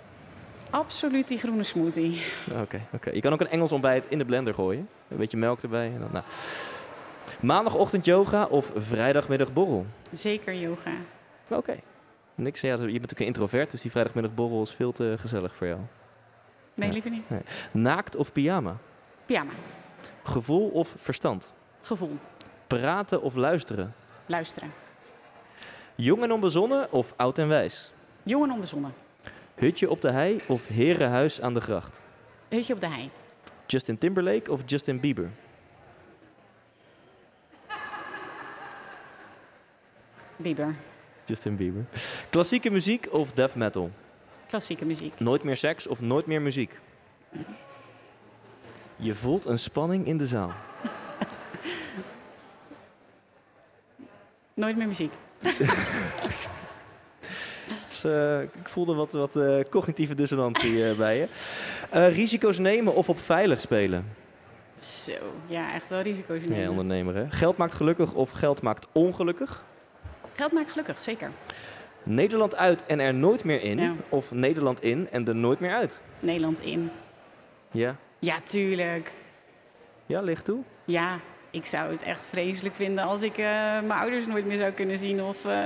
Absoluut 0.71 1.29
die 1.29 1.39
groene 1.39 1.63
smoothie. 1.63 2.23
Oké, 2.63 2.81
oké. 2.93 3.11
Je 3.11 3.21
kan 3.21 3.33
ook 3.33 3.41
een 3.41 3.49
Engels 3.49 3.73
ontbijt 3.73 4.07
in 4.09 4.19
de 4.19 4.25
blender 4.25 4.55
gooien. 4.55 4.89
Een 5.09 5.17
beetje 5.17 5.37
melk 5.37 5.63
erbij. 5.63 5.87
En 5.87 6.01
dan, 6.01 6.09
nou. 6.13 6.25
Maandagochtend 7.41 8.05
yoga 8.05 8.45
of 8.45 8.71
vrijdagmiddag 8.75 9.53
borrel? 9.53 9.87
Zeker 10.11 10.55
yoga. 10.55 10.91
Oké. 11.51 11.77
Niks. 12.35 12.61
Ja, 12.61 12.69
je 12.69 12.77
bent 12.77 12.93
natuurlijk 12.93 13.21
een 13.21 13.27
introvert, 13.27 13.71
dus 13.71 13.83
die 13.83 13.91
vrijdagmiddag 13.91 14.35
borrel 14.35 14.63
is 14.63 14.71
veel 14.71 14.93
te 14.93 15.17
gezellig 15.19 15.55
voor 15.55 15.67
jou. 15.67 15.81
Nee, 16.77 16.93
liever 16.93 17.11
niet. 17.11 17.29
Naakt 17.72 18.16
of 18.16 18.33
pyjama? 18.33 18.77
Pyjama. 19.24 19.53
Gevoel 20.22 20.68
of 20.68 20.95
verstand? 20.97 21.53
Gevoel. 21.81 22.16
Praten 22.66 23.22
of 23.22 23.35
luisteren? 23.35 23.95
Luisteren. 24.27 24.72
Jong 25.95 26.22
en 26.22 26.33
onbezonnen 26.33 26.93
of 26.93 27.12
oud 27.16 27.39
en 27.39 27.49
wijs? 27.49 27.93
Jong 28.22 28.45
en 28.45 28.51
onbezonnen. 28.51 28.95
Hutje 29.55 29.91
op 29.91 30.01
de 30.01 30.11
hei 30.11 30.41
of 30.49 30.66
herenhuis 30.66 31.41
aan 31.41 31.55
de 31.55 31.61
gracht? 31.61 32.03
Hutje 32.49 32.74
op 32.74 32.81
de 32.81 32.89
hei. 32.89 33.11
Justin 33.66 33.99
Timberlake 33.99 34.53
of 34.53 34.61
Justin 34.66 35.01
Bieber? 35.01 35.31
Bieber. 40.37 40.74
Justin 41.24 41.57
Bieber. 41.57 41.85
Klassieke 42.31 42.70
muziek 42.70 43.07
of 43.11 43.33
death 43.33 43.55
metal? 43.55 43.91
Klassieke 44.47 44.85
muziek. 44.85 45.21
Nooit 45.21 45.43
meer 45.43 45.57
seks 45.57 45.87
of 45.87 46.01
nooit 46.01 46.27
meer 46.27 46.43
muziek? 46.43 46.79
Je 48.97 49.15
voelt 49.15 49.45
een 49.45 49.59
spanning 49.59 50.07
in 50.07 50.17
de 50.17 50.27
zaal. 50.27 50.53
Nooit 54.55 54.77
meer 54.77 54.87
muziek. 54.87 55.13
Dus, 57.89 58.05
eh, 58.05 58.43
ik 58.43 58.69
voelde 58.69 58.95
wat, 58.95 59.13
wat 59.13 59.37
eh, 59.37 59.59
cognitieve 59.71 60.15
dissonantie 60.15 60.89
eh, 60.89 60.97
bij 60.97 61.17
je. 61.17 61.29
Risico's 62.09 62.59
nemen 62.59 62.95
of 62.95 63.09
op 63.09 63.21
veilig 63.21 63.61
spelen? 63.61 64.15
Zo, 64.79 65.13
ja, 65.47 65.75
echt 65.75 65.89
wel 65.89 66.01
risico's 66.01 66.41
nemen. 66.41 66.59
Ja, 66.59 66.71
ondernemer 66.71 67.15
hè. 67.15 67.31
Geld 67.31 67.57
maakt 67.57 67.75
gelukkig 67.75 68.15
of 68.15 68.31
geld 68.31 68.63
maakt 68.63 68.87
ongelukkig? 68.93 69.65
Geld 70.35 70.53
maakt 70.53 70.71
gelukkig, 70.71 71.01
zeker. 71.01 71.31
Nederland 72.09 72.57
uit 72.57 72.87
en 72.87 73.01
er 73.01 73.15
nooit 73.15 73.45
meer 73.45 73.63
in? 73.63 73.79
Ja. 73.79 73.95
Of 74.09 74.31
Nederland 74.33 74.83
in 74.83 75.09
en 75.11 75.29
er 75.29 75.37
nooit 75.37 75.61
meer 75.61 75.75
uit? 75.75 76.01
Nederland 76.21 76.61
in. 76.61 76.91
Ja, 77.71 77.97
Ja, 78.19 78.41
tuurlijk. 78.45 79.11
ja 80.07 80.21
ligt 80.21 80.45
toe. 80.45 80.59
Ja, 80.85 81.19
ik 81.51 81.65
zou 81.67 81.93
het 81.93 82.03
echt 82.03 82.29
vreselijk 82.29 82.75
vinden 82.75 83.05
als 83.05 83.23
ik 83.23 83.39
eh, 83.39 83.45
mijn 83.71 83.91
ouders 84.01 84.27
nooit 84.27 84.47
meer 84.47 84.57
zou 84.57 84.71
kunnen 84.73 84.99
zien. 84.99 85.23
Of, 85.23 85.45
eh, 85.45 85.59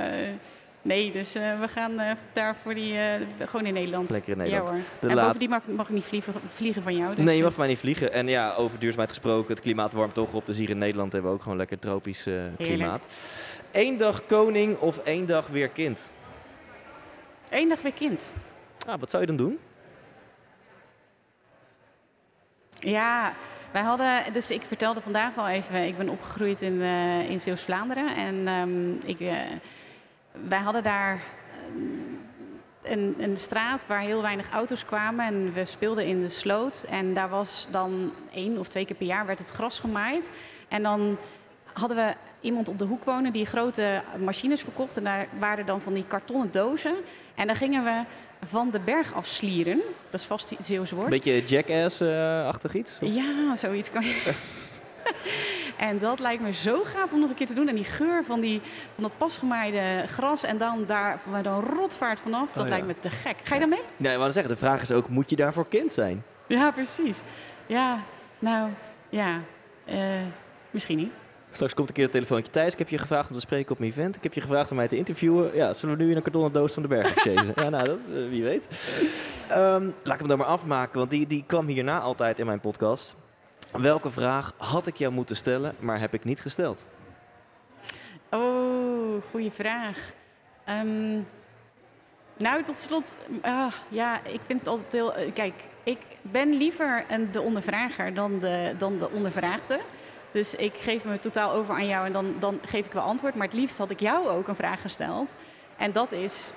nee, 0.81 1.11
dus 1.11 1.35
eh, 1.35 1.59
we 1.59 1.67
gaan 1.67 2.01
daar 2.33 2.55
voor 2.55 2.73
die, 2.73 2.95
gewoon 3.39 3.65
in 3.65 3.73
Nederland. 3.73 4.09
Lekker 4.09 4.31
in 4.31 4.37
Nederland. 4.37 4.67
Ja 4.67 4.73
hoor. 4.73 4.83
De 4.99 5.07
en 5.07 5.15
laat- 5.15 5.25
bovendien 5.25 5.49
mag, 5.49 5.61
mag 5.67 5.87
ik 5.87 5.93
niet 5.93 6.03
vliegen, 6.03 6.33
vliegen 6.47 6.81
van 6.83 6.95
jou. 6.97 7.15
Dus, 7.15 7.25
nee, 7.25 7.37
je 7.37 7.43
mag 7.43 7.57
mij 7.57 7.67
niet 7.67 7.77
vliegen. 7.79 8.13
En 8.13 8.27
ja, 8.27 8.53
over 8.53 8.79
duurzaamheid 8.79 9.09
gesproken, 9.09 9.49
het 9.53 9.63
klimaat 9.63 9.93
warmt 9.93 10.13
toch 10.13 10.33
op. 10.33 10.45
Dus 10.45 10.57
hier 10.57 10.69
in 10.69 10.77
Nederland 10.77 11.11
hebben 11.11 11.31
we 11.31 11.37
ook 11.37 11.43
gewoon 11.43 11.57
lekker 11.57 11.79
tropisch 11.79 12.27
klimaat. 12.57 13.07
Eén 13.71 13.97
dag 13.97 14.25
koning 14.25 14.77
of 14.77 14.97
één 14.97 15.25
dag 15.25 15.47
weer 15.47 15.67
kind? 15.69 16.11
Eén 17.51 17.69
dag 17.69 17.81
weer 17.81 17.93
kind. 17.93 18.33
Ah, 18.87 18.99
wat 18.99 19.09
zou 19.09 19.21
je 19.21 19.27
dan 19.27 19.37
doen? 19.37 19.59
Ja, 22.69 23.33
wij 23.71 23.81
hadden, 23.81 24.33
dus 24.33 24.51
ik 24.51 24.61
vertelde 24.61 25.01
vandaag 25.01 25.37
al 25.37 25.47
even, 25.47 25.85
ik 25.85 25.97
ben 25.97 26.09
opgegroeid 26.09 26.61
in, 26.61 26.81
eh 26.81 27.29
in 27.29 27.39
Zeeuws-Vlaanderen. 27.39 28.15
En 28.15 28.47
ehm, 28.47 29.09
ik, 29.09 29.19
eh, 29.19 29.37
wij 30.31 30.59
hadden 30.59 30.83
daar 30.83 31.13
eh, 31.13 32.91
een, 32.91 33.15
een 33.17 33.37
straat 33.37 33.87
waar 33.87 33.99
heel 33.99 34.21
weinig 34.21 34.49
auto's 34.49 34.85
kwamen. 34.85 35.25
En 35.25 35.53
we 35.53 35.65
speelden 35.65 36.05
in 36.05 36.21
de 36.21 36.29
sloot. 36.29 36.85
En 36.89 37.13
daar 37.13 37.29
was 37.29 37.67
dan 37.71 38.13
één 38.33 38.57
of 38.57 38.67
twee 38.67 38.85
keer 38.85 38.95
per 38.95 39.07
jaar 39.07 39.25
werd 39.25 39.39
het 39.39 39.49
gras 39.49 39.79
gemaaid. 39.79 40.31
En 40.67 40.83
dan 40.83 41.17
hadden 41.73 41.97
we 41.97 42.13
iemand 42.41 42.69
op 42.69 42.79
de 42.79 42.85
hoek 42.85 43.03
wonen 43.03 43.31
die 43.31 43.45
grote 43.45 44.01
machines 44.19 44.61
verkocht. 44.61 44.97
En 44.97 45.03
daar 45.03 45.27
waren 45.39 45.65
dan 45.65 45.81
van 45.81 45.93
die 45.93 46.05
kartonnen 46.07 46.51
dozen. 46.51 46.95
En 47.35 47.47
dan 47.47 47.55
gingen 47.55 47.83
we 47.83 48.03
van 48.45 48.69
de 48.69 48.79
berg 48.79 49.13
afslieren. 49.13 49.81
Dat 50.09 50.19
is 50.19 50.25
vast 50.25 50.49
het 50.49 50.65
Zeeuwse 50.65 50.95
woord. 50.95 51.09
Beetje 51.09 51.43
jackass-achtig 51.45 52.73
iets? 52.75 52.99
Of- 53.01 53.09
Ja, 53.13 53.55
zoiets 53.55 53.91
kan 53.91 54.03
je. 54.05 54.33
en 55.77 55.99
dat 55.99 56.19
lijkt 56.19 56.41
me 56.41 56.51
zo 56.53 56.83
gaaf 56.83 57.11
om 57.11 57.19
nog 57.19 57.29
een 57.29 57.35
keer 57.35 57.47
te 57.47 57.53
doen. 57.53 57.67
En 57.67 57.75
die 57.75 57.83
geur 57.83 58.23
van, 58.23 58.39
die, 58.39 58.61
van 58.93 59.03
dat 59.03 59.17
pasgemaaide 59.17 60.03
gras 60.07 60.43
en 60.43 60.57
dan 60.57 60.83
daar 60.85 61.19
van 61.19 61.43
dan 61.43 61.59
rotvaart 61.63 62.19
vanaf, 62.19 62.47
dat 62.53 62.57
Oh, 62.57 62.63
ja. 62.63 62.69
lijkt 62.69 62.87
me 62.87 62.95
te 62.99 63.09
gek. 63.09 63.35
Ga 63.43 63.53
je 63.53 63.59
dan 63.59 63.69
mee? 63.69 63.81
Nee, 63.97 64.17
maar 64.17 64.31
zeggen, 64.31 64.51
de 64.53 64.57
vraag 64.59 64.81
is 64.81 64.91
ook, 64.91 65.09
moet 65.09 65.29
je 65.29 65.35
daarvoor 65.35 65.67
kind 65.67 65.91
zijn? 65.93 66.23
Ja, 66.47 66.71
precies. 66.71 67.21
Ja, 67.65 68.03
nou, 68.39 68.69
ja, 69.09 69.39
eh, 69.85 69.97
misschien 70.71 70.97
niet. 70.97 71.13
Straks 71.51 71.73
komt 71.73 71.87
een 71.87 71.93
keer 71.93 72.03
het 72.03 72.13
telefoontje. 72.13 72.51
Thijs, 72.51 72.73
ik 72.73 72.79
heb 72.79 72.89
je 72.89 72.97
gevraagd 72.97 73.29
om 73.29 73.35
te 73.35 73.41
spreken 73.41 73.71
op 73.71 73.79
mijn 73.79 73.91
event. 73.91 74.15
Ik 74.15 74.23
heb 74.23 74.33
je 74.33 74.41
gevraagd 74.41 74.69
om 74.71 74.75
mij 74.77 74.87
te 74.87 74.95
interviewen. 74.97 75.55
Ja, 75.55 75.73
zullen 75.73 75.97
we 75.97 76.03
nu 76.03 76.09
in 76.09 76.15
een 76.15 76.21
kartonnen 76.21 76.51
doos 76.51 76.73
van 76.73 76.81
de 76.81 76.87
berg 76.87 77.05
afchasen? 77.15 77.53
ja, 77.63 77.69
nou, 77.69 77.83
dat, 77.83 77.99
eh, 78.13 78.29
wie 78.29 78.43
weet. 78.43 78.65
Ehm, 79.49 79.83
laat 80.03 80.13
ik 80.13 80.19
hem 80.19 80.27
dan 80.27 80.37
maar 80.37 80.47
afmaken, 80.47 80.97
want 80.97 81.09
die, 81.09 81.27
die 81.27 81.43
kwam 81.47 81.67
hierna 81.67 81.99
altijd 81.99 82.39
in 82.39 82.45
mijn 82.45 82.59
podcast. 82.59 83.15
Welke 83.71 84.09
vraag 84.11 84.53
had 84.57 84.87
ik 84.87 84.95
jou 84.95 85.13
moeten 85.13 85.35
stellen, 85.35 85.75
maar 85.79 85.99
heb 85.99 86.13
ik 86.13 86.23
niet 86.23 86.41
gesteld? 86.41 86.87
Oh, 88.29 89.21
goede 89.31 89.51
vraag. 89.51 90.11
Ehm, 90.65 91.19
nou, 92.37 92.63
tot 92.63 92.75
slot, 92.75 93.19
ah, 93.41 93.73
ja, 93.89 94.19
ik 94.25 94.39
vind 94.45 94.59
het 94.59 94.67
altijd 94.67 94.91
heel. 94.91 95.13
eh, 95.15 95.33
Kijk, 95.33 95.53
ik 95.83 95.97
ben 96.21 96.53
liever 96.53 97.05
een, 97.09 97.31
de 97.31 97.41
ondervrager 97.41 98.13
dan 98.13 98.39
de, 98.39 98.73
dan 98.77 98.97
de 98.97 99.09
ondervraagde. 99.09 99.79
Dus 100.31 100.55
ik 100.55 100.73
geef 100.73 101.05
me 101.05 101.19
totaal 101.19 101.51
over 101.51 101.73
aan 101.73 101.87
jou 101.87 102.05
en 102.05 102.11
dan, 102.11 102.35
dan 102.39 102.59
geef 102.65 102.85
ik 102.85 102.91
wel 102.91 103.03
antwoord. 103.03 103.35
Maar 103.35 103.47
het 103.47 103.55
liefst 103.55 103.77
had 103.77 103.89
ik 103.89 103.99
jou 103.99 104.27
ook 104.27 104.47
een 104.47 104.55
vraag 104.55 104.81
gesteld. 104.81 105.35
En 105.77 105.91
dat 105.91 106.11
is, 106.11 106.53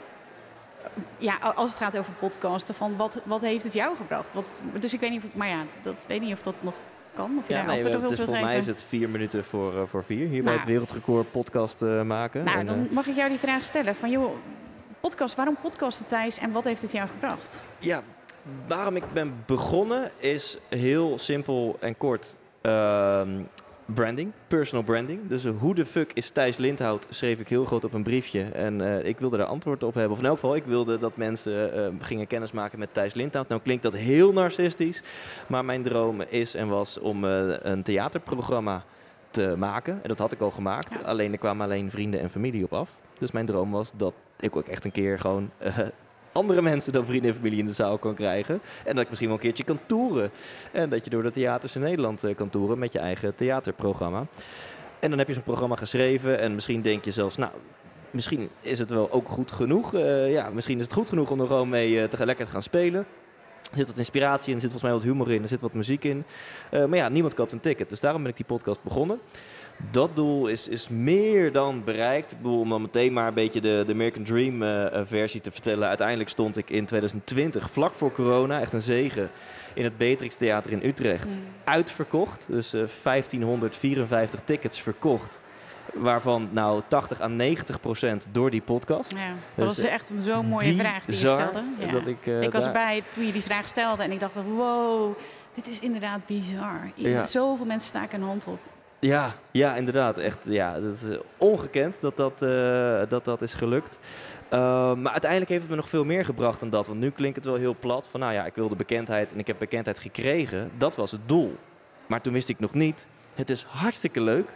ja, 1.18 1.36
als 1.54 1.70
het 1.70 1.78
gaat 1.78 1.98
over 1.98 2.12
podcasten, 2.12 2.74
van 2.74 2.96
wat, 2.96 3.20
wat 3.24 3.40
heeft 3.40 3.64
het 3.64 3.72
jou 3.72 3.96
gebracht? 3.96 4.32
Wat, 4.32 4.62
dus 4.80 4.94
ik 4.94 5.00
weet 5.00 5.10
niet 5.10 5.18
of 5.18 5.24
ik, 5.24 5.34
maar 5.34 5.48
ja, 5.48 5.62
dat 5.82 6.04
weet 6.08 6.20
niet 6.20 6.32
of 6.32 6.42
dat 6.42 6.54
nog 6.60 6.74
kan. 7.14 7.38
Of 7.38 7.48
je 7.48 7.54
daar 7.54 7.66
nee, 7.66 7.72
antwoord 7.84 8.10
op 8.10 8.16
volgens 8.16 8.40
mij 8.40 8.58
is 8.58 8.66
het 8.66 8.82
vier 8.82 9.10
minuten 9.10 9.44
voor, 9.44 9.80
eh, 9.80 9.86
voor 9.86 10.04
vier 10.04 10.28
hier 10.28 10.42
bij 10.42 10.52
Nou. 10.52 10.56
het 10.58 10.66
Wereldrecord 10.66 11.30
podcast 11.30 11.82
eh, 11.82 12.02
maken. 12.02 12.44
Nou, 12.44 12.58
En, 12.58 12.66
dan 12.66 12.86
eh, 12.86 12.90
mag 12.90 13.06
ik 13.06 13.16
jou 13.16 13.28
die 13.28 13.38
vraag 13.38 13.62
stellen. 13.62 13.94
Van 13.94 14.10
joh, 14.10 14.32
podcast. 15.00 15.34
Waarom 15.34 15.56
podcasten, 15.62 16.06
Thijs? 16.06 16.38
En 16.38 16.52
wat 16.52 16.64
heeft 16.64 16.82
het 16.82 16.92
jou 16.92 17.08
gebracht? 17.08 17.66
Ja, 17.78 18.02
waarom 18.66 18.96
ik 18.96 19.12
ben 19.12 19.34
begonnen 19.46 20.10
is 20.18 20.58
heel 20.68 21.18
simpel 21.18 21.76
en 21.80 21.96
kort. 21.96 22.36
Branding, 23.86 24.32
personal 24.46 24.84
branding. 24.84 25.28
Dus 25.28 25.44
hoe 25.44 25.74
de 25.74 25.86
fuck 25.86 26.10
is 26.12 26.30
Thijs 26.30 26.56
Lindhout, 26.56 27.06
schreef 27.10 27.40
ik 27.40 27.48
heel 27.48 27.64
groot 27.64 27.84
op 27.84 27.92
een 27.92 28.02
briefje. 28.02 28.42
En 28.42 28.82
uh, 28.82 29.04
ik 29.04 29.18
wilde 29.18 29.36
daar 29.36 29.46
antwoord 29.46 29.82
op 29.82 29.94
hebben. 29.94 30.12
Of 30.12 30.18
in 30.18 30.24
elk 30.24 30.34
geval, 30.34 30.54
ik 30.54 30.64
wilde 30.64 30.98
dat 30.98 31.16
mensen 31.16 31.78
uh, 31.78 31.86
gingen 32.00 32.26
kennismaken 32.26 32.78
met 32.78 32.94
Thijs 32.94 33.14
Lindhout. 33.14 33.48
Nou 33.48 33.60
klinkt 33.60 33.82
dat 33.82 33.94
heel 33.94 34.32
narcistisch. 34.32 35.02
Maar 35.46 35.64
mijn 35.64 35.82
droom 35.82 36.20
is 36.20 36.54
en 36.54 36.68
was 36.68 36.98
om 36.98 37.24
een 37.24 37.82
theaterprogramma 37.82 38.84
te 39.30 39.54
maken. 39.58 39.98
En 40.02 40.08
dat 40.08 40.18
had 40.18 40.32
ik 40.32 40.40
al 40.40 40.50
gemaakt. 40.50 40.88
Ja. 40.90 41.06
Alleen 41.06 41.32
er 41.32 41.38
kwamen 41.38 41.64
alleen 41.64 41.90
vrienden 41.90 42.20
en 42.20 42.30
familie 42.30 42.64
op 42.64 42.72
af. 42.72 42.98
Dus 43.18 43.30
mijn 43.30 43.46
droom 43.46 43.70
was 43.70 43.90
dat 43.96 44.14
ik 44.40 44.56
ook 44.56 44.66
echt 44.66 44.84
een 44.84 44.92
keer 44.92 45.18
gewoon 45.18 45.50
andere 46.34 46.62
mensen 46.62 46.92
dan 46.92 47.06
vrienden 47.06 47.30
en 47.30 47.36
familie 47.36 47.58
in 47.58 47.66
de 47.66 47.72
zaal 47.72 47.98
kan 47.98 48.14
krijgen. 48.14 48.60
En 48.84 48.94
dat 48.94 49.02
ik 49.02 49.08
misschien 49.08 49.28
wel 49.28 49.36
een 49.36 49.42
keertje 49.42 49.64
kan 49.64 49.78
toeren. 49.86 50.30
En 50.72 50.90
dat 50.90 51.04
je 51.04 51.10
door 51.10 51.22
de 51.22 51.30
theaters 51.30 51.74
in 51.74 51.80
Nederland 51.80 52.24
uh, 52.24 52.34
kan 52.34 52.50
toeren 52.50 52.78
met 52.78 52.92
je 52.92 52.98
eigen 52.98 53.34
theaterprogramma. 53.34 54.26
En 55.00 55.10
dan 55.10 55.18
heb 55.18 55.28
je 55.28 55.34
zo'n 55.34 55.42
programma 55.42 55.76
geschreven 55.76 56.38
en 56.38 56.54
misschien 56.54 56.82
denk 56.82 57.04
je 57.04 57.10
zelfs, 57.10 57.36
nou, 57.36 57.52
misschien 58.10 58.48
is 58.60 58.78
het 58.78 58.90
wel 58.90 59.12
ook 59.12 59.28
goed 59.28 59.52
genoeg. 59.52 59.94
Uh, 59.94 60.32
ja, 60.32 60.50
misschien 60.50 60.78
is 60.78 60.84
het 60.84 60.92
goed 60.92 61.08
genoeg 61.08 61.30
om 61.30 61.40
er 61.40 61.46
gewoon 61.46 61.68
mee 61.68 61.90
uh, 61.90 62.04
te 62.04 62.26
lekker 62.26 62.46
te 62.46 62.52
gaan 62.52 62.62
spelen. 62.62 63.06
Er 63.74 63.80
zit 63.80 63.88
wat 63.88 63.98
inspiratie 63.98 64.48
in, 64.48 64.54
er 64.54 64.60
zit 64.60 64.70
volgens 64.70 64.90
mij 64.90 64.92
wat 64.92 65.02
humor 65.02 65.32
in, 65.32 65.42
er 65.42 65.48
zit 65.48 65.60
wat 65.60 65.72
muziek 65.72 66.04
in. 66.04 66.24
maar 66.70 66.96
ja, 66.96 67.08
niemand 67.08 67.34
koopt 67.34 67.52
een 67.52 67.60
ticket. 67.60 67.90
Dus 67.90 68.00
daarom 68.00 68.22
ben 68.22 68.30
ik 68.30 68.36
die 68.36 68.46
podcast 68.46 68.82
begonnen 68.82 69.20
dat 69.90 70.16
doel 70.16 70.46
is, 70.46 70.68
is 70.68 70.88
meer 70.88 71.52
dan 71.52 71.84
bereikt. 71.84 72.32
Ik 72.32 72.38
bedoel, 72.38 72.60
om 72.60 72.68
dan 72.68 72.82
meteen 72.82 73.12
maar 73.12 73.28
een 73.28 73.34
beetje 73.34 73.60
de, 73.60 73.82
de 73.86 73.92
American 73.92 74.24
Dream 74.24 74.62
uh, 74.62 75.00
versie 75.04 75.40
te 75.40 75.50
vertellen. 75.50 75.88
Uiteindelijk 75.88 76.30
stond 76.30 76.56
ik 76.56 76.70
in 76.70 76.86
2020, 76.86 77.70
vlak 77.70 77.94
voor 77.94 78.12
corona, 78.12 78.60
echt 78.60 78.72
een 78.72 78.80
zegen, 78.80 79.30
in 79.74 79.84
het 79.84 79.96
Beatrix 79.96 80.36
Theater 80.36 80.72
in 80.72 80.84
Utrecht. 80.84 81.26
Mm. 81.26 81.42
Uitverkocht, 81.64 82.46
dus 82.50 82.74
uh, 82.74 82.82
1554 83.02 84.40
tickets 84.44 84.80
verkocht. 84.80 85.40
Waarvan 85.94 86.48
nou 86.50 86.82
80 86.88 87.20
à 87.20 87.26
90 87.26 87.80
procent 87.80 88.26
door 88.32 88.50
die 88.50 88.62
podcast. 88.62 89.10
Ja, 89.10 89.18
dat 89.54 89.68
dus, 89.68 89.76
was 89.76 89.90
echt 89.90 90.12
zo'n 90.18 90.46
mooie 90.46 90.74
vraag 90.74 91.04
die 91.04 91.20
je 91.20 91.26
stelde. 91.26 91.62
Ja. 91.78 91.92
Dat 91.92 92.06
ik, 92.06 92.26
uh, 92.26 92.42
ik 92.42 92.52
was 92.52 92.64
erbij 92.66 93.02
toen 93.12 93.26
je 93.26 93.32
die 93.32 93.42
vraag 93.42 93.68
stelde 93.68 94.02
en 94.02 94.12
ik 94.12 94.20
dacht, 94.20 94.34
wow, 94.34 95.18
dit 95.54 95.68
is 95.68 95.80
inderdaad 95.80 96.26
bizar. 96.26 96.90
Ja. 96.94 97.24
Zoveel 97.24 97.66
mensen 97.66 97.88
staken 97.88 98.18
hun 98.18 98.28
hand 98.28 98.46
op. 98.46 98.58
Ja, 98.98 99.34
ja, 99.50 99.76
inderdaad. 99.76 100.18
Echt, 100.18 100.38
ja, 100.44 100.80
dat 100.80 100.92
is 100.92 101.08
eh, 101.08 101.18
ongekend 101.38 102.00
dat 102.00 102.16
dat, 102.16 102.42
uh, 102.42 103.00
dat, 103.08 103.24
dat 103.24 103.42
is 103.42 103.54
gelukt. 103.54 103.98
Uh, 104.44 104.58
maar 104.94 105.12
uiteindelijk 105.12 105.50
heeft 105.50 105.62
het 105.62 105.70
me 105.70 105.76
nog 105.76 105.88
veel 105.88 106.04
meer 106.04 106.24
gebracht 106.24 106.60
dan 106.60 106.70
dat. 106.70 106.86
Want 106.86 107.00
nu 107.00 107.10
klinkt 107.10 107.36
het 107.36 107.44
wel 107.44 107.54
heel 107.54 107.76
plat 107.80 108.08
van, 108.08 108.20
nou 108.20 108.32
ja, 108.32 108.46
ik 108.46 108.54
wilde 108.54 108.76
bekendheid 108.76 109.32
en 109.32 109.38
ik 109.38 109.46
heb 109.46 109.58
bekendheid 109.58 109.98
gekregen. 109.98 110.70
Dat 110.78 110.96
was 110.96 111.10
het 111.10 111.28
doel. 111.28 111.56
Maar 112.06 112.20
toen 112.20 112.32
wist 112.32 112.48
ik 112.48 112.58
nog 112.58 112.74
niet, 112.74 113.08
het 113.34 113.50
is 113.50 113.62
hartstikke 113.62 114.20
leuk 114.20 114.48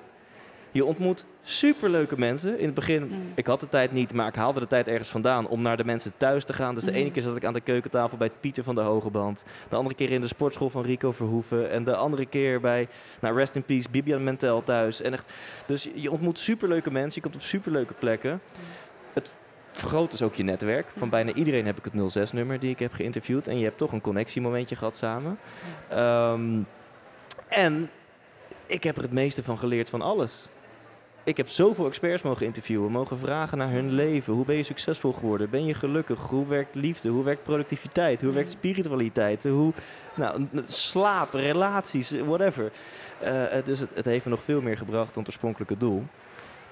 je 0.71 0.85
ontmoet 0.85 1.27
superleuke 1.43 2.19
mensen. 2.19 2.59
In 2.59 2.64
het 2.64 2.75
begin, 2.75 3.03
mm. 3.03 3.33
ik 3.35 3.47
had 3.47 3.61
de 3.61 3.69
tijd 3.69 3.93
niet, 3.93 4.12
maar 4.12 4.29
ik 4.29 4.35
haalde 4.35 4.61
de 4.61 4.66
tijd 4.66 4.89
ergens 4.89 5.09
vandaan 5.09 5.49
om 5.49 5.62
naar 5.62 5.77
de 5.77 5.85
mensen 5.85 6.12
thuis 6.16 6.45
te 6.45 6.53
gaan. 6.53 6.75
Dus 6.75 6.85
de 6.85 6.91
mm. 6.91 6.97
ene 6.97 7.11
keer 7.11 7.23
zat 7.23 7.37
ik 7.37 7.45
aan 7.45 7.53
de 7.53 7.61
keukentafel 7.61 8.19
bij 8.19 8.31
Pieter 8.41 8.64
van 8.64 8.75
de 8.75 8.81
Hogeband. 8.81 9.45
De 9.69 9.77
andere 9.77 9.97
keer 9.97 10.11
in 10.11 10.21
de 10.21 10.27
sportschool 10.27 10.71
van 10.71 10.83
Rico 10.83 11.12
Verhoeven. 11.12 11.71
En 11.71 11.85
de 11.85 11.97
andere 11.97 12.27
keer 12.27 12.61
bij, 12.61 12.89
nou, 13.21 13.37
Rest 13.37 13.55
in 13.55 13.62
Peace, 13.62 13.91
Bibian 13.91 14.25
Mentel 14.25 14.62
thuis. 14.62 15.03
En 15.03 15.12
echt, 15.12 15.33
dus 15.66 15.89
je 15.95 16.11
ontmoet 16.11 16.39
superleuke 16.39 16.91
mensen, 16.91 17.14
je 17.14 17.21
komt 17.21 17.35
op 17.35 17.43
superleuke 17.43 17.95
plekken. 17.95 18.33
Mm. 18.33 18.64
Het 19.12 19.31
vergroot 19.73 20.11
dus 20.11 20.23
ook 20.23 20.35
je 20.35 20.43
netwerk. 20.43 20.87
Van 20.97 21.09
bijna 21.09 21.33
iedereen 21.33 21.66
heb 21.66 21.79
ik 21.79 21.93
het 21.93 22.19
06-nummer 22.19 22.59
die 22.59 22.71
ik 22.71 22.79
heb 22.79 22.93
geïnterviewd. 22.93 23.47
En 23.49 23.59
je 23.59 23.64
hebt 23.64 23.79
toch 23.79 23.93
een 23.93 24.01
connectiemomentje 24.01 24.77
gehad 24.77 24.97
samen. 24.97 25.39
Um, 25.93 26.66
en 27.49 27.91
ik 28.66 28.83
heb 28.83 28.97
er 28.97 29.03
het 29.03 29.12
meeste 29.12 29.43
van 29.43 29.59
geleerd 29.59 29.89
van 29.89 30.03
alles 30.03 30.49
ik 31.29 31.37
heb 31.37 31.49
zoveel 31.49 31.87
experts 31.87 32.22
mogen 32.22 32.47
interviewen, 32.47 32.91
mogen 32.91 33.18
vragen 33.18 33.59
naar 33.59 33.70
hun 33.70 33.93
leven. 33.93 34.33
Hoe 34.33 34.45
ben 34.45 34.57
je 34.57 34.62
succesvol 34.62 35.12
geworden? 35.12 35.51
Ben 35.51 35.64
je 35.64 35.74
gelukkig? 35.74 36.20
Hoe 36.20 36.47
werkt 36.47 36.74
liefde? 36.74 37.09
Hoe 37.09 37.24
werkt 37.24 37.43
productiviteit? 37.43 38.20
Hoe 38.20 38.31
werkt 38.31 38.51
spiritualiteit? 38.51 39.45
Hoe, 39.45 39.72
nou, 40.14 40.47
slaap, 40.66 41.33
relaties, 41.33 42.11
whatever. 42.11 42.72
Uh, 43.24 43.45
dus 43.64 43.79
het, 43.79 43.91
het, 43.95 44.05
heeft 44.05 44.24
me 44.24 44.31
nog 44.31 44.43
veel 44.43 44.61
meer 44.61 44.76
gebracht 44.76 45.14
dan 45.14 45.18
het 45.18 45.26
oorspronkelijke 45.26 45.76
doel. 45.76 46.05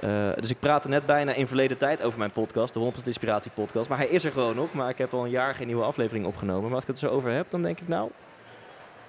Uh, 0.05 0.29
dus 0.35 0.51
ik 0.51 0.59
praatte 0.61 0.89
net 0.89 1.07
bijna 1.07 1.33
in 1.33 1.47
verleden 1.47 1.79
tijd 1.79 2.03
over 2.03 2.19
mijn 2.19 2.31
podcast, 2.31 2.75
de 2.75 2.93
100% 3.01 3.03
Inspiratie 3.05 3.51
podcast. 3.55 3.89
Maar 3.89 3.99
hij 3.99 4.09
is 4.09 4.25
er 4.25 4.33
gewoon 4.33 4.57
nog, 4.57 4.73
maar 4.73 4.89
ik 4.89 4.99
heb 4.99 5.15
al 5.15 5.25
een 5.25 5.31
jaar 5.31 5.55
geen 5.55 5.67
nieuwe 5.67 5.85
aflevering 5.85 6.27
opgenomen. 6.27 6.65
Maar 6.65 6.75
als 6.75 6.83
ik 6.83 6.89
het 6.89 7.03
er 7.03 7.09
zo 7.09 7.15
over 7.15 7.31
heb, 7.31 7.51
dan 7.51 7.63
denk 7.63 7.81
ik 7.81 7.89
nou, 7.89 8.11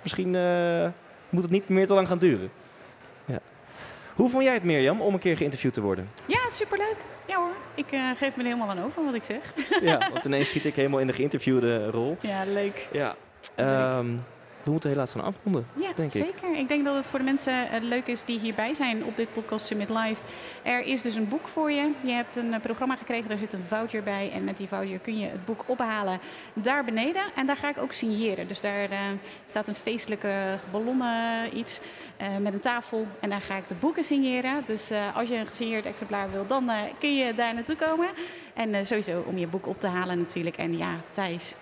misschien 0.03 0.33
uh, 0.33 0.87
moet 1.29 1.41
het 1.41 1.51
niet 1.51 1.69
meer 1.69 1.87
te 1.87 1.93
lang 1.93 2.07
gaan 2.07 2.17
duren. 2.17 2.49
Hoe 4.17 4.29
vond 4.29 4.43
jij 4.43 4.53
het, 4.53 4.63
Mirjam, 4.63 5.01
om 5.01 5.13
een 5.13 5.19
keer 5.19 5.37
geïnterviewd 5.37 5.73
te 5.73 5.81
worden? 5.81 6.09
Ja, 6.25 6.49
superleuk. 6.49 6.95
Ja 7.27 7.37
hoor, 7.37 7.55
ik 7.75 7.91
uh, 7.91 8.09
geef 8.17 8.35
me 8.35 8.43
er 8.43 8.49
helemaal 8.49 8.69
aan 8.69 8.83
over 8.83 9.03
wat 9.03 9.13
ik 9.13 9.23
zeg. 9.23 9.53
ja, 9.81 9.97
want 10.13 10.25
ineens 10.25 10.49
schiet 10.49 10.65
ik 10.65 10.75
helemaal 10.75 10.99
in 10.99 11.07
de 11.07 11.13
geïnterviewde 11.13 11.89
rol. 11.89 12.17
Ja, 12.21 12.43
leuk. 12.53 12.87
Ja. 12.91 13.15
Um, 13.97 14.23
we 14.67 14.73
moeten 14.73 14.89
helaas 14.89 15.11
gaan 15.11 15.23
afronden. 15.23 15.65
Ja, 15.73 15.91
denk 15.95 16.09
zeker. 16.09 16.49
Ik. 16.51 16.57
ik. 16.57 16.67
denk 16.67 16.85
dat 16.85 16.95
het 16.95 17.07
voor 17.07 17.19
de 17.19 17.25
mensen 17.25 17.53
uh, 17.53 17.81
leuk 17.81 18.07
is 18.07 18.23
die 18.23 18.39
hierbij 18.39 18.73
zijn 18.73 19.05
op 19.05 19.17
dit 19.17 19.33
podcast 19.33 19.65
Summit 19.65 19.89
Live. 19.89 20.21
Er 20.63 20.85
is 20.85 21.01
dus 21.01 21.15
een 21.15 21.27
boek 21.27 21.47
voor 21.47 21.71
je. 21.71 21.91
Je 22.03 22.11
hebt 22.11 22.35
een 22.35 22.47
uh, 22.47 22.59
programma 22.61 22.95
gekregen, 22.95 23.27
daar 23.27 23.37
zit 23.37 23.53
een 23.53 23.63
voucher 23.67 24.03
bij. 24.03 24.31
En 24.31 24.43
met 24.43 24.57
die 24.57 24.67
voucher 24.67 24.99
kun 24.99 25.17
je 25.19 25.25
het 25.25 25.45
boek 25.45 25.63
ophalen 25.65 26.19
daar 26.53 26.85
beneden. 26.85 27.21
En 27.35 27.45
daar 27.45 27.57
ga 27.57 27.69
ik 27.69 27.77
ook 27.77 27.91
signeren. 27.91 28.47
Dus 28.47 28.61
daar 28.61 28.91
uh, 28.91 28.97
staat 29.45 29.67
een 29.67 29.75
feestelijke 29.75 30.57
ballonnen 30.71 31.57
iets 31.57 31.79
met 32.39 32.53
een 32.53 32.59
tafel. 32.59 33.07
En 33.19 33.29
daar 33.29 33.41
ga 33.41 33.55
ik 33.55 33.67
de 33.67 33.75
boeken 33.75 34.03
signeren. 34.03 34.63
Dus 34.65 34.91
als 35.13 35.29
je 35.29 35.35
een 35.35 35.47
gesigneerd 35.47 35.85
exemplaar 35.85 36.31
wil, 36.31 36.47
dan 36.47 36.71
kun 36.99 37.15
je 37.15 37.33
daar 37.33 37.53
naartoe 37.53 37.75
komen. 37.75 38.07
En 38.53 38.85
sowieso 38.85 39.23
om 39.27 39.37
je 39.37 39.47
boek 39.47 39.67
op 39.67 39.79
te 39.79 39.87
halen 39.87 40.17
natuurlijk. 40.17 40.57
En 40.57 40.77
ja, 40.77 40.95
Thijs, 41.09 41.55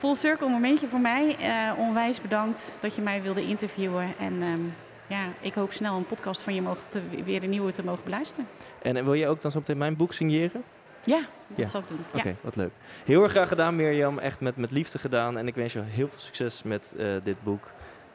Full 0.00 0.14
circle 0.14 0.48
momentje 0.48 0.88
voor 0.88 1.00
mij. 1.00 1.36
Uh, 1.40 1.78
onwijs 1.78 2.20
bedankt 2.20 2.78
dat 2.80 2.94
je 2.94 3.02
mij 3.02 3.22
wilde 3.22 3.42
interviewen. 3.42 4.14
En 4.18 4.42
um, 4.42 4.74
ja, 5.06 5.28
ik 5.40 5.54
hoop 5.54 5.72
snel 5.72 5.96
een 5.96 6.06
podcast 6.06 6.42
van 6.42 6.54
je 6.54 6.62
mogen 6.62 6.88
te, 6.88 7.00
weer 7.24 7.42
een 7.42 7.50
nieuwe 7.50 7.72
te 7.72 7.84
mogen 7.84 8.04
beluisteren. 8.04 8.46
En 8.82 9.04
wil 9.04 9.14
je 9.14 9.28
ook 9.28 9.40
dan 9.40 9.50
zo 9.50 9.58
meteen 9.58 9.78
mijn 9.78 9.96
boek 9.96 10.12
signeren? 10.12 10.62
Ja, 11.04 11.20
dat 11.46 11.56
ja. 11.56 11.66
zal 11.66 11.80
ik 11.80 11.88
doen. 11.88 12.04
Oké, 12.14 12.36
wat 12.40 12.56
leuk. 12.56 12.70
Heel 13.04 13.22
erg 13.22 13.30
graag 13.30 13.48
gedaan 13.48 13.76
Mirjam. 13.76 14.18
Echt 14.18 14.40
met, 14.40 14.56
met 14.56 14.70
liefde 14.70 14.98
gedaan. 14.98 15.38
En 15.38 15.46
ik 15.46 15.54
wens 15.54 15.72
je 15.72 15.80
heel 15.80 16.08
veel 16.08 16.20
succes 16.20 16.62
met 16.62 16.94
uh, 16.96 17.16
dit 17.22 17.42
boek. 17.42 17.70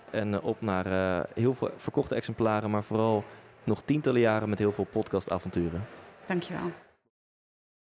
En 0.09 0.33
uh, 0.33 0.45
op 0.45 0.61
naar 0.61 0.85
heel 1.33 1.53
veel 1.53 1.69
verkochte 1.77 2.15
exemplaren. 2.15 2.69
Maar 2.69 2.83
vooral 2.83 3.23
nog 3.63 3.81
tientallen 3.85 4.21
jaren 4.21 4.49
met 4.49 4.59
heel 4.59 4.71
veel 4.71 4.87
podcastavonturen. 4.91 5.85
Dankjewel. 6.25 6.71